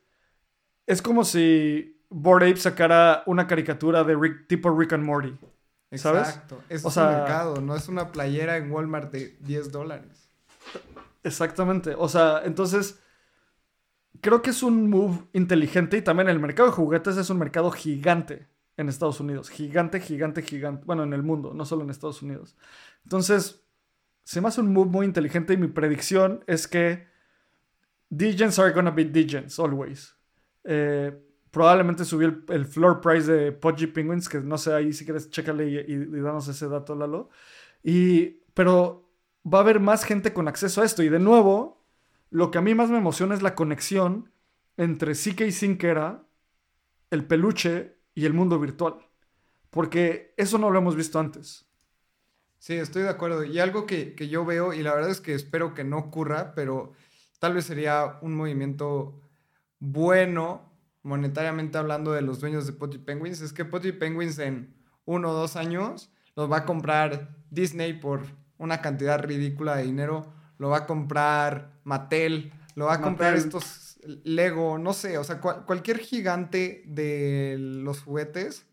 es 0.85 1.01
como 1.01 1.23
si 1.23 2.01
Bored 2.09 2.49
Ape 2.49 2.59
sacara 2.59 3.23
una 3.25 3.47
caricatura 3.47 4.03
de 4.03 4.15
tipo 4.47 4.77
Rick 4.77 4.93
and 4.93 5.03
Morty. 5.03 5.35
¿Sabes? 5.95 6.27
Exacto. 6.29 6.63
es 6.69 6.83
un 6.83 7.05
mercado, 7.05 7.61
no 7.61 7.75
es 7.75 7.87
una 7.87 8.11
playera 8.11 8.57
en 8.57 8.71
Walmart 8.71 9.11
de 9.11 9.37
10 9.41 9.71
dólares. 9.71 10.27
Exactamente. 11.23 11.93
O 11.95 12.09
sea, 12.09 12.41
entonces, 12.45 12.99
creo 14.23 14.41
que 14.41 14.49
es 14.49 14.63
un 14.63 14.89
move 14.89 15.27
inteligente 15.33 15.97
y 15.97 16.01
también 16.01 16.29
el 16.29 16.39
mercado 16.39 16.69
de 16.69 16.75
juguetes 16.75 17.17
es 17.17 17.29
un 17.29 17.37
mercado 17.37 17.69
gigante. 17.69 18.47
en 18.75 18.89
Estados 18.89 19.19
Unidos. 19.19 19.51
Gigante, 19.51 19.99
gigante, 19.99 20.41
gigante. 20.41 20.83
Bueno, 20.85 21.03
en 21.03 21.13
el 21.13 21.21
mundo, 21.21 21.53
no 21.53 21.63
solo 21.63 21.83
en 21.83 21.91
Estados 21.91 22.23
Unidos. 22.23 22.55
Entonces, 23.03 23.63
se 24.23 24.41
me 24.41 24.47
hace 24.47 24.61
un 24.61 24.73
move 24.73 24.89
muy 24.89 25.05
inteligente 25.05 25.53
y 25.53 25.57
mi 25.57 25.67
predicción 25.67 26.43
es 26.47 26.67
que 26.67 27.05
Degens 28.09 28.57
are 28.57 28.71
gonna 28.71 28.89
be 28.89 29.05
Degens, 29.05 29.59
always. 29.59 30.15
Eh, 30.63 31.15
probablemente 31.51 32.03
subió 32.03 32.33
el, 32.47 32.65
floor 32.65 32.99
price 32.99 33.31
de 33.31 33.51
Pudgy 33.51 33.87
Penguins, 33.87 34.27
que 34.27 34.39
no 34.39 34.57
sé, 34.57 34.73
ahí 34.73 34.91
si 34.91 35.05
quieres, 35.05 35.29
chécale 35.29 35.69
y, 35.69 35.77
y, 35.77 35.97
danos 36.21 36.47
ese 36.47 36.67
dato, 36.67 36.95
Lalo. 36.95 37.29
Y, 37.83 38.41
pero 38.55 39.07
va 39.45 39.59
a 39.59 39.61
haber 39.61 39.79
más 39.79 40.03
gente 40.03 40.33
con 40.33 40.47
acceso 40.47 40.81
a 40.81 40.85
esto. 40.85 41.03
Y 41.03 41.09
de 41.09 41.19
nuevo, 41.19 41.82
lo 42.33 42.49
que 42.49 42.57
a 42.57 42.61
mí 42.61 42.73
más 42.73 42.89
me 42.89 42.97
emociona 42.97 43.35
es 43.35 43.43
la 43.43 43.53
conexión 43.53 44.31
entre 44.75 45.13
CK 45.13 45.51
Sinkera, 45.51 46.25
el 47.11 47.25
peluche 47.25 47.99
y 48.15 48.25
el 48.25 48.33
mundo 48.33 48.59
virtual. 48.59 48.95
Porque 49.69 50.33
eso 50.35 50.57
no 50.57 50.71
lo 50.71 50.79
hemos 50.79 50.95
visto 50.95 51.19
antes. 51.19 51.67
Sí, 52.57 52.73
estoy 52.73 53.03
de 53.03 53.09
acuerdo. 53.09 53.43
Y 53.43 53.59
algo 53.59 53.85
que, 53.85 54.15
yo 54.27 54.45
veo, 54.45 54.73
y 54.73 54.81
la 54.81 54.95
verdad 54.95 55.11
es 55.11 55.21
que 55.21 55.35
espero 55.35 55.75
que 55.75 55.83
no 55.83 55.99
ocurra, 55.99 56.55
pero 56.55 56.93
tal 57.37 57.53
vez 57.53 57.65
sería 57.65 58.17
un 58.23 58.35
movimiento 58.35 59.21
bueno, 59.77 60.73
monetariamente 61.03 61.77
hablando 61.77 62.13
de 62.13 62.23
los 62.23 62.39
dueños 62.39 62.65
de 62.65 62.73
Potty 62.73 62.97
Penguins, 62.97 63.41
es 63.41 63.53
que 63.53 63.63
Potty 63.63 63.91
Penguins 63.91 64.39
en 64.39 64.73
uno 65.05 65.29
o 65.29 65.33
dos 65.33 65.55
años 65.55 66.11
los 66.35 66.51
va 66.51 66.57
a 66.57 66.65
comprar 66.65 67.35
Disney 67.51 67.93
por 67.93 68.21
una 68.57 68.81
cantidad 68.81 69.21
ridícula 69.21 69.75
de 69.75 69.83
dinero, 69.83 70.33
lo 70.63 70.69
va 70.69 70.77
a 70.77 70.85
comprar 70.85 71.73
Mattel, 71.83 72.53
lo 72.75 72.85
va 72.85 72.93
a 72.93 73.01
comprar 73.01 73.35
estos 73.35 73.97
Lego, 74.23 74.77
no 74.77 74.93
sé, 74.93 75.17
o 75.17 75.23
sea, 75.25 75.41
cualquier 75.41 75.99
gigante 75.99 76.83
de 76.85 77.57
los 77.59 77.99
juguetes, 77.99 78.65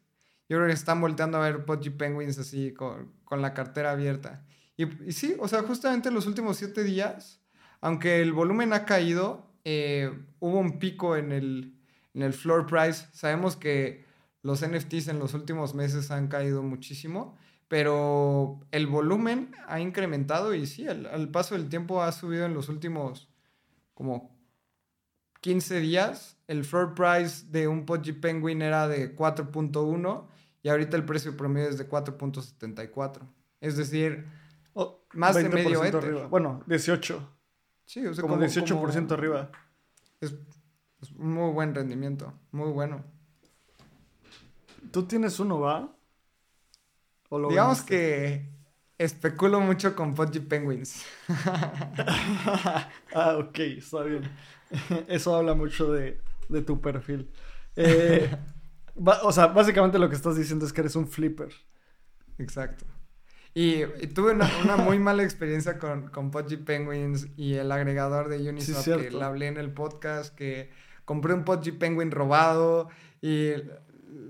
yo 0.49 0.59
creo 0.59 0.69
que 0.69 0.73
están 0.73 1.01
volteando 1.01 1.39
a 1.39 1.41
ver 1.41 1.65
Pudgy 1.65 1.91
Penguins 1.91 2.39
así 2.39 2.73
con, 2.73 3.11
la 3.29 3.55
cartera 3.55 3.91
abierta. 3.91 4.47
Y, 4.77 4.87
sí, 5.11 5.35
o 5.41 5.49
sea, 5.49 5.63
justamente 5.65 6.11
en 6.11 6.15
los 6.15 6.29
últimos 6.29 6.59
siete 6.59 6.85
días, 6.85 7.41
aunque 7.81 8.23
el 8.23 8.33
volumen 8.33 8.73
ha 8.73 8.85
caído, 8.85 9.51
eh, 9.65 10.17
hubo 10.39 10.61
un 10.61 10.79
pico 10.79 11.17
en 11.17 11.33
el, 11.33 11.75
en 12.15 12.23
el 12.23 12.35
floor 12.35 12.67
price. 12.67 13.07
Sabemos 13.13 13.57
que 13.57 14.05
los 14.43 14.65
NFTs 14.65 15.09
en 15.09 15.19
los 15.19 15.35
últimos 15.35 15.75
meses 15.75 16.13
han 16.13 16.29
caído 16.29 16.63
muchísimo, 16.63 17.37
pero 17.71 18.59
el 18.73 18.89
volumen 18.89 19.55
ha 19.69 19.79
incrementado 19.79 20.55
y 20.55 20.67
sí, 20.67 20.89
al 20.89 21.29
paso 21.29 21.55
del 21.55 21.69
tiempo 21.69 22.03
ha 22.03 22.11
subido 22.11 22.45
en 22.45 22.53
los 22.53 22.69
últimos 22.69 23.29
como 23.95 24.37
15 25.41 25.79
días, 25.79 26.37
el 26.49 26.65
floor 26.65 26.97
price 26.97 27.47
de 27.49 27.69
un 27.69 27.87
Pudgy 27.87 28.11
Penguin 28.11 28.61
era 28.61 28.89
de 28.89 29.15
4.1 29.15 30.27
y 30.65 30.69
ahorita 30.69 30.97
el 30.97 31.05
precio 31.05 31.37
promedio 31.37 31.69
es 31.69 31.79
de 31.79 31.89
4.74. 31.89 33.21
Es 33.61 33.77
decir, 33.77 34.27
más 35.15 35.37
de 35.37 35.49
medio 35.49 35.81
arriba. 35.81 36.27
Bueno, 36.27 36.65
18. 36.67 37.37
Sí, 37.85 38.05
o 38.05 38.13
sea, 38.13 38.23
como, 38.23 38.37
18% 38.37 39.13
arriba. 39.13 39.53
Es, 40.21 40.35
un 41.17 41.35
muy 41.35 41.53
buen 41.53 41.73
rendimiento, 41.73 42.35
muy 42.51 42.73
bueno. 42.73 43.05
¿Tú 44.91 45.05
tienes 45.05 45.39
uno, 45.39 45.61
va? 45.61 45.95
Digamos 47.31 47.83
que 47.83 48.51
especulo 48.99 49.61
mucho 49.61 49.95
con 49.95 50.15
Pudgy 50.15 50.41
Penguins. 50.41 51.05
ah, 53.15 53.37
ok, 53.39 53.59
está 53.59 54.03
bien. 54.03 54.31
Eso 55.09 55.37
habla 55.37 55.55
mucho 55.55 55.93
de, 55.93 56.21
tu 56.67 56.81
perfil. 56.81 57.31
Eh, 57.77 58.31
o 59.23 59.33
sea, 59.33 59.47
básicamente 59.47 59.99
lo 59.99 60.09
que 60.09 60.17
estás 60.17 60.37
diciendo 60.37 60.67
es 60.67 60.73
que 60.73 60.81
eres 60.81 60.97
un 60.97 61.09
flipper. 61.09 61.53
Exacto. 62.39 62.85
Y, 63.55 63.85
tuve 64.09 64.33
una, 64.33 64.77
muy 64.77 64.99
mala 64.99 65.23
experiencia 65.23 65.79
con, 65.79 66.09
con 66.09 66.31
Pudgy 66.31 66.57
Penguins 66.57 67.29
y 67.37 67.55
el 67.55 67.73
agregador 67.73 68.29
de 68.29 68.49
Uniswap 68.49 69.01
que 69.01 69.11
le 69.11 69.25
hablé 69.25 69.47
en 69.49 69.57
el 69.57 69.73
podcast, 69.73 70.35
que 70.35 70.71
compré 71.05 71.35
un 71.35 71.45
Pudgy 71.45 71.73
Penguin 71.73 72.11
robado 72.11 72.89
y 73.21 73.53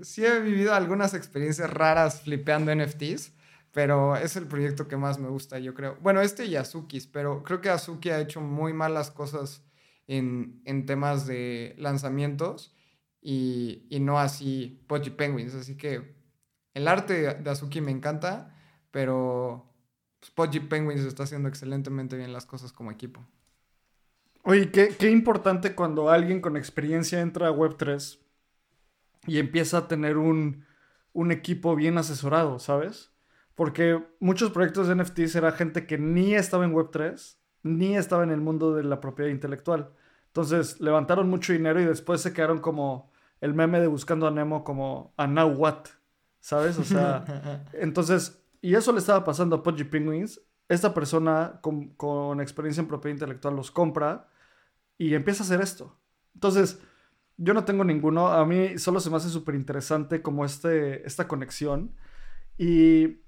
sí 0.01 0.25
he 0.25 0.39
vivido 0.39 0.73
algunas 0.73 1.13
experiencias 1.13 1.69
raras 1.69 2.21
flipeando 2.21 2.73
NFTs, 2.73 3.33
pero 3.71 4.15
es 4.15 4.35
el 4.35 4.47
proyecto 4.47 4.87
que 4.87 4.97
más 4.97 5.19
me 5.19 5.29
gusta, 5.29 5.59
yo 5.59 5.73
creo. 5.73 5.97
Bueno, 6.01 6.21
este 6.21 6.45
y 6.45 6.55
Azukis, 6.55 7.07
pero 7.07 7.43
creo 7.43 7.61
que 7.61 7.69
Azuki 7.69 8.09
ha 8.09 8.19
hecho 8.19 8.41
muy 8.41 8.73
malas 8.73 9.11
cosas 9.11 9.63
en, 10.07 10.85
temas 10.85 11.25
de 11.25 11.75
lanzamientos 11.77 12.75
y, 13.21 13.87
no 14.01 14.19
así 14.19 14.83
Pudgy 14.87 15.11
Penguins. 15.11 15.55
Así 15.55 15.77
que 15.77 16.15
el 16.73 16.87
arte 16.87 17.35
de 17.35 17.49
Azuki 17.49 17.79
me 17.81 17.91
encanta, 17.91 18.55
pero 18.91 19.73
pues, 20.35 20.59
Penguins 20.69 21.01
está 21.01 21.23
haciendo 21.23 21.47
excelentemente 21.47 22.17
bien 22.17 22.33
las 22.33 22.45
cosas 22.45 22.73
como 22.73 22.91
equipo. 22.91 23.25
Oye, 24.43 24.71
qué, 24.71 24.89
qué 24.97 25.09
importante 25.09 25.75
cuando 25.75 26.09
alguien 26.09 26.41
con 26.41 26.57
experiencia 26.57 27.21
entra 27.21 27.47
a 27.47 27.51
Web3 27.51 28.20
y 29.27 29.39
empieza 29.39 29.79
a 29.79 29.87
tener 29.87 30.17
un, 30.17 30.65
un 31.13 31.31
equipo 31.31 31.75
bien 31.75 31.97
asesorado, 31.97 32.59
¿sabes? 32.59 33.11
Porque 33.55 34.03
muchos 34.19 34.51
proyectos 34.51 34.87
de 34.87 34.95
NFTs 34.95 35.35
era 35.35 35.51
gente 35.51 35.85
que 35.85 35.97
ni 35.97 36.33
estaba 36.33 36.65
en 36.65 36.73
Web3, 36.73 37.37
ni 37.63 37.95
estaba 37.95 38.23
en 38.23 38.31
el 38.31 38.41
mundo 38.41 38.73
de 38.75 38.83
la 38.83 38.99
propiedad 38.99 39.29
intelectual. 39.29 39.93
Entonces 40.27 40.79
levantaron 40.79 41.29
mucho 41.29 41.53
dinero 41.53 41.81
y 41.81 41.85
después 41.85 42.21
se 42.21 42.33
quedaron 42.33 42.59
como 42.59 43.11
el 43.41 43.53
meme 43.53 43.81
de 43.81 43.87
buscando 43.87 44.27
a 44.27 44.31
Nemo 44.31 44.63
como 44.63 45.13
a 45.17 45.27
now 45.27 45.49
what, 45.49 45.85
¿sabes? 46.39 46.77
O 46.77 46.83
sea, 46.83 47.65
entonces, 47.73 48.41
y 48.61 48.75
eso 48.75 48.93
le 48.93 48.99
estaba 48.99 49.23
pasando 49.23 49.57
a 49.57 49.63
Pudgy 49.63 49.83
Penguins. 49.83 50.41
Esta 50.69 50.93
persona 50.93 51.59
con, 51.61 52.39
experiencia 52.39 52.79
en 52.79 52.87
propiedad 52.87 53.15
intelectual 53.15 53.55
los 53.55 53.71
compra 53.71 54.29
y 54.97 55.13
empieza 55.15 55.43
a 55.43 55.45
hacer 55.45 55.59
esto. 55.59 55.97
Entonces, 56.33 56.79
yo 57.43 57.53
no 57.55 57.65
tengo 57.65 57.83
ninguno. 57.83 58.27
A 58.27 58.45
mí 58.45 58.77
solo 58.77 58.99
se 58.99 59.09
me 59.09 59.17
hace 59.17 59.29
súper 59.29 59.55
interesante 59.55 60.21
como 60.21 60.45
este, 60.45 61.05
esta 61.07 61.27
conexión. 61.27 61.95
Y 62.57 63.21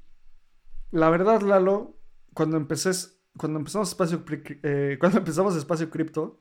la 0.91 1.09
verdad, 1.09 1.41
Lalo, 1.41 1.97
cuando 2.33 2.57
empecé, 2.57 2.91
cuando 3.37 3.57
empezamos 3.57 3.89
espacio, 3.89 4.23
eh, 4.29 4.97
cuando 4.99 5.17
empezamos 5.19 5.55
espacio 5.55 5.89
cripto, 5.89 6.39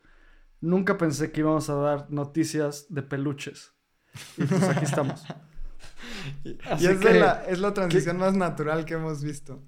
nunca 0.60 0.98
pensé 0.98 1.32
que 1.32 1.40
íbamos 1.40 1.70
a 1.70 1.74
dar 1.74 2.10
noticias 2.10 2.86
de 2.90 3.02
peluches. 3.02 3.72
Y 4.36 4.44
pues 4.44 4.62
aquí 4.64 4.84
estamos. 4.84 5.24
y 6.44 6.50
es, 6.86 7.02
la, 7.02 7.44
es, 7.48 7.58
la, 7.58 7.72
transición 7.72 8.18
más 8.18 8.34
natural 8.34 8.84
que 8.84 8.94
hemos 8.94 9.24
visto. 9.24 9.62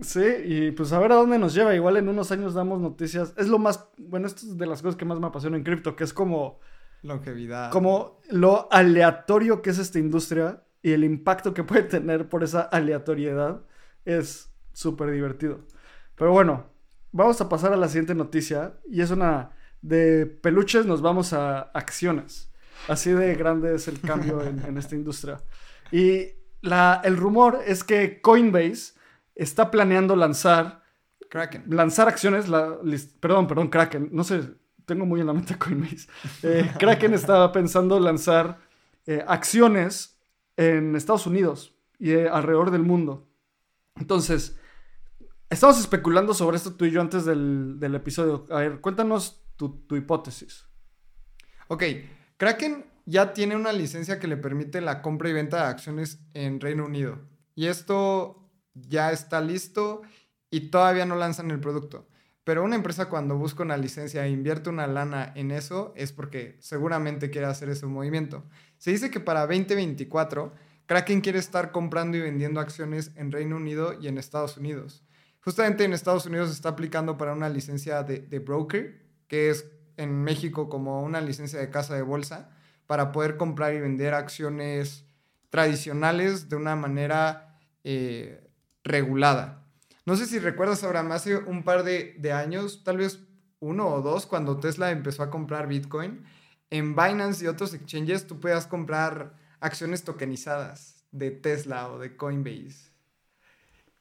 Sí, 0.00 0.24
y 0.44 0.70
pues 0.72 0.92
a 0.92 0.98
ver 0.98 1.12
a 1.12 1.16
dónde 1.16 1.38
nos 1.38 1.54
lleva. 1.54 1.72
Igual 1.76 1.98
en 1.98 2.08
unos 2.08 2.32
años 2.32 2.54
damos 2.54 2.80
noticias. 2.80 3.32
Es 3.36 3.46
lo 3.46 3.60
más, 3.60 3.88
bueno, 3.96 4.26
esto 4.26 4.44
es 4.44 4.58
de 4.58 4.66
las 4.66 4.82
cosas 4.82 4.96
que 4.96 5.04
más 5.04 5.20
me 5.20 5.28
apasiona 5.28 5.56
en 5.56 5.62
cripto, 5.62 5.94
que 5.94 6.02
es 6.02 6.12
como... 6.12 6.58
Longevidad. 7.02 7.70
Como 7.70 8.20
lo 8.28 8.68
aleatorio 8.70 9.62
que 9.62 9.70
es 9.70 9.78
esta 9.78 9.98
industria 9.98 10.62
y 10.82 10.92
el 10.92 11.04
impacto 11.04 11.54
que 11.54 11.64
puede 11.64 11.82
tener 11.84 12.28
por 12.28 12.44
esa 12.44 12.62
aleatoriedad 12.62 13.62
es 14.04 14.50
súper 14.72 15.10
divertido. 15.10 15.60
Pero 16.14 16.32
bueno, 16.32 16.66
vamos 17.12 17.40
a 17.40 17.48
pasar 17.48 17.72
a 17.72 17.76
la 17.76 17.88
siguiente 17.88 18.14
noticia 18.14 18.74
y 18.88 19.00
es 19.00 19.10
una 19.10 19.52
de 19.82 20.26
peluches 20.26 20.86
nos 20.86 21.02
vamos 21.02 21.32
a 21.32 21.60
acciones. 21.60 22.52
Así 22.88 23.10
de 23.10 23.34
grande 23.34 23.74
es 23.74 23.88
el 23.88 24.00
cambio 24.00 24.42
en, 24.42 24.76
esta 24.76 24.94
industria. 24.94 25.40
Y 25.92 26.28
la, 26.60 27.00
el 27.04 27.16
rumor 27.16 27.60
es 27.66 27.84
que 27.84 28.20
Coinbase 28.20 28.94
está 29.34 29.70
planeando 29.70 30.16
lanzar... 30.16 30.82
Kraken. 31.28 31.64
Lanzar 31.68 32.08
acciones, 32.08 32.48
la, 32.48 32.78
perdón, 33.20 33.46
perdón, 33.46 33.68
Kraken, 33.68 34.08
no 34.12 34.24
sé, 34.24 34.42
tengo 34.90 35.06
muy 35.06 35.20
en 35.20 35.28
la 35.28 35.32
mente 35.32 35.56
Coinbase. 35.58 36.08
Eh, 36.42 36.68
Kraken 36.76 37.14
estaba 37.14 37.52
pensando 37.52 38.00
lanzar 38.00 38.58
eh, 39.06 39.24
acciones 39.24 40.18
en 40.56 40.96
Estados 40.96 41.28
Unidos 41.28 41.76
y 42.00 42.10
eh, 42.10 42.28
alrededor 42.28 42.72
del 42.72 42.82
mundo. 42.82 43.28
Entonces, 43.94 44.58
estamos 45.48 45.78
especulando 45.78 46.34
sobre 46.34 46.56
esto 46.56 46.74
tú 46.74 46.86
y 46.86 46.90
yo 46.90 47.00
antes 47.00 47.24
del, 47.24 47.78
del 47.78 47.94
episodio. 47.94 48.46
A 48.50 48.58
ver, 48.58 48.80
cuéntanos 48.80 49.44
tu, 49.54 49.86
hipótesis. 49.94 50.66
Ok, 51.68 51.84
Kraken 52.36 52.84
ya 53.06 53.32
tiene 53.32 53.54
una 53.54 53.72
licencia 53.72 54.18
que 54.18 54.26
le 54.26 54.36
permite 54.36 54.80
la 54.80 55.02
compra 55.02 55.28
y 55.28 55.34
venta 55.34 55.58
de 55.58 55.68
acciones 55.68 56.18
en 56.34 56.58
Reino 56.58 56.84
Unido. 56.84 57.20
Y 57.54 57.66
esto 57.66 58.50
ya 58.74 59.12
está 59.12 59.40
listo 59.40 60.02
y 60.50 60.70
todavía 60.70 61.06
no 61.06 61.14
lanzan 61.14 61.52
el 61.52 61.60
producto. 61.60 62.09
Pero 62.44 62.64
una 62.64 62.76
empresa 62.76 63.08
cuando 63.08 63.36
busca 63.36 63.62
una 63.62 63.76
licencia 63.76 64.24
e 64.24 64.30
invierte 64.30 64.70
una 64.70 64.86
lana 64.86 65.32
en 65.36 65.50
eso 65.50 65.92
es 65.96 66.12
porque 66.12 66.56
seguramente 66.60 67.30
quiere 67.30 67.46
hacer 67.46 67.68
ese 67.68 67.86
movimiento. 67.86 68.44
Se 68.78 68.90
dice 68.90 69.10
que 69.10 69.20
para 69.20 69.46
2024 69.46 70.52
Kraken 70.86 71.20
quiere 71.20 71.38
estar 71.38 71.70
comprando 71.70 72.16
y 72.16 72.20
vendiendo 72.20 72.58
acciones 72.58 73.12
en 73.14 73.30
Reino 73.30 73.56
Unido 73.56 73.94
y 74.00 74.08
en 74.08 74.18
Estados 74.18 74.56
Unidos. 74.56 75.04
Justamente 75.40 75.84
en 75.84 75.92
Estados 75.92 76.26
Unidos 76.26 76.48
se 76.48 76.54
está 76.54 76.70
aplicando 76.70 77.16
para 77.16 77.32
una 77.32 77.48
licencia 77.48 78.02
de, 78.02 78.38
broker 78.40 79.00
que 79.28 79.50
es 79.50 79.70
en 79.96 80.22
México 80.22 80.68
como 80.68 81.02
una 81.02 81.20
licencia 81.20 81.60
de 81.60 81.70
casa 81.70 81.94
de 81.94 82.02
bolsa 82.02 82.50
para 82.86 83.12
poder 83.12 83.36
comprar 83.36 83.72
y 83.74 83.80
vender 83.80 84.14
acciones 84.14 85.04
tradicionales 85.50 86.48
de 86.48 86.56
una 86.56 86.74
manera 86.74 87.60
eh, 87.84 88.50
regulada. 88.82 89.59
No 90.10 90.16
sé 90.16 90.26
si 90.26 90.40
recuerdas, 90.40 90.82
ahora, 90.82 91.02
hace 91.14 91.36
un 91.36 91.62
par 91.62 91.84
de, 91.84 92.16
de 92.18 92.32
años, 92.32 92.82
tal 92.82 92.96
vez 92.96 93.20
uno 93.60 93.86
o 93.86 94.02
dos, 94.02 94.26
cuando 94.26 94.58
Tesla 94.58 94.90
empezó 94.90 95.22
a 95.22 95.30
comprar 95.30 95.68
Bitcoin, 95.68 96.24
en 96.68 96.96
Binance 96.96 97.44
y 97.44 97.46
otros 97.46 97.74
exchanges 97.74 98.26
tú 98.26 98.40
puedas 98.40 98.66
comprar 98.66 99.36
acciones 99.60 100.02
tokenizadas 100.02 101.04
de 101.12 101.30
Tesla 101.30 101.92
o 101.92 102.00
de 102.00 102.16
Coinbase. 102.16 102.90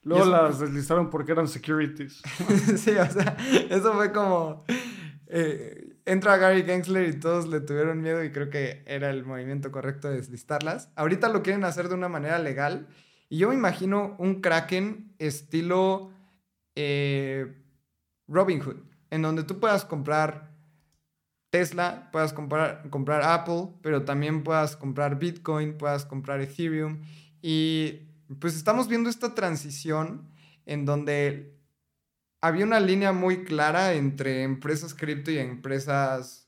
Luego 0.01 0.25
las 0.25 0.59
deslistaron 0.59 1.11
porque 1.11 1.33
eran 1.33 1.47
securities. 1.47 2.23
sí, 2.77 2.89
o 2.89 3.11
sea, 3.11 3.37
eso 3.69 3.93
fue 3.93 4.11
como... 4.11 4.65
Eh, 5.27 5.95
entra 6.05 6.37
Gary 6.37 6.63
Gensler 6.63 7.07
y 7.07 7.19
todos 7.19 7.47
le 7.47 7.61
tuvieron 7.61 8.01
miedo 8.01 8.23
y 8.23 8.31
creo 8.31 8.49
que 8.49 8.81
era 8.87 9.11
el 9.11 9.25
movimiento 9.25 9.71
correcto 9.71 10.09
de 10.09 10.15
deslistarlas. 10.15 10.91
Ahorita 10.95 11.29
lo 11.29 11.43
quieren 11.43 11.65
hacer 11.65 11.87
de 11.87 11.93
una 11.93 12.09
manera 12.09 12.39
legal 12.39 12.87
y 13.29 13.37
yo 13.37 13.49
me 13.49 13.55
imagino 13.55 14.15
un 14.17 14.41
Kraken 14.41 15.13
estilo 15.19 16.11
eh, 16.75 17.55
Robinhood, 18.27 18.77
en 19.11 19.21
donde 19.21 19.43
tú 19.43 19.59
puedas 19.59 19.85
comprar 19.85 20.49
Tesla, 21.51 22.09
puedas 22.11 22.33
comprar, 22.33 22.89
comprar 22.89 23.21
Apple, 23.23 23.69
pero 23.81 24.03
también 24.03 24.43
puedas 24.43 24.75
comprar 24.75 25.17
Bitcoin, 25.17 25.77
puedas 25.77 26.05
comprar 26.05 26.41
Ethereum. 26.41 27.01
Y 27.41 28.07
pues 28.39 28.55
estamos 28.55 28.87
viendo 28.87 29.09
esta 29.09 29.33
transición 29.33 30.29
en 30.65 30.85
donde 30.85 31.59
había 32.41 32.65
una 32.65 32.79
línea 32.79 33.11
muy 33.11 33.43
clara 33.43 33.93
entre 33.93 34.43
empresas 34.43 34.93
cripto 34.93 35.31
y 35.31 35.39
empresas 35.39 36.47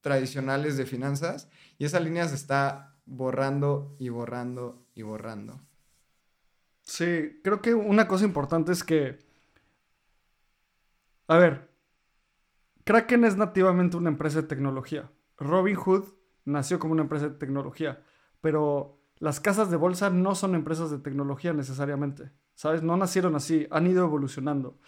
tradicionales 0.00 0.76
de 0.76 0.86
finanzas 0.86 1.48
y 1.78 1.84
esa 1.84 2.00
línea 2.00 2.28
se 2.28 2.34
está 2.34 2.96
borrando 3.06 3.96
y 3.98 4.10
borrando 4.10 4.86
y 4.94 5.02
borrando. 5.02 5.60
Sí, 6.84 7.40
creo 7.42 7.62
que 7.62 7.74
una 7.74 8.08
cosa 8.08 8.24
importante 8.24 8.72
es 8.72 8.84
que, 8.84 9.18
a 11.28 11.36
ver, 11.38 11.70
Kraken 12.84 13.24
es 13.24 13.36
nativamente 13.36 13.96
una 13.96 14.10
empresa 14.10 14.42
de 14.42 14.48
tecnología. 14.48 15.10
Robinhood 15.38 16.04
nació 16.44 16.78
como 16.78 16.92
una 16.92 17.02
empresa 17.02 17.28
de 17.28 17.36
tecnología, 17.36 18.02
pero 18.40 19.00
las 19.18 19.40
casas 19.40 19.70
de 19.70 19.76
bolsa 19.76 20.10
no 20.10 20.34
son 20.34 20.54
empresas 20.54 20.90
de 20.90 20.98
tecnología 20.98 21.52
necesariamente, 21.52 22.32
¿sabes? 22.54 22.82
No 22.82 22.96
nacieron 22.96 23.36
así, 23.36 23.66
han 23.70 23.86
ido 23.86 24.04
evolucionando. 24.04 24.78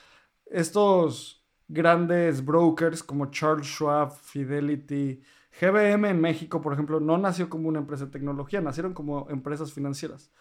Estos 0.47 1.47
grandes 1.69 2.45
brokers 2.45 3.03
como 3.03 3.31
Charles 3.31 3.67
Schwab, 3.67 4.13
Fidelity, 4.13 5.23
GBM 5.61 6.11
en 6.11 6.21
México, 6.21 6.61
por 6.61 6.73
ejemplo, 6.73 6.99
no 7.01 7.17
nació 7.17 7.49
como 7.49 7.69
una 7.69 7.79
empresa 7.79 8.07
de 8.07 8.11
tecnología, 8.11 8.61
nacieron 8.61 8.93
como 8.93 9.31
empresas 9.31 9.73
financieras. 9.73 10.33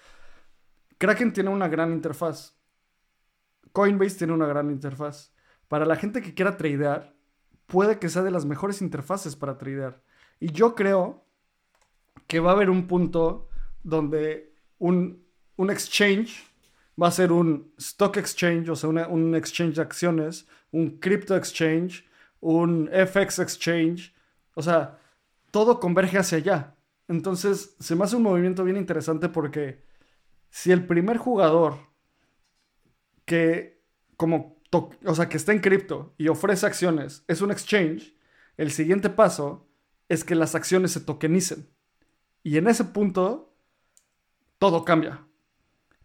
Kraken 1.03 1.33
tiene 1.33 1.49
una 1.49 1.67
gran 1.67 1.91
interfaz. 1.91 2.55
Coinbase 3.73 4.19
tiene 4.19 4.31
una 4.31 4.45
gran 4.45 4.71
interfaz. 4.71 5.33
Para 5.67 5.85
la 5.85 5.97
gente 5.97 6.21
que 6.21 6.33
quiera 6.33 6.55
tradear, 6.55 7.13
puede 7.65 7.99
que 7.99 8.07
sea 8.07 8.21
de 8.21 8.31
las 8.31 8.45
mejores 8.45 8.81
interfaces 8.81 9.35
para 9.35 9.57
tradear. 9.57 10.01
Y 10.39 10.53
yo 10.53 10.75
creo 10.75 11.25
que 12.25 12.39
va 12.39 12.51
a 12.51 12.53
haber 12.53 12.69
un 12.69 12.87
punto 12.87 13.49
donde 13.83 14.55
un, 14.77 15.25
exchange 15.69 16.49
va 16.95 17.09
a 17.09 17.11
ser 17.11 17.33
un 17.33 17.73
stock 17.77 18.15
exchange, 18.15 18.69
o 18.69 18.75
sea, 18.77 18.87
un 18.87 19.35
exchange 19.35 19.75
de 19.75 19.81
acciones, 19.81 20.47
un 20.71 20.99
crypto 20.99 21.35
exchange, 21.35 22.07
un 22.39 22.89
FX 22.89 23.39
exchange. 23.39 24.15
O 24.53 24.61
sea, 24.61 24.97
todo 25.51 25.81
converge 25.81 26.17
hacia 26.17 26.37
allá. 26.37 26.77
Entonces, 27.09 27.75
se 27.77 27.93
me 27.93 28.05
hace 28.05 28.15
un 28.15 28.23
movimiento 28.23 28.63
bien 28.63 28.77
interesante 28.77 29.27
porque 29.27 29.83
si 30.53 30.71
el 30.71 30.85
primer 30.85 31.17
jugador 31.17 31.79
que 33.25 33.81
como 34.17 34.61
o 35.03 35.15
sea, 35.15 35.27
que 35.27 35.37
está 35.37 35.51
en 35.51 35.59
cripto 35.59 36.13
y 36.17 36.27
ofrece 36.27 36.67
acciones 36.67 37.23
es 37.27 37.41
un 37.41 37.49
exchange, 37.51 38.15
el 38.57 38.71
siguiente 38.71 39.09
paso 39.09 39.67
es 40.09 40.23
que 40.23 40.35
las 40.35 40.53
acciones 40.53 40.91
se 40.91 40.99
tokenicen. 40.99 41.69
Y 42.43 42.57
en 42.57 42.67
ese 42.67 42.83
punto 42.83 43.55
todo 44.59 44.85
cambia. 44.85 45.25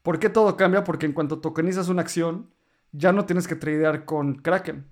¿Por 0.02 0.18
qué 0.18 0.30
todo 0.30 0.56
cambia? 0.56 0.82
Porque 0.82 1.04
en 1.04 1.12
cuanto 1.12 1.40
tokenizas 1.40 1.88
una 1.90 2.00
acción, 2.00 2.50
ya 2.92 3.12
no 3.12 3.26
tienes 3.26 3.46
que 3.46 3.56
tradear 3.56 4.06
con 4.06 4.36
Kraken. 4.36 4.90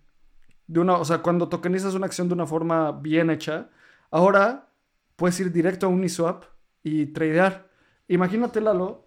De 0.66 0.80
una, 0.80 0.98
o 0.98 1.04
sea, 1.06 1.22
cuando 1.22 1.48
tokenizas 1.48 1.94
una 1.94 2.06
acción 2.06 2.28
de 2.28 2.34
una 2.34 2.46
forma 2.46 2.92
bien 2.92 3.30
hecha, 3.30 3.70
ahora 4.10 4.70
puedes 5.16 5.40
ir 5.40 5.50
directo 5.50 5.86
a 5.86 5.88
Uniswap 5.88 6.44
y 6.82 7.06
tradear. 7.06 7.70
Imagínate, 8.08 8.60
Lalo, 8.60 9.05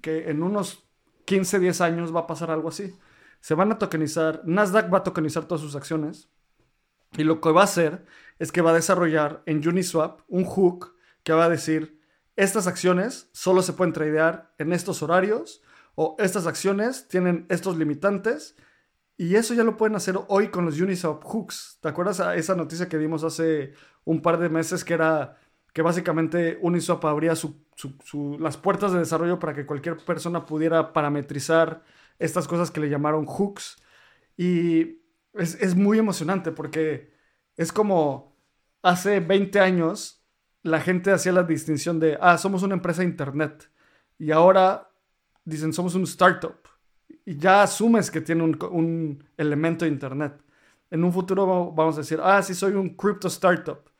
que 0.00 0.30
en 0.30 0.42
unos 0.42 0.88
15, 1.26 1.58
10 1.58 1.80
años 1.80 2.14
va 2.14 2.20
a 2.20 2.26
pasar 2.26 2.50
algo 2.50 2.68
así. 2.68 2.94
Se 3.40 3.54
van 3.54 3.72
a 3.72 3.78
tokenizar, 3.78 4.42
Nasdaq 4.44 4.92
va 4.92 4.98
a 4.98 5.02
tokenizar 5.02 5.44
todas 5.44 5.60
sus 5.60 5.76
acciones 5.76 6.30
y 7.16 7.24
lo 7.24 7.40
que 7.40 7.50
va 7.50 7.62
a 7.62 7.64
hacer 7.64 8.04
es 8.38 8.52
que 8.52 8.62
va 8.62 8.70
a 8.70 8.74
desarrollar 8.74 9.42
en 9.46 9.66
Uniswap 9.66 10.20
un 10.28 10.44
hook 10.44 10.94
que 11.22 11.32
va 11.32 11.44
a 11.44 11.48
decir, 11.48 12.00
estas 12.36 12.66
acciones 12.66 13.30
solo 13.32 13.62
se 13.62 13.72
pueden 13.72 13.92
tradear 13.92 14.54
en 14.58 14.72
estos 14.72 15.02
horarios 15.02 15.62
o 15.94 16.16
estas 16.18 16.46
acciones 16.46 17.08
tienen 17.08 17.46
estos 17.48 17.76
limitantes 17.76 18.56
y 19.16 19.36
eso 19.36 19.54
ya 19.54 19.64
lo 19.64 19.78
pueden 19.78 19.96
hacer 19.96 20.18
hoy 20.28 20.48
con 20.48 20.66
los 20.66 20.78
Uniswap 20.78 21.24
hooks. 21.24 21.78
¿Te 21.80 21.88
acuerdas 21.88 22.20
a 22.20 22.36
esa 22.36 22.54
noticia 22.54 22.88
que 22.88 22.98
dimos 22.98 23.24
hace 23.24 23.72
un 24.04 24.20
par 24.20 24.38
de 24.38 24.50
meses 24.50 24.84
que 24.84 24.94
era 24.94 25.38
que 25.76 25.82
básicamente 25.82 26.58
Uniswap 26.62 27.04
abría 27.04 27.34
las 28.38 28.56
puertas 28.56 28.92
de 28.94 28.98
desarrollo 28.98 29.38
para 29.38 29.52
que 29.52 29.66
cualquier 29.66 29.98
persona 29.98 30.46
pudiera 30.46 30.94
parametrizar 30.94 31.82
estas 32.18 32.48
cosas 32.48 32.70
que 32.70 32.80
le 32.80 32.88
llamaron 32.88 33.26
hooks. 33.26 33.76
Y 34.38 35.02
es, 35.34 35.76
muy 35.76 35.98
emocionante 35.98 36.50
porque 36.50 37.12
es 37.58 37.72
como 37.72 38.34
hace 38.80 39.20
20 39.20 39.60
años 39.60 40.24
la 40.62 40.80
gente 40.80 41.12
hacía 41.12 41.32
la 41.32 41.42
distinción 41.42 42.00
de, 42.00 42.16
ah, 42.22 42.38
somos 42.38 42.62
una 42.62 42.72
empresa 42.72 43.02
de 43.02 43.08
Internet. 43.08 43.70
Y 44.18 44.30
ahora 44.30 44.90
dicen, 45.44 45.74
somos 45.74 45.94
un 45.94 46.04
startup. 46.04 46.56
Y 47.26 47.36
ya 47.36 47.62
asumes 47.62 48.10
que 48.10 48.22
tiene 48.22 48.44
un, 48.44 48.58
un 48.70 49.28
elemento 49.36 49.84
de 49.84 49.90
Internet. 49.90 50.42
En 50.90 51.04
un 51.04 51.12
futuro 51.12 51.70
vamos 51.70 51.96
a 51.96 52.00
decir, 52.00 52.18
ah, 52.22 52.42
sí, 52.42 52.54
soy 52.54 52.72
un 52.72 52.96
crypto 52.96 53.28
startup 53.28 53.90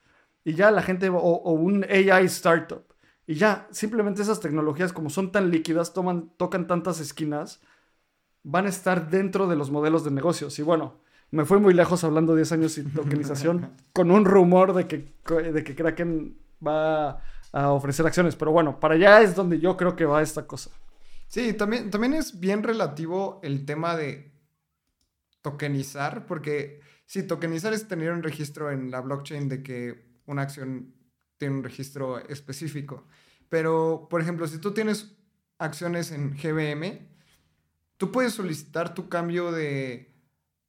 y 0.47 0.55
ya 0.55 0.71
la 0.71 0.81
gente, 0.81 1.09
o, 1.09 1.51
un 1.51 1.85
AI 1.91 2.27
startup, 2.27 2.85
y 3.27 3.35
ya, 3.35 3.67
simplemente 3.73 4.23
esas 4.23 4.39
tecnologías 4.39 4.93
como 4.93 5.11
son 5.11 5.33
tan 5.33 5.51
líquidas, 5.51 5.93
toman, 5.93 6.31
tocan 6.37 6.69
tantas 6.69 7.01
esquinas, 7.01 7.61
van 8.45 8.67
a 8.67 8.69
estar 8.69 9.11
dentro 9.11 9.49
de 9.49 9.57
los 9.57 9.73
modelos 9.73 10.05
de 10.05 10.13
negocios. 10.13 10.57
Y 10.61 10.63
bueno, 10.63 11.01
me 11.33 11.45
fui 11.45 11.59
muy 11.59 11.75
lejos 11.75 12.05
hablando 12.05 12.33
de 12.33 12.43
10 12.43 12.53
años 12.53 12.73
sin 12.75 12.95
tokenización, 12.95 13.73
con 13.93 14.13
un 14.13 14.25
rumor 14.25 14.73
de 14.73 14.87
que, 14.87 15.13
de 15.53 15.65
que 15.65 15.75
Kraken 15.75 16.39
va 16.65 17.21
a 17.51 17.73
ofrecer 17.73 18.07
acciones, 18.07 18.37
pero 18.37 18.53
bueno, 18.53 18.79
para 18.79 18.95
allá 18.95 19.23
es 19.23 19.35
donde 19.35 19.59
yo 19.59 19.77
creo 19.77 19.97
que 19.97 20.05
va 20.05 20.23
esta 20.23 20.47
cosa. 20.47 20.71
Sí, 21.27 21.55
también, 21.55 21.91
también 21.91 22.15
es 22.15 22.39
bien 22.39 22.63
relativo 22.63 23.41
el 23.43 23.67
tema 23.67 23.97
de 23.97 24.33
tokenizar, 25.43 26.25
porque 26.25 26.83
sí, 27.05 27.25
tokenizar 27.25 27.73
es 27.73 27.89
tener 27.89 28.13
un 28.13 28.23
registro 28.23 28.71
en 28.71 28.93
la 28.93 29.01
blockchain 29.01 29.49
de 29.49 29.65
que 29.65 30.07
una 30.27 30.43
acción 30.43 30.95
tiene 31.39 31.57
un 31.57 31.65
registro 31.65 32.19
específico. 32.29 33.07
Pero, 33.49 34.09
por 34.11 34.21
ejemplo, 34.21 34.47
si 34.47 34.59
tú 34.59 34.73
tienes 34.73 35.17
acciones 35.59 36.11
en 36.13 36.37
GBM, 36.37 37.09
tú 37.97 38.13
puedes 38.13 38.35
solicitar 38.35 38.95
tu 38.95 39.09
cambio 39.09 39.53
de, 39.53 40.15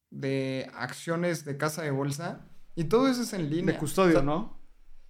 de 0.09 0.69
acciones 0.73 1.45
de 1.45 1.57
casa 1.57 1.81
de 1.81 1.91
bolsa 1.91 2.45
y 2.75 2.85
todo 2.85 3.07
eso 3.07 3.23
es 3.23 3.33
en 3.33 3.49
línea. 3.49 3.73
De 3.73 3.79
custodio, 3.79 4.21
¿no? 4.21 4.59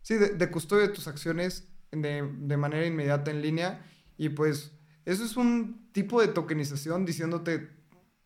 Sí, 0.01 0.15
de, 0.15 0.51
custodio 0.51 0.87
de 0.87 0.93
tus 0.93 1.07
acciones 1.07 1.67
de, 1.91 2.29
de 2.39 2.57
manera 2.57 2.85
inmediata 2.85 3.29
en 3.31 3.41
línea 3.41 3.85
y 4.17 4.29
pues 4.29 4.71
eso 5.05 5.23
es 5.23 5.35
un 5.37 5.89
tipo 5.91 6.21
de 6.21 6.29
tokenización 6.29 7.05
diciéndote, 7.05 7.69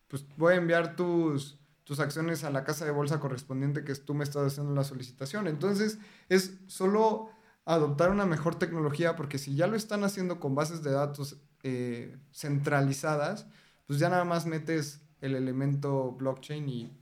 pues 0.08 0.26
voy 0.36 0.54
a 0.54 0.56
enviar 0.56 0.96
tus 0.96 1.61
tus 1.84 2.00
acciones 2.00 2.44
a 2.44 2.50
la 2.50 2.64
casa 2.64 2.84
de 2.84 2.90
bolsa 2.90 3.20
correspondiente 3.20 3.84
que 3.84 3.94
tú 3.94 4.14
me 4.14 4.24
estás 4.24 4.52
haciendo 4.52 4.72
la 4.72 4.84
solicitación. 4.84 5.46
Entonces, 5.48 5.98
es 6.28 6.58
solo 6.66 7.30
adoptar 7.64 8.10
una 8.10 8.26
mejor 8.26 8.56
tecnología, 8.56 9.16
porque 9.16 9.38
si 9.38 9.54
ya 9.54 9.66
lo 9.66 9.76
están 9.76 10.04
haciendo 10.04 10.40
con 10.40 10.54
bases 10.54 10.82
de 10.82 10.92
datos 10.92 11.40
eh, 11.62 12.18
centralizadas, 12.32 13.46
pues 13.86 13.98
ya 13.98 14.08
nada 14.08 14.24
más 14.24 14.46
metes 14.46 15.02
el 15.20 15.34
elemento 15.34 16.12
blockchain 16.12 16.68
y, 16.68 16.98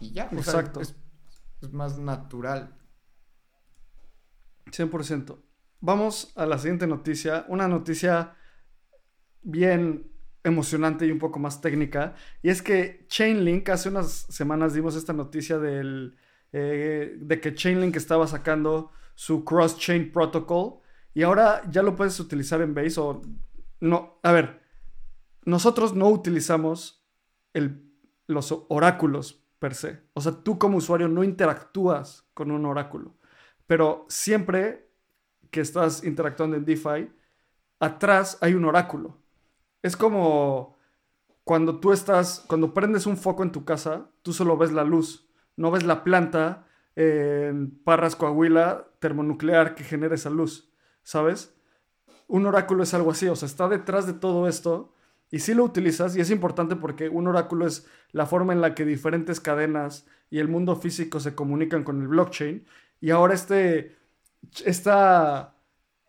y 0.00 0.12
ya. 0.12 0.28
Exacto. 0.32 0.80
es, 0.80 0.94
es 1.60 1.72
más 1.72 1.98
natural. 1.98 2.76
100%. 4.66 5.38
Vamos 5.80 6.32
a 6.36 6.46
la 6.46 6.58
siguiente 6.58 6.86
noticia. 6.86 7.44
Una 7.48 7.68
noticia 7.68 8.36
bien 9.42 10.09
emocionante 10.44 11.06
y 11.06 11.10
un 11.10 11.18
poco 11.18 11.38
más 11.38 11.60
técnica. 11.60 12.14
Y 12.42 12.48
es 12.48 12.62
que 12.62 13.04
Chainlink, 13.08 13.68
hace 13.68 13.88
unas 13.88 14.10
semanas 14.10 14.74
dimos 14.74 14.96
esta 14.96 15.12
noticia 15.12 15.58
del, 15.58 16.16
eh, 16.52 17.16
de 17.18 17.40
que 17.40 17.54
Chainlink 17.54 17.96
estaba 17.96 18.26
sacando 18.26 18.92
su 19.14 19.44
cross-chain 19.44 20.12
protocol 20.12 20.80
Y 21.12 21.22
ahora 21.22 21.62
ya 21.70 21.82
lo 21.82 21.94
puedes 21.94 22.18
utilizar 22.20 22.62
en 22.62 22.74
Base 22.74 23.00
o 23.00 23.20
no. 23.80 24.18
A 24.22 24.32
ver, 24.32 24.62
nosotros 25.44 25.94
no 25.94 26.08
utilizamos 26.08 27.04
el, 27.52 27.82
los 28.26 28.64
oráculos 28.68 29.44
per 29.58 29.74
se. 29.74 30.00
O 30.14 30.20
sea, 30.20 30.32
tú 30.32 30.58
como 30.58 30.78
usuario 30.78 31.08
no 31.08 31.24
interactúas 31.24 32.28
con 32.32 32.50
un 32.50 32.64
oráculo. 32.64 33.16
Pero 33.66 34.06
siempre 34.08 34.88
que 35.50 35.60
estás 35.60 36.04
interactuando 36.04 36.56
en 36.56 36.64
DeFi, 36.64 37.10
atrás 37.80 38.38
hay 38.40 38.54
un 38.54 38.64
oráculo. 38.64 39.18
Es 39.82 39.96
como 39.96 40.76
cuando 41.44 41.80
tú 41.80 41.92
estás, 41.92 42.44
cuando 42.46 42.74
prendes 42.74 43.06
un 43.06 43.16
foco 43.16 43.42
en 43.42 43.52
tu 43.52 43.64
casa, 43.64 44.10
tú 44.22 44.32
solo 44.32 44.56
ves 44.56 44.72
la 44.72 44.84
luz, 44.84 45.28
no 45.56 45.70
ves 45.70 45.84
la 45.84 46.04
planta 46.04 46.66
en 46.96 47.70
Parras, 47.82 48.16
Coahuila, 48.16 48.88
termonuclear 48.98 49.74
que 49.74 49.84
genera 49.84 50.14
esa 50.14 50.30
luz, 50.30 50.70
¿sabes? 51.02 51.54
Un 52.26 52.46
oráculo 52.46 52.82
es 52.82 52.94
algo 52.94 53.10
así, 53.10 53.26
o 53.28 53.36
sea, 53.36 53.46
está 53.46 53.68
detrás 53.68 54.06
de 54.06 54.12
todo 54.12 54.48
esto 54.48 54.94
y 55.30 55.40
si 55.40 55.54
lo 55.54 55.64
utilizas 55.64 56.16
y 56.16 56.20
es 56.20 56.30
importante 56.30 56.76
porque 56.76 57.08
un 57.08 57.28
oráculo 57.28 57.66
es 57.66 57.86
la 58.12 58.26
forma 58.26 58.52
en 58.52 58.60
la 58.60 58.74
que 58.74 58.84
diferentes 58.84 59.40
cadenas 59.40 60.06
y 60.28 60.38
el 60.38 60.48
mundo 60.48 60.76
físico 60.76 61.20
se 61.20 61.34
comunican 61.34 61.84
con 61.84 62.00
el 62.02 62.08
blockchain 62.08 62.66
y 63.00 63.10
ahora 63.10 63.34
este, 63.34 63.96
esta, 64.64 65.56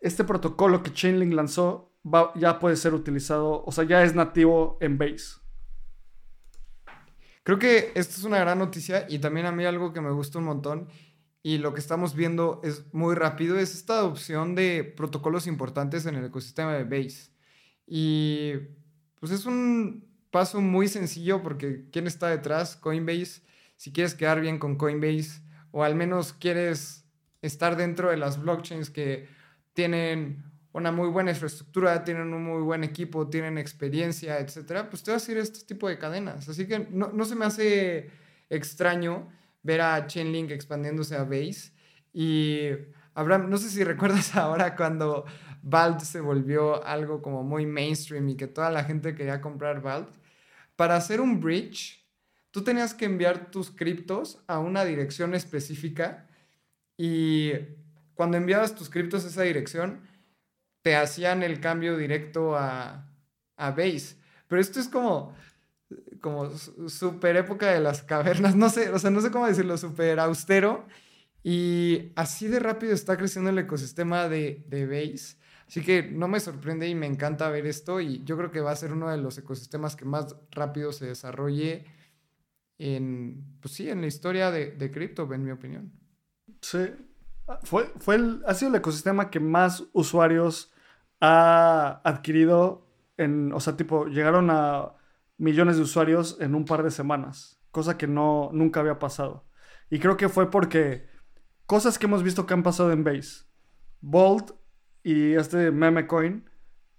este 0.00 0.24
protocolo 0.24 0.82
que 0.82 0.92
Chainlink 0.92 1.32
lanzó 1.32 1.91
ya 2.34 2.58
puede 2.58 2.76
ser 2.76 2.94
utilizado, 2.94 3.62
o 3.64 3.72
sea, 3.72 3.84
ya 3.84 4.02
es 4.02 4.14
nativo 4.14 4.78
en 4.80 4.98
Base. 4.98 5.40
Creo 7.44 7.58
que 7.58 7.92
esto 7.94 8.14
es 8.16 8.24
una 8.24 8.38
gran 8.38 8.58
noticia 8.58 9.06
y 9.08 9.18
también 9.18 9.46
a 9.46 9.52
mí 9.52 9.64
algo 9.64 9.92
que 9.92 10.00
me 10.00 10.12
gusta 10.12 10.38
un 10.38 10.44
montón 10.44 10.88
y 11.42 11.58
lo 11.58 11.74
que 11.74 11.80
estamos 11.80 12.14
viendo 12.14 12.60
es 12.62 12.92
muy 12.94 13.16
rápido, 13.16 13.58
es 13.58 13.74
esta 13.74 13.94
adopción 13.94 14.54
de 14.54 14.84
protocolos 14.84 15.48
importantes 15.48 16.06
en 16.06 16.14
el 16.14 16.26
ecosistema 16.26 16.72
de 16.74 16.84
Base. 16.84 17.32
Y 17.86 18.52
pues 19.18 19.32
es 19.32 19.44
un 19.44 20.08
paso 20.30 20.60
muy 20.60 20.86
sencillo 20.86 21.42
porque 21.42 21.88
¿quién 21.90 22.06
está 22.06 22.28
detrás? 22.28 22.76
Coinbase. 22.76 23.42
Si 23.76 23.92
quieres 23.92 24.14
quedar 24.14 24.40
bien 24.40 24.58
con 24.58 24.76
Coinbase 24.76 25.42
o 25.72 25.82
al 25.82 25.96
menos 25.96 26.32
quieres 26.32 27.06
estar 27.42 27.76
dentro 27.76 28.10
de 28.10 28.16
las 28.16 28.40
blockchains 28.40 28.90
que 28.90 29.28
tienen 29.72 30.44
una 30.72 30.90
muy 30.90 31.08
buena 31.08 31.30
infraestructura, 31.30 32.04
tienen 32.04 32.32
un 32.32 32.44
muy 32.44 32.62
buen 32.62 32.82
equipo, 32.84 33.28
tienen 33.28 33.58
experiencia, 33.58 34.38
etcétera, 34.38 34.88
pues 34.88 35.02
te 35.02 35.10
vas 35.10 35.28
a 35.28 35.32
ir 35.32 35.38
a 35.38 35.42
este 35.42 35.64
tipo 35.66 35.88
de 35.88 35.98
cadenas. 35.98 36.48
Así 36.48 36.66
que 36.66 36.86
no, 36.90 37.08
no 37.12 37.24
se 37.24 37.34
me 37.34 37.44
hace 37.44 38.10
extraño 38.48 39.28
ver 39.62 39.80
a 39.80 40.06
Chainlink 40.06 40.50
expandiéndose 40.50 41.14
a 41.14 41.24
Base. 41.24 41.72
Y 42.12 42.68
Abraham, 43.14 43.50
no 43.50 43.58
sé 43.58 43.68
si 43.68 43.84
recuerdas 43.84 44.34
ahora 44.36 44.74
cuando 44.76 45.24
Vault 45.62 46.00
se 46.00 46.20
volvió 46.20 46.84
algo 46.84 47.22
como 47.22 47.42
muy 47.42 47.66
mainstream 47.66 48.28
y 48.30 48.36
que 48.36 48.46
toda 48.46 48.70
la 48.70 48.84
gente 48.84 49.14
quería 49.14 49.40
comprar 49.40 49.80
Vault. 49.80 50.16
Para 50.76 50.96
hacer 50.96 51.20
un 51.20 51.40
bridge, 51.40 52.02
tú 52.50 52.64
tenías 52.64 52.94
que 52.94 53.04
enviar 53.04 53.50
tus 53.50 53.70
criptos 53.70 54.42
a 54.46 54.58
una 54.58 54.84
dirección 54.84 55.34
específica 55.34 56.28
y 56.96 57.52
cuando 58.14 58.36
enviabas 58.36 58.74
tus 58.74 58.90
criptos 58.90 59.24
a 59.24 59.28
esa 59.28 59.42
dirección, 59.42 60.00
te 60.82 60.96
hacían 60.96 61.42
el 61.42 61.60
cambio 61.60 61.96
directo 61.96 62.56
a, 62.56 63.08
a 63.56 63.70
Base. 63.70 64.16
Pero 64.48 64.60
esto 64.60 64.80
es 64.80 64.88
como, 64.88 65.34
como 66.20 66.50
super 66.88 67.36
época 67.36 67.70
de 67.70 67.80
las 67.80 68.02
cavernas, 68.02 68.56
no 68.56 68.68
sé, 68.68 68.90
o 68.90 68.98
sea, 68.98 69.10
no 69.10 69.20
sé 69.20 69.30
cómo 69.30 69.46
decirlo, 69.46 69.76
súper 69.78 70.20
austero. 70.20 70.86
Y 71.44 72.12
así 72.14 72.46
de 72.48 72.60
rápido 72.60 72.92
está 72.92 73.16
creciendo 73.16 73.50
el 73.50 73.58
ecosistema 73.58 74.28
de, 74.28 74.64
de 74.68 74.86
Base. 74.86 75.36
Así 75.66 75.82
que 75.82 76.02
no 76.02 76.28
me 76.28 76.38
sorprende 76.38 76.88
y 76.88 76.94
me 76.94 77.06
encanta 77.06 77.48
ver 77.48 77.66
esto 77.66 78.00
y 78.00 78.22
yo 78.24 78.36
creo 78.36 78.50
que 78.50 78.60
va 78.60 78.72
a 78.72 78.76
ser 78.76 78.92
uno 78.92 79.08
de 79.08 79.16
los 79.16 79.38
ecosistemas 79.38 79.96
que 79.96 80.04
más 80.04 80.36
rápido 80.50 80.92
se 80.92 81.06
desarrolle 81.06 81.86
en, 82.78 83.56
pues 83.60 83.74
sí, 83.74 83.88
en 83.88 84.02
la 84.02 84.06
historia 84.06 84.50
de, 84.50 84.72
de 84.72 84.90
cripto, 84.90 85.32
en 85.32 85.44
mi 85.44 85.50
opinión. 85.50 85.92
Sí, 86.60 86.90
fue, 87.62 87.90
fue 87.98 88.16
el, 88.16 88.42
ha 88.46 88.54
sido 88.54 88.70
el 88.70 88.76
ecosistema 88.76 89.30
que 89.30 89.40
más 89.40 89.84
usuarios 89.92 90.71
ha 91.22 92.00
adquirido 92.02 92.88
en, 93.16 93.52
o 93.52 93.60
sea, 93.60 93.76
tipo, 93.76 94.06
llegaron 94.06 94.50
a 94.50 94.96
millones 95.38 95.76
de 95.76 95.82
usuarios 95.82 96.36
en 96.40 96.56
un 96.56 96.64
par 96.64 96.82
de 96.82 96.90
semanas, 96.90 97.62
cosa 97.70 97.96
que 97.96 98.08
no, 98.08 98.50
nunca 98.52 98.80
había 98.80 98.98
pasado. 98.98 99.46
Y 99.88 100.00
creo 100.00 100.16
que 100.16 100.28
fue 100.28 100.50
porque 100.50 101.06
cosas 101.64 101.96
que 101.96 102.06
hemos 102.06 102.24
visto 102.24 102.44
que 102.44 102.54
han 102.54 102.64
pasado 102.64 102.90
en 102.90 103.04
Base, 103.04 103.44
Bolt 104.00 104.50
y 105.04 105.34
este 105.34 105.70
meme 105.70 106.08
coin, 106.08 106.50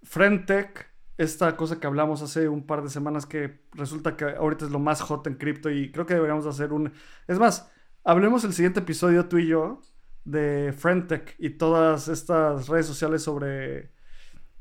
Frentech, 0.02 0.86
esta 1.18 1.54
cosa 1.54 1.78
que 1.78 1.86
hablamos 1.86 2.22
hace 2.22 2.48
un 2.48 2.66
par 2.66 2.82
de 2.82 2.88
semanas 2.88 3.26
que 3.26 3.66
resulta 3.72 4.16
que 4.16 4.24
ahorita 4.24 4.64
es 4.64 4.70
lo 4.70 4.78
más 4.78 5.02
hot 5.02 5.26
en 5.26 5.34
cripto 5.34 5.70
y 5.70 5.92
creo 5.92 6.06
que 6.06 6.14
deberíamos 6.14 6.46
hacer 6.46 6.72
un... 6.72 6.94
Es 7.28 7.38
más, 7.38 7.70
hablemos 8.04 8.42
el 8.44 8.54
siguiente 8.54 8.80
episodio 8.80 9.28
tú 9.28 9.36
y 9.36 9.48
yo 9.48 9.82
de 10.24 10.72
Frentech 10.72 11.34
y 11.38 11.50
todas 11.50 12.08
estas 12.08 12.68
redes 12.68 12.86
sociales 12.86 13.22
sobre 13.22 13.93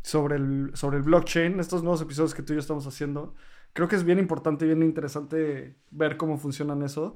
sobre 0.04 0.36
el, 0.36 0.72
sobre 0.76 0.97
el 0.97 1.04
blockchain, 1.04 1.60
estos 1.60 1.82
nuevos 1.82 2.01
episodios 2.01 2.36
que 2.36 2.43
tú 2.43 2.54
y 2.54 2.58
yo 2.58 2.60
estamos 2.60 2.86
haciendo. 2.86 3.34
Creo 3.72 3.88
que 3.88 3.95
es 3.95 4.04
bien 4.04 4.20
importante 4.20 4.66
y 4.66 4.68
bien 4.68 4.84
interesante 4.84 5.76
ver 5.89 6.18
cómo 6.18 6.38
funcionan 6.38 6.84
eso. 6.84 7.16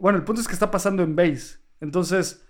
Bueno, 0.00 0.16
el 0.16 0.24
punto 0.24 0.40
es 0.40 0.46
que 0.46 0.54
está 0.54 0.70
pasando 0.70 1.02
en 1.02 1.14
Base. 1.14 1.58
Entonces, 1.80 2.46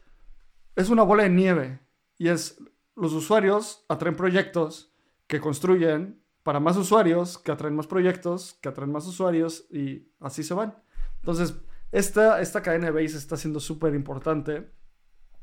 es 0.76 0.90
una 0.90 1.02
bola 1.02 1.24
de 1.24 1.30
nieve. 1.30 1.80
Y 2.18 2.28
es, 2.28 2.62
los 2.94 3.12
usuarios 3.12 3.84
atraen 3.88 4.14
proyectos 4.14 4.94
que 5.26 5.40
construyen 5.40 6.22
para 6.42 6.60
más 6.60 6.76
usuarios, 6.76 7.38
que 7.38 7.50
atraen 7.50 7.74
más 7.74 7.86
proyectos, 7.86 8.58
que 8.60 8.68
atraen 8.68 8.92
más 8.92 9.06
usuarios 9.06 9.66
y 9.70 10.12
así 10.20 10.42
se 10.42 10.54
van. 10.54 10.76
Entonces, 11.16 11.54
esta, 11.90 12.40
esta 12.40 12.62
cadena 12.62 12.86
de 12.86 12.92
Base 12.92 13.16
está 13.16 13.36
siendo 13.36 13.60
súper 13.60 13.94
importante. 13.94 14.70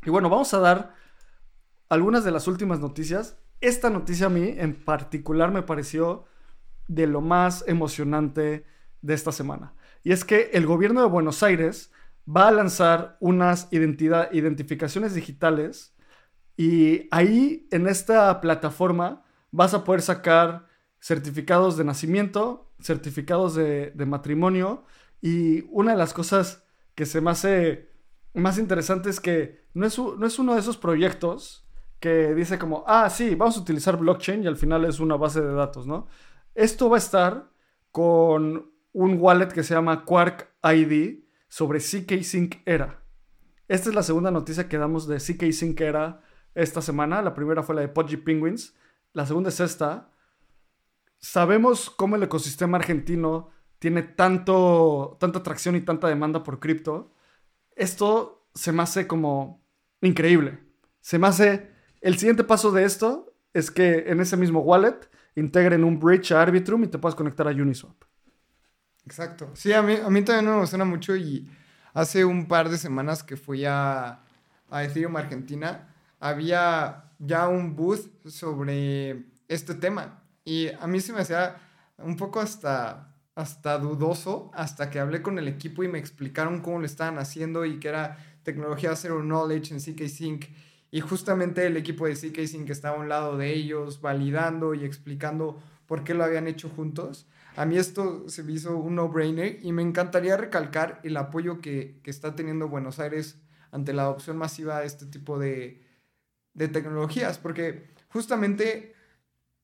Y 0.06 0.12
bueno, 0.12 0.30
vamos 0.30 0.54
a 0.54 0.60
dar 0.60 0.96
algunas 1.90 2.24
de 2.24 2.32
las 2.32 2.48
últimas 2.48 2.80
noticias 2.80 3.38
esta 3.62 3.90
noticia 3.90 4.28
a 4.28 4.30
mí 4.30 4.56
en 4.58 4.76
particular 4.76 5.52
me 5.52 5.64
pareció 5.64 6.26
de 6.88 7.08
lo 7.08 7.22
más 7.22 7.64
emocionante 7.68 8.66
de 9.02 9.14
esta 9.14 9.32
semana. 9.32 9.74
Y 10.04 10.12
es 10.12 10.24
que 10.24 10.52
el 10.54 10.66
gobierno 10.66 11.02
de 11.02 11.08
Buenos 11.08 11.44
Aires 11.44 11.92
va 12.28 12.48
a 12.48 12.52
lanzar 12.52 13.18
unas 13.20 13.68
identificaciones 13.72 15.14
digitales 15.14 15.96
y 16.56 17.08
ahí 17.12 17.68
en 17.72 17.88
esta 17.88 18.42
plataforma 18.42 19.24
vas 19.52 19.74
a 19.74 19.84
poder 19.84 20.02
sacar 20.02 20.68
certificados 21.00 21.78
de 21.78 21.84
nacimiento, 21.84 22.72
certificados 22.82 23.56
de, 23.56 23.94
matrimonio 24.06 24.84
y 25.22 25.66
una 25.70 25.92
de 25.92 25.98
las 25.98 26.14
cosas 26.14 26.64
que 26.96 27.06
se 27.06 27.22
me 27.22 27.32
hace 27.32 27.92
más 28.34 28.58
interesante 28.58 29.10
es 29.10 29.20
que 29.20 29.66
no 29.74 29.86
es, 29.86 29.98
no 29.98 30.26
es 30.26 30.40
uno 30.40 30.54
de 30.54 30.60
esos 30.60 30.78
proyectos 30.78 31.67
que 32.00 32.34
dice 32.36 32.60
como, 32.60 32.84
ah, 32.88 33.10
sí, 33.10 33.36
vamos 33.36 33.58
a 33.58 33.62
utilizar 33.62 33.98
blockchain 33.98 34.44
y 34.44 34.48
al 34.48 34.58
final 34.58 34.86
es 34.86 35.00
una 35.00 35.16
base 35.16 35.42
de 35.42 35.54
datos, 35.54 35.88
¿no? 35.88 36.08
Esto 36.54 36.90
va 36.90 36.98
a 36.98 37.00
estar 37.00 37.52
con 37.92 38.72
un 38.94 39.18
wallet 39.20 39.50
que 39.50 39.64
se 39.64 39.74
llama 39.74 40.06
Quark 40.06 40.50
ID 40.64 41.24
sobre 41.48 41.80
CK 41.80 42.24
Sync 42.24 42.56
Era. 42.66 43.04
Esta 43.68 43.90
es 43.90 43.96
la 43.96 44.04
segunda 44.04 44.32
noticia 44.32 44.70
que 44.70 44.78
damos 44.78 45.08
de 45.08 45.18
CK 45.18 45.52
Sync 45.52 45.80
Era 45.82 46.22
esta 46.56 46.82
semana. 46.82 47.22
La 47.22 47.34
primera 47.34 47.64
fue 47.64 47.76
la 47.76 47.82
de 47.82 47.90
Pudgy 47.90 48.18
Penguins. 48.18 48.76
La 49.14 49.26
segunda 49.26 49.50
es 49.50 49.60
esta. 49.60 50.12
Sabemos 51.20 51.90
cómo 51.90 52.16
el 52.16 52.24
ecosistema 52.24 52.78
argentino 52.78 53.50
tiene 53.80 54.04
tanto, 54.04 55.18
tanta 55.20 55.40
atracción 55.40 55.76
y 55.76 55.82
tanta 55.82 56.08
demanda 56.08 56.44
por 56.44 56.60
cripto. 56.60 57.12
Esto 57.76 58.48
se 58.54 58.72
me 58.72 58.84
hace 58.84 59.08
como 59.08 59.64
increíble. 60.02 60.60
Se 61.02 61.20
me 61.20 61.28
hace 61.28 61.77
el 62.08 62.18
siguiente 62.18 62.46
paso 62.46 62.72
de 62.72 62.86
esto 62.86 63.36
es 63.54 63.70
que 63.70 64.06
en 64.08 64.22
ese 64.22 64.38
mismo 64.38 64.62
wallet 64.62 64.98
integren 65.36 65.84
un 65.84 66.00
bridge 66.00 66.32
a 66.32 66.42
Arbitrum 66.42 66.86
y 66.86 66.88
te 66.88 66.98
puedas 66.98 67.16
conectar 67.16 67.46
a 67.50 67.52
Uniswap. 67.52 68.02
Exacto. 69.06 69.52
Sí, 69.56 69.74
a 69.74 69.82
mí, 69.82 69.96
a 69.96 70.10
mí 70.10 70.22
también 70.22 70.46
me 70.46 70.56
emociona 70.56 70.86
mucho 70.86 71.18
y 71.18 71.50
hace 71.94 72.24
un 72.24 72.48
par 72.48 72.70
de 72.70 72.78
semanas 72.78 73.24
que 73.24 73.36
fui 73.36 73.66
a, 73.66 74.22
a 74.70 74.84
Ethereum 74.86 75.18
Argentina, 75.18 75.94
había 76.22 77.12
ya 77.20 77.50
un 77.50 77.76
booth 77.76 78.26
sobre 78.26 79.26
este 79.50 79.76
tema. 79.76 80.24
Y 80.46 80.70
a 80.70 80.88
mí 80.88 81.02
se 81.02 81.12
me 81.12 81.20
hacía 81.20 81.58
un 81.98 82.16
poco 82.16 82.40
hasta, 82.40 83.14
hasta 83.36 83.78
dudoso 83.80 84.50
hasta 84.54 84.90
que 84.90 85.02
hablé 85.02 85.22
con 85.22 85.40
el 85.40 85.50
equipo 85.50 85.84
y 85.84 85.90
me 85.90 86.00
explicaron 86.00 86.62
cómo 86.62 86.80
lo 86.80 86.86
estaban 86.86 87.18
haciendo 87.18 87.66
y 87.66 87.82
que 87.82 87.90
era 87.90 88.18
tecnología 88.44 88.96
Zero 88.96 89.22
Knowledge 89.22 89.74
en 89.74 89.82
CK 89.82 90.08
Sync 90.08 90.46
y 90.92 91.02
justamente 91.02 91.66
el 91.66 91.78
equipo 91.78 92.06
de 92.06 92.16
CK 92.16 92.66
que 92.66 92.72
estaba 92.72 92.98
a 92.98 93.00
un 93.00 93.10
lado 93.10 93.38
de 93.38 93.54
ellos, 93.54 94.02
validando 94.02 94.74
y 94.74 94.86
explicando 94.86 95.62
por 95.86 96.04
qué 96.04 96.14
lo 96.14 96.24
habían 96.24 96.48
hecho 96.48 96.70
juntos. 96.70 97.28
A 97.56 97.66
mí 97.66 97.78
esto 97.78 98.30
se 98.30 98.44
me 98.44 98.54
hizo 98.54 98.78
un 98.78 98.96
no-brainer 98.96 99.60
y 99.64 99.72
me 99.72 99.82
encantaría 99.82 100.38
recalcar 100.38 101.00
el 101.04 101.18
apoyo 101.18 101.60
que, 101.60 102.00
está 102.06 102.36
teniendo 102.36 102.70
Buenos 102.70 103.00
Aires 103.00 103.42
ante 103.72 103.94
la 103.94 104.04
adopción 104.04 104.38
masiva 104.38 104.80
de 104.80 104.86
este 104.86 105.06
tipo 105.08 105.40
de, 105.40 105.84
de 106.54 106.68
tecnologías, 106.68 107.38
porque 107.38 107.88
justamente 108.10 108.94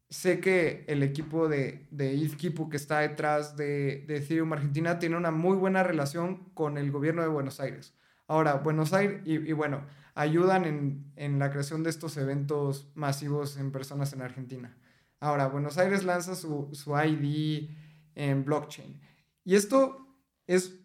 sé 0.09 0.39
que 0.39 0.85
el 0.87 1.03
equipo 1.03 1.47
de, 1.47 1.87
de 1.91 2.13
Izquipu 2.13 2.69
que 2.69 2.77
está 2.77 2.99
detrás 2.99 3.57
de, 3.57 4.03
de 4.07 4.17
Ethereum 4.17 4.53
Argentina 4.53 4.99
tiene 4.99 5.17
una 5.17 5.31
muy 5.31 5.57
buena 5.57 5.83
relación 5.83 6.49
con 6.53 6.77
el 6.77 6.91
gobierno 6.91 7.21
de 7.21 7.29
Buenos 7.29 7.59
Aires. 7.59 7.95
Ahora, 8.27 8.55
Buenos 8.55 8.93
Aires, 8.93 9.21
y, 9.25 9.51
bueno, 9.51 9.85
ayudan 10.15 10.65
en, 10.65 11.11
en, 11.15 11.39
la 11.39 11.49
creación 11.49 11.83
de 11.83 11.89
estos 11.89 12.17
eventos 12.17 12.91
masivos 12.95 13.57
en 13.57 13.71
personas 13.71 14.13
en 14.13 14.21
Argentina. 14.21 14.77
Ahora, 15.19 15.47
Buenos 15.47 15.77
Aires 15.77 16.03
lanza 16.03 16.35
su, 16.35 16.69
su 16.73 16.93
ID 16.97 17.69
en 18.15 18.45
blockchain. 18.45 18.99
Y 19.43 19.55
esto 19.55 20.07
es 20.47 20.79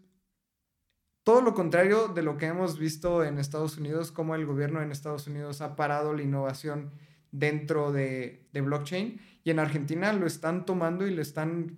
todo 1.28 1.42
lo 1.42 1.52
contrario 1.52 2.08
de 2.08 2.22
lo 2.22 2.38
que 2.38 2.46
hemos 2.46 2.78
visto 2.78 3.22
en 3.22 3.38
Estados 3.38 3.76
Unidos, 3.76 4.12
como 4.12 4.34
el 4.34 4.46
gobierno 4.46 4.80
en 4.80 4.90
Estados 4.90 5.26
Unidos 5.26 5.60
ha 5.60 5.76
parado 5.76 6.14
la 6.14 6.22
innovación 6.22 6.90
dentro 7.30 7.92
de, 7.92 8.48
blockchain 8.54 9.20
y 9.44 9.50
en 9.50 9.58
Argentina 9.58 10.10
lo 10.14 10.26
están 10.26 10.64
tomando 10.64 11.06
y 11.06 11.14
lo 11.14 11.20
están, 11.20 11.76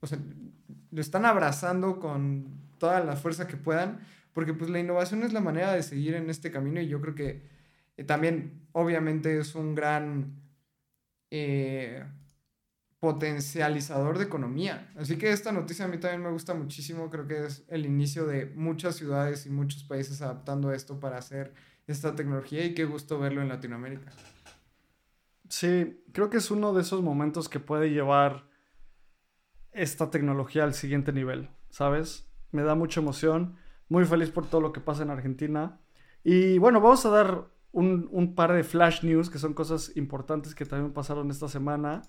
o 0.00 0.06
sea, 0.06 0.18
lo 0.90 1.00
están 1.00 1.24
abrazando 1.24 1.98
con 1.98 2.68
toda 2.76 3.00
la 3.00 3.16
fuerza 3.16 3.46
que 3.46 3.56
puedan, 3.56 4.00
porque 4.32 4.54
pues 4.54 4.70
la 4.70 4.78
innovación 4.78 5.22
es 5.22 5.32
la 5.32 5.40
manera 5.40 5.72
de 5.72 5.82
seguir 5.82 6.14
en 6.14 6.30
este 6.30 6.50
camino 6.50 6.80
y 6.80 6.88
yo 6.88 7.00
creo 7.00 7.14
que 7.14 7.42
eh, 7.96 8.04
también 8.04 8.66
obviamente 8.72 9.38
es 9.38 9.54
un 9.54 9.74
gran 9.74 10.40
eh, 11.30 12.04
potencializador 13.00 14.18
de 14.18 14.24
economía. 14.24 14.92
Así 14.96 15.16
que 15.16 15.32
esta 15.32 15.52
noticia 15.52 15.86
a 15.86 15.88
mí 15.88 15.98
también 15.98 16.22
me 16.22 16.30
gusta 16.30 16.54
muchísimo, 16.54 17.10
creo 17.10 17.26
que 17.26 17.46
es 17.46 17.64
el 17.68 17.86
inicio 17.86 18.26
de 18.26 18.46
muchas 18.46 18.96
ciudades 18.96 19.46
y 19.46 19.50
muchos 19.50 19.84
países 19.84 20.20
adaptando 20.22 20.72
esto 20.72 21.00
para 21.00 21.18
hacer 21.18 21.54
esta 21.86 22.14
tecnología 22.14 22.64
y 22.64 22.74
qué 22.74 22.84
gusto 22.84 23.18
verlo 23.18 23.42
en 23.42 23.48
Latinoamérica. 23.48 24.12
Sí, 25.48 26.04
creo 26.12 26.30
que 26.30 26.36
es 26.36 26.50
uno 26.50 26.72
de 26.72 26.82
esos 26.82 27.02
momentos 27.02 27.48
que 27.48 27.58
puede 27.58 27.90
llevar 27.90 28.48
esta 29.72 30.10
tecnología 30.10 30.64
al 30.64 30.74
siguiente 30.74 31.12
nivel, 31.12 31.48
¿sabes? 31.70 32.28
Me 32.52 32.62
da 32.62 32.74
mucha 32.74 33.00
emoción, 33.00 33.56
muy 33.90 34.06
feliz 34.06 34.30
por 34.30 34.46
todo 34.46 34.62
lo 34.62 34.72
que 34.72 34.80
pasa 34.80 35.02
en 35.02 35.10
Argentina. 35.10 35.78
Y 36.24 36.56
bueno, 36.56 36.80
vamos 36.80 37.04
a 37.04 37.10
dar 37.10 37.48
un, 37.72 38.34
par 38.34 38.54
de 38.54 38.64
flash 38.64 39.02
news, 39.02 39.28
que 39.28 39.38
son 39.38 39.52
cosas 39.52 39.92
importantes 39.96 40.54
que 40.54 40.64
también 40.64 40.94
pasaron 40.94 41.30
esta 41.30 41.48
semana. 41.48 42.02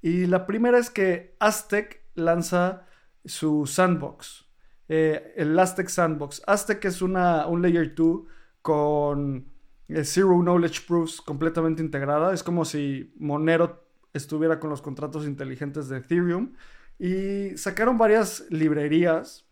Y 0.00 0.26
la 0.26 0.46
primera 0.46 0.78
es 0.78 0.90
que 0.90 1.34
Aztec 1.40 2.02
lanza 2.14 2.86
su 3.24 3.66
sandbox, 3.66 4.46
eh, 4.88 5.32
el 5.36 5.58
Aztec 5.58 5.88
Sandbox. 5.88 6.42
Aztec 6.46 6.84
es 6.84 7.02
una, 7.02 7.46
un 7.46 7.62
layer 7.62 7.94
2 7.94 8.20
con 8.60 9.46
Zero 9.88 10.40
Knowledge 10.40 10.82
Proofs 10.86 11.20
completamente 11.20 11.82
integrada. 11.82 12.34
Es 12.34 12.42
como 12.42 12.64
si 12.64 13.14
Monero 13.18 13.84
estuviera 14.12 14.60
con 14.60 14.70
los 14.70 14.82
contratos 14.82 15.24
inteligentes 15.24 15.88
de 15.88 15.98
Ethereum. 15.98 16.52
Y 16.98 17.56
sacaron 17.56 17.96
varias 17.96 18.44
librerías, 18.50 19.46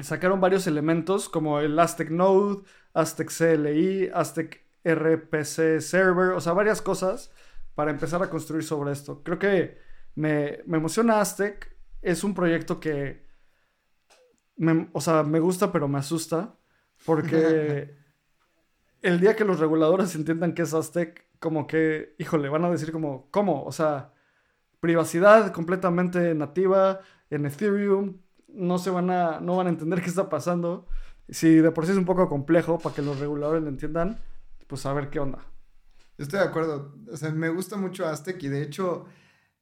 sacaron 0.00 0.40
varios 0.40 0.66
elementos 0.66 1.28
como 1.28 1.60
el 1.60 1.78
Aztec 1.78 2.10
Node, 2.10 2.62
Aztec 2.94 3.30
CLI, 3.30 4.10
Aztec 4.12 4.64
RPC 4.84 5.80
Server, 5.80 6.32
o 6.32 6.40
sea, 6.40 6.52
varias 6.52 6.80
cosas 6.80 7.32
para 7.74 7.90
empezar 7.90 8.22
a 8.22 8.30
construir 8.30 8.64
sobre 8.64 8.92
esto. 8.92 9.22
Creo 9.22 9.38
que 9.38 9.78
me, 10.14 10.60
emociona 10.66 11.20
Aztec. 11.20 11.76
Es 12.00 12.24
un 12.24 12.34
proyecto 12.34 12.80
que, 12.80 13.26
o 14.92 15.00
sea, 15.00 15.22
me 15.22 15.38
gusta 15.38 15.70
pero 15.70 15.86
me 15.86 15.98
asusta 15.98 16.56
porque 17.04 17.94
el 19.02 19.20
día 19.20 19.36
que 19.36 19.44
los 19.44 19.60
reguladores 19.60 20.14
entiendan 20.14 20.54
que 20.54 20.62
es 20.62 20.74
Aztec, 20.74 21.26
como 21.38 21.66
que, 21.66 22.14
híjole, 22.18 22.48
van 22.48 22.64
a 22.64 22.70
decir 22.70 22.92
como, 22.92 23.28
¿cómo? 23.30 23.64
O 23.64 23.72
sea, 23.72 24.12
privacidad 24.80 25.52
completamente 25.52 26.34
nativa 26.34 27.00
en 27.30 27.46
Ethereum, 27.46 28.18
no 28.54 28.78
se 28.78 28.90
van 28.90 29.10
a, 29.10 29.40
no 29.40 29.56
van 29.56 29.66
a 29.66 29.70
entender 29.70 30.02
qué 30.02 30.08
está 30.08 30.28
pasando. 30.28 30.86
Si 31.28 31.56
de 31.56 31.70
por 31.70 31.86
sí 31.86 31.92
es 31.92 31.98
un 31.98 32.04
poco 32.04 32.28
complejo 32.28 32.78
para 32.78 32.94
que 32.94 33.02
los 33.02 33.18
reguladores 33.18 33.62
lo 33.62 33.68
entiendan, 33.68 34.18
pues 34.66 34.84
a 34.86 34.92
ver 34.92 35.10
qué 35.10 35.20
onda. 35.20 35.38
Estoy 36.18 36.40
de 36.40 36.46
acuerdo. 36.46 36.94
O 37.10 37.16
sea, 37.16 37.30
me 37.30 37.48
gusta 37.48 37.76
mucho 37.76 38.06
Aztec 38.06 38.42
y 38.42 38.48
de 38.48 38.62
hecho, 38.62 39.06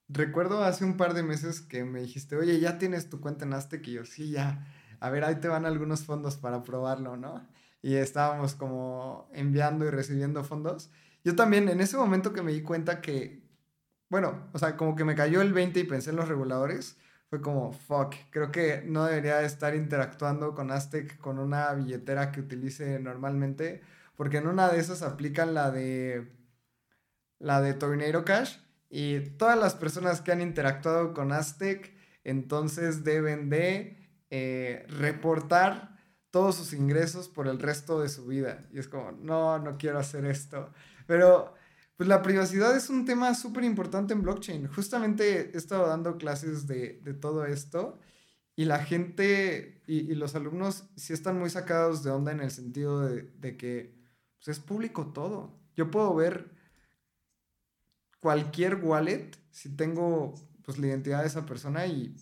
recuerdo 0.09 0.65
hace 0.65 0.85
un 0.85 0.97
par 0.97 1.15
de 1.15 1.23
meses 1.23 1.61
que 1.61 1.85
me 1.85 2.01
dijiste, 2.01 2.37
oye, 2.37 2.59
ya 2.61 2.79
tienes 2.79 3.09
tu 3.09 3.21
cuenta 3.21 3.45
en 3.45 3.55
Aztec 3.55 3.87
y 3.87 3.93
yo, 3.93 4.05
sí, 4.05 4.31
ya. 4.31 4.67
A 5.01 5.11
ver, 5.11 5.25
ahí 5.25 5.37
te 5.37 5.49
van 5.49 5.65
algunos 5.65 6.05
fondos 6.05 6.37
para 6.37 6.63
probarlo, 6.63 7.17
¿no? 7.17 7.47
y 7.83 7.95
estábamos 7.97 8.55
como 8.55 9.29
enviando 9.33 9.87
y 9.87 9.91
recibiendo 9.91 10.45
fondos. 10.45 10.91
Yo 11.25 11.37
también 11.37 11.69
en 11.69 11.81
ese 11.81 11.97
momento 11.97 12.33
que 12.33 12.43
me 12.43 12.53
di 12.53 12.63
cuenta 12.63 13.01
que, 13.01 13.43
bueno, 14.09 14.49
o 14.53 14.59
sea, 14.59 14.77
como 14.77 14.97
que 14.97 15.05
me 15.05 15.15
cayó 15.15 15.41
el 15.41 15.53
20 15.53 15.81
y 15.81 15.85
pensé 15.85 16.11
en 16.11 16.17
los 16.17 16.29
reguladores, 16.29 16.99
fue 17.31 17.41
como, 17.41 17.73
fuck, 17.73 18.15
creo 18.31 18.51
que 18.51 18.83
no 18.85 19.05
debería 19.05 19.43
estar 19.43 19.77
interactuando 19.77 20.55
con 20.55 20.73
Aztec 20.73 21.17
con 21.19 21.39
una 21.39 21.73
billetera 21.75 22.33
que 22.33 22.41
utilice 22.41 22.99
normalmente, 22.99 23.83
porque 24.17 24.39
en 24.39 24.49
una 24.49 24.69
de 24.69 24.81
esas 24.81 25.03
aplican 25.03 25.55
la 25.55 25.71
de 25.71 26.29
la 27.39 27.61
de 27.63 27.75
Tornado 27.75 28.25
Cash 28.25 28.59
y 28.91 29.21
todas 29.21 29.59
las 29.59 29.77
personas 29.77 30.21
que 30.21 30.33
han 30.33 30.41
interactuado 30.41 31.15
con 31.15 31.33
Aztec 31.33 31.95
entonces 32.25 33.05
deben 33.05 33.49
de 33.49 33.97
eh, 34.31 34.85
reportar 34.89 35.97
todos 36.31 36.57
sus 36.57 36.73
ingresos 36.73 37.29
por 37.29 37.47
el 37.47 37.61
resto 37.61 38.01
de 38.01 38.09
su 38.09 38.27
vida. 38.27 38.67
Y 38.73 38.79
es 38.81 38.89
como, 38.89 39.13
no, 39.13 39.59
no 39.59 39.79
quiero 39.79 39.99
hacer 39.99 40.25
esto. 40.25 40.73
Pero, 41.07 41.55
pues 42.01 42.09
la 42.09 42.23
privacidad 42.23 42.75
es 42.75 42.89
un 42.89 43.05
tema 43.05 43.35
súper 43.35 43.63
importante 43.63 44.15
en 44.15 44.23
blockchain. 44.23 44.69
Justamente 44.69 45.51
he 45.53 45.59
estado 45.59 45.87
dando 45.87 46.17
clases 46.17 46.67
de, 46.67 46.95
todo 47.21 47.45
esto 47.45 48.01
y 48.57 48.65
la 48.65 48.83
gente 48.83 49.83
y, 49.87 50.15
los 50.15 50.35
alumnos 50.35 50.85
sí 50.97 51.13
están 51.13 51.39
muy 51.39 51.51
sacados 51.51 52.03
de 52.03 52.11
onda 52.11 52.33
en 52.33 52.41
el 52.41 52.51
sentido 52.51 53.03
de, 53.03 53.57
que 53.59 53.95
pues, 54.39 54.49
es 54.49 54.65
público 54.65 55.13
todo. 55.13 55.61
Yo 55.77 55.91
puedo 55.91 56.15
ver 56.15 56.55
cualquier 58.19 58.77
wallet 58.77 59.33
si 59.51 59.77
tengo 59.77 60.33
pues 60.65 60.79
la 60.79 60.87
identidad 60.87 61.21
de 61.21 61.27
esa 61.27 61.45
persona 61.45 61.85
y 61.87 62.17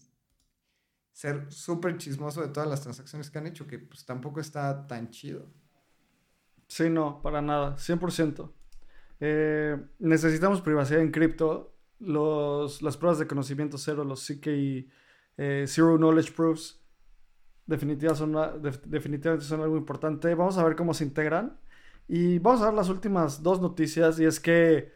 ser 1.13 1.53
súper 1.53 1.99
chismoso 1.99 2.43
de 2.43 2.49
todas 2.49 2.69
las 2.69 2.81
transacciones 2.81 3.31
que 3.31 3.39
han 3.39 3.47
hecho, 3.47 3.69
que 3.69 3.79
pues 3.79 4.05
tampoco 4.05 4.41
está 4.41 4.89
tan 4.89 5.11
chido. 5.11 5.47
Sí, 6.67 6.91
no, 6.91 7.23
para 7.23 7.41
nada, 7.41 7.77
100%. 7.77 8.58
Eh, 9.21 9.77
necesitamos 9.99 10.61
privacidad 10.61 11.01
en 11.01 11.11
cripto. 11.11 11.75
las 11.99 12.97
pruebas 12.97 13.19
de 13.19 13.27
conocimiento 13.27 13.79
cero, 13.79 14.05
los 14.05 14.27
CK 14.27 14.47
eh, 14.47 15.65
Zero 15.67 15.97
Knowledge 15.97 16.33
Proofs, 16.33 16.81
definitivamente 17.67 19.45
son 19.45 19.61
algo 19.61 19.77
importante. 19.77 20.35
Vamos 20.35 20.59
a 20.59 20.65
ver 20.65 20.77
cómo 20.77 20.95
se 20.95 21.05
integran. 21.05 21.59
Y 22.09 22.39
vamos 22.39 22.63
a 22.63 22.67
ver 22.67 22.75
las 22.75 22.89
últimas 22.89 23.43
dos 23.43 23.61
noticias. 23.61 24.19
Y 24.21 24.25
es 24.25 24.41
que 24.41 24.93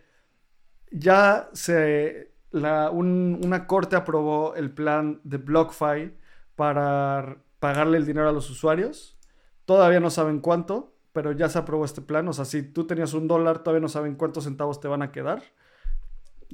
ya 0.90 1.48
se 1.52 2.32
una 2.52 3.66
corte 3.66 3.96
aprobó 3.96 4.54
el 4.54 4.70
plan 4.72 5.20
de 5.24 5.38
BlockFi 5.38 6.12
para 6.54 7.38
pagarle 7.58 7.98
el 7.98 8.06
dinero 8.06 8.28
a 8.28 8.32
los 8.32 8.50
usuarios. 8.50 9.18
Todavía 9.64 10.00
no 10.00 10.10
saben 10.10 10.40
cuánto, 10.40 10.91
pero 11.12 11.32
ya 11.32 11.48
se 11.48 11.58
aprobó 11.58 11.84
este 11.84 12.00
plan. 12.00 12.26
O 12.28 12.32
sea, 12.32 12.44
si 12.44 12.62
tú 12.62 12.86
tenías 12.86 13.14
un 13.14 13.28
dólar, 13.28 13.62
todavía 13.62 13.80
no 13.80 13.88
saben 13.88 14.14
cuántos 14.14 14.44
centavos 14.44 14.80
te 14.80 14.88
van 14.88 15.02
a 15.02 15.12
quedar. 15.12 15.42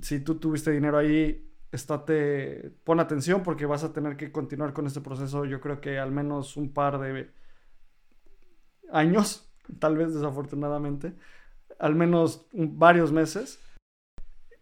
Si 0.02 0.20
tú 0.20 0.36
tuviste 0.36 0.70
dinero 0.70 0.98
ahí, 0.98 1.48
estate, 1.72 2.72
pon 2.84 3.00
atención 3.00 3.42
porque 3.42 3.66
vas 3.66 3.84
a 3.84 3.92
tener 3.92 4.16
que 4.16 4.32
continuar 4.32 4.72
con 4.72 4.86
este 4.86 5.00
proceso. 5.00 5.44
Yo 5.44 5.60
creo 5.60 5.80
que 5.80 5.98
al 5.98 6.10
menos 6.10 6.56
un 6.56 6.72
par 6.72 6.98
de 6.98 7.30
años, 8.92 9.48
tal 9.78 9.96
vez 9.96 10.14
desafortunadamente, 10.14 11.14
al 11.78 11.94
menos 11.94 12.46
varios 12.52 13.12
meses. 13.12 13.60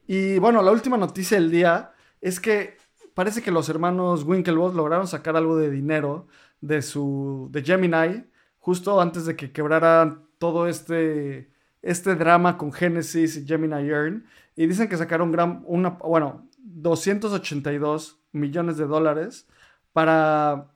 Y 0.06 0.38
bueno, 0.38 0.62
la 0.62 0.70
última 0.70 0.96
noticia 0.96 1.38
del 1.38 1.50
día 1.50 1.92
es 2.20 2.38
que 2.38 2.76
parece 3.14 3.42
que 3.42 3.50
los 3.50 3.68
hermanos 3.68 4.24
Winklevoss 4.24 4.74
lograron 4.74 5.08
sacar 5.08 5.36
algo 5.36 5.56
de 5.56 5.70
dinero 5.70 6.28
de 6.60 6.82
su 6.82 7.48
de 7.50 7.62
Gemini 7.62 8.24
justo 8.66 9.00
antes 9.00 9.26
de 9.26 9.36
que 9.36 9.52
quebraran 9.52 10.26
todo 10.38 10.66
este 10.66 11.52
este 11.82 12.16
drama 12.16 12.58
con 12.58 12.72
Genesis 12.72 13.36
y 13.36 13.46
Gemini 13.46 13.88
Earn 13.88 14.26
y 14.56 14.66
dicen 14.66 14.88
que 14.88 14.96
sacaron 14.96 15.30
gran 15.30 15.62
una 15.66 15.90
bueno 15.90 16.48
282 16.58 18.18
millones 18.32 18.76
de 18.76 18.86
dólares 18.86 19.46
para 19.92 20.72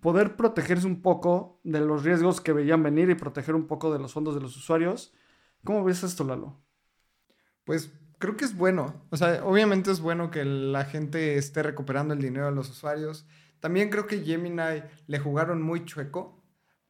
poder 0.00 0.34
protegerse 0.34 0.88
un 0.88 1.00
poco 1.00 1.60
de 1.62 1.78
los 1.78 2.02
riesgos 2.02 2.40
que 2.40 2.52
veían 2.52 2.82
venir 2.82 3.08
y 3.08 3.14
proteger 3.14 3.54
un 3.54 3.68
poco 3.68 3.92
de 3.92 4.00
los 4.00 4.12
fondos 4.12 4.34
de 4.34 4.40
los 4.40 4.56
usuarios. 4.56 5.14
¿Cómo 5.62 5.84
ves 5.84 6.02
esto, 6.02 6.24
Lalo? 6.24 6.58
Pues 7.62 7.92
creo 8.18 8.36
que 8.36 8.46
es 8.46 8.56
bueno. 8.56 9.06
O 9.10 9.16
sea, 9.16 9.44
obviamente 9.44 9.92
es 9.92 10.00
bueno 10.00 10.32
que 10.32 10.44
la 10.44 10.84
gente 10.86 11.36
esté 11.36 11.62
recuperando 11.62 12.14
el 12.14 12.20
dinero 12.20 12.46
de 12.46 12.52
los 12.52 12.68
usuarios. 12.68 13.28
También 13.60 13.90
creo 13.90 14.08
que 14.08 14.24
Gemini 14.24 14.82
le 15.06 15.18
jugaron 15.20 15.62
muy 15.62 15.84
chueco 15.84 16.37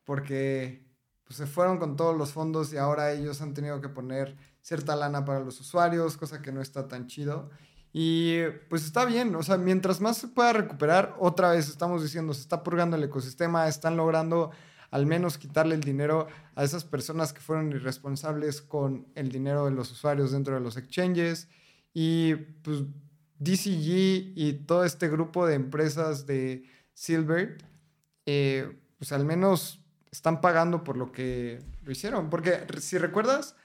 porque 0.08 0.86
pues 1.24 1.36
se 1.36 1.46
fueron 1.46 1.76
con 1.76 1.94
todos 1.94 2.16
los 2.16 2.32
fondos 2.32 2.72
y 2.72 2.78
ahora 2.78 3.12
ellos 3.12 3.42
han 3.42 3.52
tenido 3.52 3.82
que 3.82 3.90
poner 3.90 4.38
cierta 4.62 4.96
lana 4.96 5.26
para 5.26 5.40
los 5.40 5.60
usuarios, 5.60 6.16
cosa 6.16 6.40
que 6.40 6.50
no 6.50 6.62
está 6.62 6.88
tan 6.88 7.08
chido. 7.08 7.50
Y 7.92 8.40
pues 8.70 8.86
está 8.86 9.04
bien, 9.04 9.34
o 9.34 9.42
sea, 9.42 9.58
mientras 9.58 10.00
más 10.00 10.16
se 10.16 10.28
pueda 10.28 10.54
recuperar, 10.54 11.14
otra 11.18 11.50
vez 11.50 11.68
estamos 11.68 12.02
diciendo, 12.02 12.32
se 12.32 12.40
está 12.40 12.62
purgando 12.62 12.96
el 12.96 13.04
ecosistema, 13.04 13.68
están 13.68 13.98
logrando 13.98 14.50
al 14.90 15.04
menos 15.04 15.36
quitarle 15.36 15.74
el 15.74 15.82
dinero 15.82 16.26
a 16.54 16.64
esas 16.64 16.84
personas 16.84 17.34
que 17.34 17.42
fueron 17.42 17.70
irresponsables 17.72 18.62
con 18.62 19.08
el 19.14 19.30
dinero 19.30 19.66
de 19.66 19.72
los 19.72 19.92
usuarios 19.92 20.32
dentro 20.32 20.54
de 20.54 20.60
los 20.60 20.78
exchanges. 20.78 21.48
Y 21.92 22.34
pues 22.34 22.78
DCG 23.40 24.32
y 24.36 24.64
todo 24.66 24.86
este 24.86 25.10
grupo 25.10 25.46
de 25.46 25.56
empresas 25.56 26.24
de 26.24 26.64
Silver, 26.94 27.58
eh, 28.24 28.74
pues 28.96 29.12
al 29.12 29.26
menos 29.26 29.84
están 30.10 30.40
pagando 30.40 30.84
por 30.84 30.96
lo 30.96 31.12
que 31.12 31.60
lo 31.84 31.92
hicieron. 31.92 32.30
Porque 32.30 32.66
si 32.80 32.98
recuerdas, 32.98 33.56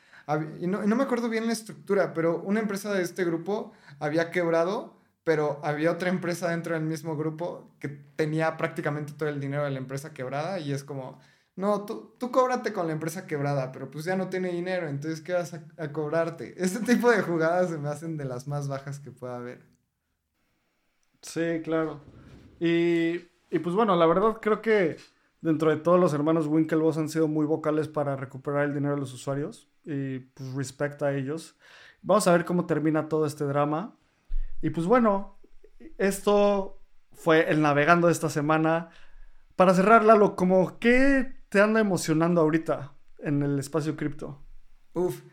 y 0.60 0.68
no, 0.68 0.80
me 0.86 1.04
acuerdo 1.04 1.30
bien 1.30 1.48
la 1.48 1.54
estructura, 1.54 2.14
pero 2.14 2.42
una 2.42 2.60
empresa 2.60 2.94
de 2.94 3.04
este 3.04 3.26
grupo 3.26 3.74
había 4.00 4.32
quebrado, 4.32 4.96
pero 5.24 5.60
había 5.64 5.92
otra 5.92 6.10
empresa 6.10 6.50
dentro 6.50 6.76
del 6.76 6.84
mismo 6.84 7.18
grupo 7.18 7.70
que 7.80 7.90
tenía 7.90 8.58
prácticamente 8.58 9.14
todo 9.14 9.30
el 9.30 9.40
dinero 9.40 9.66
de 9.66 9.72
la 9.72 9.80
empresa 9.80 10.14
quebrada 10.14 10.60
y 10.60 10.72
es 10.72 10.84
como, 10.84 11.20
no, 11.56 11.86
tú, 11.86 12.16
tú 12.20 12.32
cóbrate 12.32 12.74
con 12.74 12.88
la 12.88 12.94
empresa 12.94 13.28
quebrada, 13.28 13.72
pero 13.72 13.92
pues 13.92 14.06
ya 14.06 14.16
no 14.16 14.30
tiene 14.30 14.52
dinero, 14.52 14.88
entonces 14.88 15.22
¿qué 15.22 15.34
vas 15.34 15.54
a, 15.54 15.92
cobrarte? 15.92 16.54
Este 16.58 16.80
tipo 16.80 17.12
de 17.12 17.22
jugadas 17.22 17.70
se 17.70 17.78
me 17.78 17.90
hacen 17.90 18.18
de 18.18 18.26
las 18.26 18.48
más 18.48 18.68
bajas 18.68 19.00
que 19.00 19.12
pueda 19.12 19.38
haber. 19.38 19.66
Sí, 21.22 21.62
claro. 21.64 22.02
Y, 22.60 23.16
y 23.50 23.60
pues 23.60 23.76
bueno, 23.76 23.96
la 23.96 24.06
verdad 24.06 24.38
creo 24.42 24.62
que 24.62 24.98
dentro 25.44 25.70
de 25.70 25.76
todos 25.76 26.00
los 26.00 26.14
hermanos 26.14 26.48
Winklevoss 26.48 26.98
han 26.98 27.10
sido 27.10 27.28
muy 27.28 27.46
vocales 27.46 27.90
para 27.90 28.16
recuperar 28.16 28.64
el 28.64 28.74
dinero 28.74 28.96
de 28.96 29.02
los 29.02 29.14
usuarios 29.14 29.70
y 29.84 30.20
pues 30.20 30.54
respecta 30.54 31.08
a 31.08 31.14
ellos. 31.14 31.58
Vamos 32.02 32.28
a 32.28 32.32
ver 32.32 32.46
cómo 32.46 32.66
termina 32.66 33.10
todo 33.10 33.26
este 33.26 33.44
drama. 33.44 33.98
Y 34.62 34.70
pues 34.70 34.88
bueno, 34.88 35.38
esto 35.98 36.82
fue 37.12 37.52
el 37.52 37.62
navegando 37.62 38.08
de 38.08 38.14
esta 38.14 38.30
semana. 38.30 38.90
Para 39.58 39.74
cerrar, 39.74 40.06
Lalo, 40.06 40.38
como 40.38 40.80
¿qué 40.80 41.36
te 41.50 41.60
anda 41.60 41.82
emocionando 41.82 42.40
ahorita 42.40 42.94
en 43.20 43.44
el 43.44 43.60
espacio 43.60 43.98
cripto? 43.98 44.42
Uf, 44.94 45.24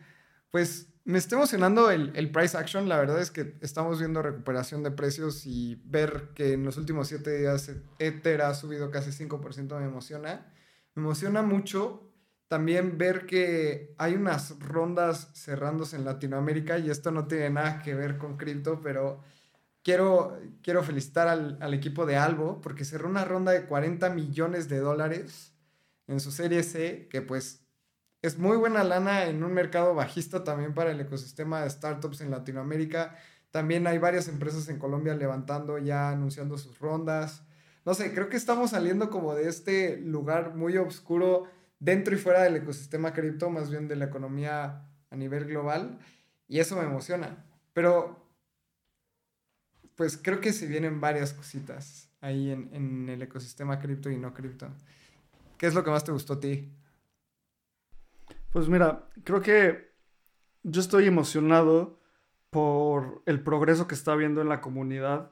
pues 0.51 0.90
me 1.03 1.17
está 1.17 1.35
emocionando 1.35 1.89
el, 1.89 2.31
price 2.31 2.57
action. 2.57 2.87
La 2.87 2.97
verdad 2.97 3.19
es 3.21 3.31
que 3.31 3.55
estamos 3.61 3.99
viendo 3.99 4.21
recuperación 4.21 4.83
de 4.83 4.91
precios 4.91 5.45
y 5.45 5.81
ver 5.85 6.29
que 6.35 6.53
en 6.53 6.63
los 6.63 6.77
últimos 6.77 7.07
siete 7.07 7.37
días 7.39 7.71
Ether 7.99 8.41
ha 8.41 8.53
subido 8.53 8.91
casi 8.91 9.11
5% 9.11 9.79
me 9.79 9.85
emociona. 9.85 10.53
Me 10.93 11.03
emociona 11.03 11.41
mucho 11.41 12.11
también 12.47 12.97
ver 12.97 13.25
que 13.25 13.95
hay 13.97 14.15
unas 14.15 14.59
rondas 14.59 15.31
cerrándose 15.33 15.95
en 15.95 16.05
Latinoamérica 16.05 16.77
y 16.77 16.89
esto 16.89 17.09
no 17.11 17.27
tiene 17.27 17.49
nada 17.49 17.81
que 17.81 17.95
ver 17.95 18.17
con 18.17 18.37
cripto, 18.37 18.81
pero 18.81 19.23
quiero, 19.83 20.37
quiero 20.61 20.83
felicitar 20.83 21.29
al, 21.29 21.57
al, 21.61 21.73
equipo 21.73 22.05
de 22.05 22.17
Albo 22.17 22.59
porque 22.59 22.83
cerró 22.83 23.07
una 23.07 23.23
ronda 23.23 23.53
de 23.53 23.65
40 23.65 24.09
millones 24.09 24.67
de 24.67 24.79
dólares 24.79 25.53
en 26.07 26.19
su 26.19 26.31
serie 26.31 26.61
C, 26.63 27.07
que 27.09 27.21
pues 27.21 27.60
es 28.21 28.37
muy 28.37 28.57
buena 28.57 28.83
lana 28.83 29.25
en 29.25 29.43
un 29.43 29.53
mercado 29.53 29.95
bajista 29.95 30.43
también 30.43 30.73
para 30.73 30.91
el 30.91 30.99
ecosistema 30.99 31.61
de 31.61 31.69
startups 31.69 32.21
en 32.21 32.29
Latinoamérica. 32.29 33.15
También 33.49 33.87
hay 33.87 33.97
varias 33.97 34.27
empresas 34.27 34.69
en 34.69 34.77
Colombia 34.77 35.15
levantando 35.15 35.77
ya, 35.79 36.09
anunciando 36.09 36.57
sus 36.57 36.79
rondas. 36.79 37.43
No 37.83 37.95
sé, 37.95 38.13
creo 38.13 38.29
que 38.29 38.37
estamos 38.37 38.71
saliendo 38.71 39.09
como 39.09 39.33
de 39.33 39.49
este 39.49 39.97
lugar 39.97 40.55
muy 40.55 40.77
oscuro 40.77 41.47
dentro 41.79 42.13
y 42.13 42.19
fuera 42.19 42.43
del 42.43 42.57
ecosistema 42.57 43.11
cripto, 43.11 43.49
más 43.49 43.71
bien 43.71 43.87
de 43.87 43.95
la 43.95 44.05
economía 44.05 44.87
a 45.09 45.15
nivel 45.15 45.45
global, 45.45 45.97
y 46.47 46.59
eso 46.59 46.75
me 46.75 46.83
emociona. 46.83 47.43
Pero, 47.73 48.23
pues 49.95 50.15
creo 50.15 50.39
que 50.39 50.53
se 50.53 50.67
vienen 50.67 51.01
varias 51.01 51.33
cositas 51.33 52.07
ahí 52.21 52.51
en, 52.51 52.69
en 52.71 53.09
el 53.09 53.21
ecosistema 53.23 53.79
cripto 53.79 54.11
y 54.11 54.17
no 54.17 54.31
cripto. 54.33 54.69
¿Qué 55.57 55.65
es 55.65 55.73
lo 55.73 55.83
que 55.83 55.89
más 55.89 56.03
te 56.03 56.11
gustó 56.11 56.33
a 56.33 56.39
ti? 56.39 56.71
Pues 58.51 58.67
mira, 58.67 59.07
creo 59.23 59.41
que 59.41 59.93
yo 60.63 60.81
estoy 60.81 61.07
emocionado 61.07 61.99
por 62.49 63.23
el 63.25 63.41
progreso 63.41 63.87
que 63.87 63.95
está 63.95 64.11
habiendo 64.11 64.41
en 64.41 64.49
la 64.49 64.59
comunidad. 64.59 65.31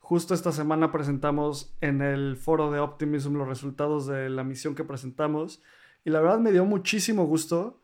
Justo 0.00 0.34
esta 0.34 0.50
semana 0.50 0.90
presentamos 0.90 1.76
en 1.80 2.02
el 2.02 2.36
foro 2.36 2.72
de 2.72 2.80
Optimism 2.80 3.36
los 3.36 3.46
resultados 3.46 4.06
de 4.06 4.28
la 4.30 4.42
misión 4.42 4.74
que 4.74 4.82
presentamos 4.82 5.62
y 6.04 6.10
la 6.10 6.20
verdad 6.20 6.40
me 6.40 6.50
dio 6.50 6.64
muchísimo 6.64 7.24
gusto 7.24 7.80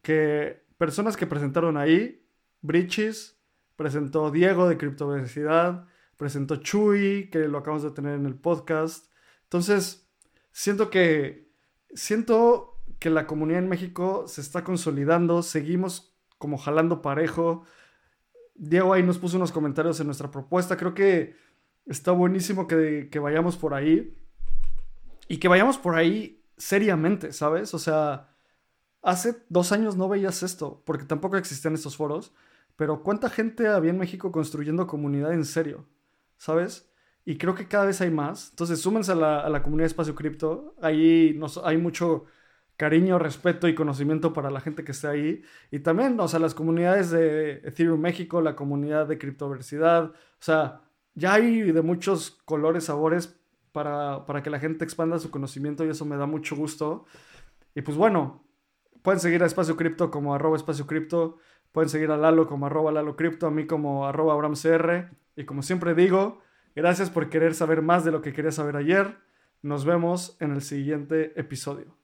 que 0.00 0.64
personas 0.78 1.16
que 1.16 1.26
presentaron 1.26 1.76
ahí, 1.76 2.24
Brichis, 2.62 3.36
presentó 3.74 4.30
Diego 4.30 4.68
de 4.68 4.76
Criptovelocidad, 4.76 5.86
presentó 6.16 6.56
Chuy, 6.56 7.30
que 7.30 7.48
lo 7.48 7.58
acabamos 7.58 7.82
de 7.82 7.90
tener 7.90 8.14
en 8.14 8.26
el 8.26 8.36
podcast. 8.36 9.10
Entonces, 9.44 10.08
siento 10.52 10.88
que, 10.88 11.50
siento 11.94 12.73
que 13.04 13.10
la 13.10 13.26
comunidad 13.26 13.58
en 13.58 13.68
México 13.68 14.24
se 14.26 14.40
está 14.40 14.64
consolidando, 14.64 15.42
seguimos 15.42 16.16
como 16.38 16.56
jalando 16.56 17.02
parejo. 17.02 17.66
Diego 18.54 18.94
ahí 18.94 19.02
nos 19.02 19.18
puso 19.18 19.36
unos 19.36 19.52
comentarios 19.52 20.00
en 20.00 20.06
nuestra 20.06 20.30
propuesta. 20.30 20.78
Creo 20.78 20.94
que 20.94 21.36
está 21.84 22.12
buenísimo 22.12 22.66
que, 22.66 23.10
vayamos 23.22 23.58
por 23.58 23.74
ahí. 23.74 24.16
Y 25.28 25.36
que 25.36 25.48
vayamos 25.48 25.76
por 25.76 25.96
ahí 25.96 26.42
seriamente, 26.56 27.34
¿sabes? 27.34 27.74
O 27.74 27.78
sea, 27.78 28.34
hace 29.02 29.36
dos 29.50 29.72
años 29.72 29.98
no 29.98 30.08
veías 30.08 30.42
esto, 30.42 30.82
porque 30.86 31.04
tampoco 31.04 31.36
existían 31.36 31.74
estos 31.74 31.98
foros, 31.98 32.32
pero 32.74 33.02
¿cuánta 33.02 33.28
gente 33.28 33.68
había 33.68 33.90
en 33.90 33.98
México 33.98 34.32
construyendo 34.32 34.86
comunidad 34.86 35.34
en 35.34 35.44
serio? 35.44 35.84
¿Sabes? 36.38 36.90
Y 37.26 37.36
creo 37.36 37.54
que 37.54 37.68
cada 37.68 37.84
vez 37.84 38.00
hay 38.00 38.10
más. 38.10 38.48
Entonces, 38.48 38.80
súmense 38.80 39.12
a 39.12 39.14
la, 39.14 39.40
a 39.40 39.50
la 39.50 39.62
comunidad 39.62 39.84
de 39.84 39.88
Espacio 39.88 40.14
Cripto. 40.14 40.74
Ahí 40.80 41.34
nos, 41.36 41.58
hay 41.58 41.76
mucho 41.76 42.24
cariño, 42.76 43.18
respeto 43.18 43.68
y 43.68 43.74
conocimiento 43.74 44.32
para 44.32 44.50
la 44.50 44.60
gente 44.60 44.84
que 44.84 44.92
está 44.92 45.10
ahí. 45.10 45.42
Y 45.70 45.80
también, 45.80 46.18
o 46.18 46.28
sea, 46.28 46.40
las 46.40 46.54
comunidades 46.54 47.10
de 47.10 47.62
Ethereum 47.64 48.00
México, 48.00 48.40
la 48.40 48.56
comunidad 48.56 49.06
de 49.06 49.18
Criptoversidad. 49.18 50.04
O 50.04 50.12
sea, 50.40 50.82
ya 51.14 51.34
hay 51.34 51.62
de 51.72 51.82
muchos 51.82 52.42
colores, 52.44 52.84
sabores 52.84 53.40
para, 53.72 54.42
que 54.42 54.50
la 54.50 54.60
gente 54.60 54.84
expanda 54.84 55.18
su 55.18 55.30
conocimiento 55.30 55.84
y 55.84 55.88
eso 55.88 56.04
me 56.04 56.16
da 56.16 56.26
mucho 56.26 56.56
gusto. 56.56 57.06
Y 57.74 57.82
pues 57.82 57.96
bueno, 57.96 58.44
pueden 59.02 59.20
seguir 59.20 59.42
a 59.42 59.46
Espacio 59.46 59.76
Cripto 59.76 60.10
como 60.10 60.34
arroba 60.34 60.56
Espacio 60.56 60.86
Cripto, 60.86 61.38
pueden 61.72 61.88
seguir 61.88 62.10
a 62.10 62.16
Lalo 62.16 62.46
como 62.46 62.66
arroba 62.66 62.92
Lalo 62.92 63.16
Cripto, 63.16 63.46
a 63.46 63.50
mí 63.50 63.66
como 63.66 64.06
arroba 64.06 64.34
AbramCR. 64.34 65.10
Y 65.36 65.44
como 65.44 65.62
siempre 65.62 65.94
digo, 65.94 66.40
gracias 66.76 67.10
por 67.10 67.28
querer 67.28 67.54
saber 67.54 67.82
más 67.82 68.04
de 68.04 68.12
lo 68.12 68.22
que 68.22 68.32
querías 68.32 68.54
saber 68.56 68.76
ayer. 68.76 69.16
Nos 69.62 69.84
vemos 69.84 70.36
en 70.40 70.52
el 70.52 70.62
siguiente 70.62 71.32
episodio. 71.40 72.03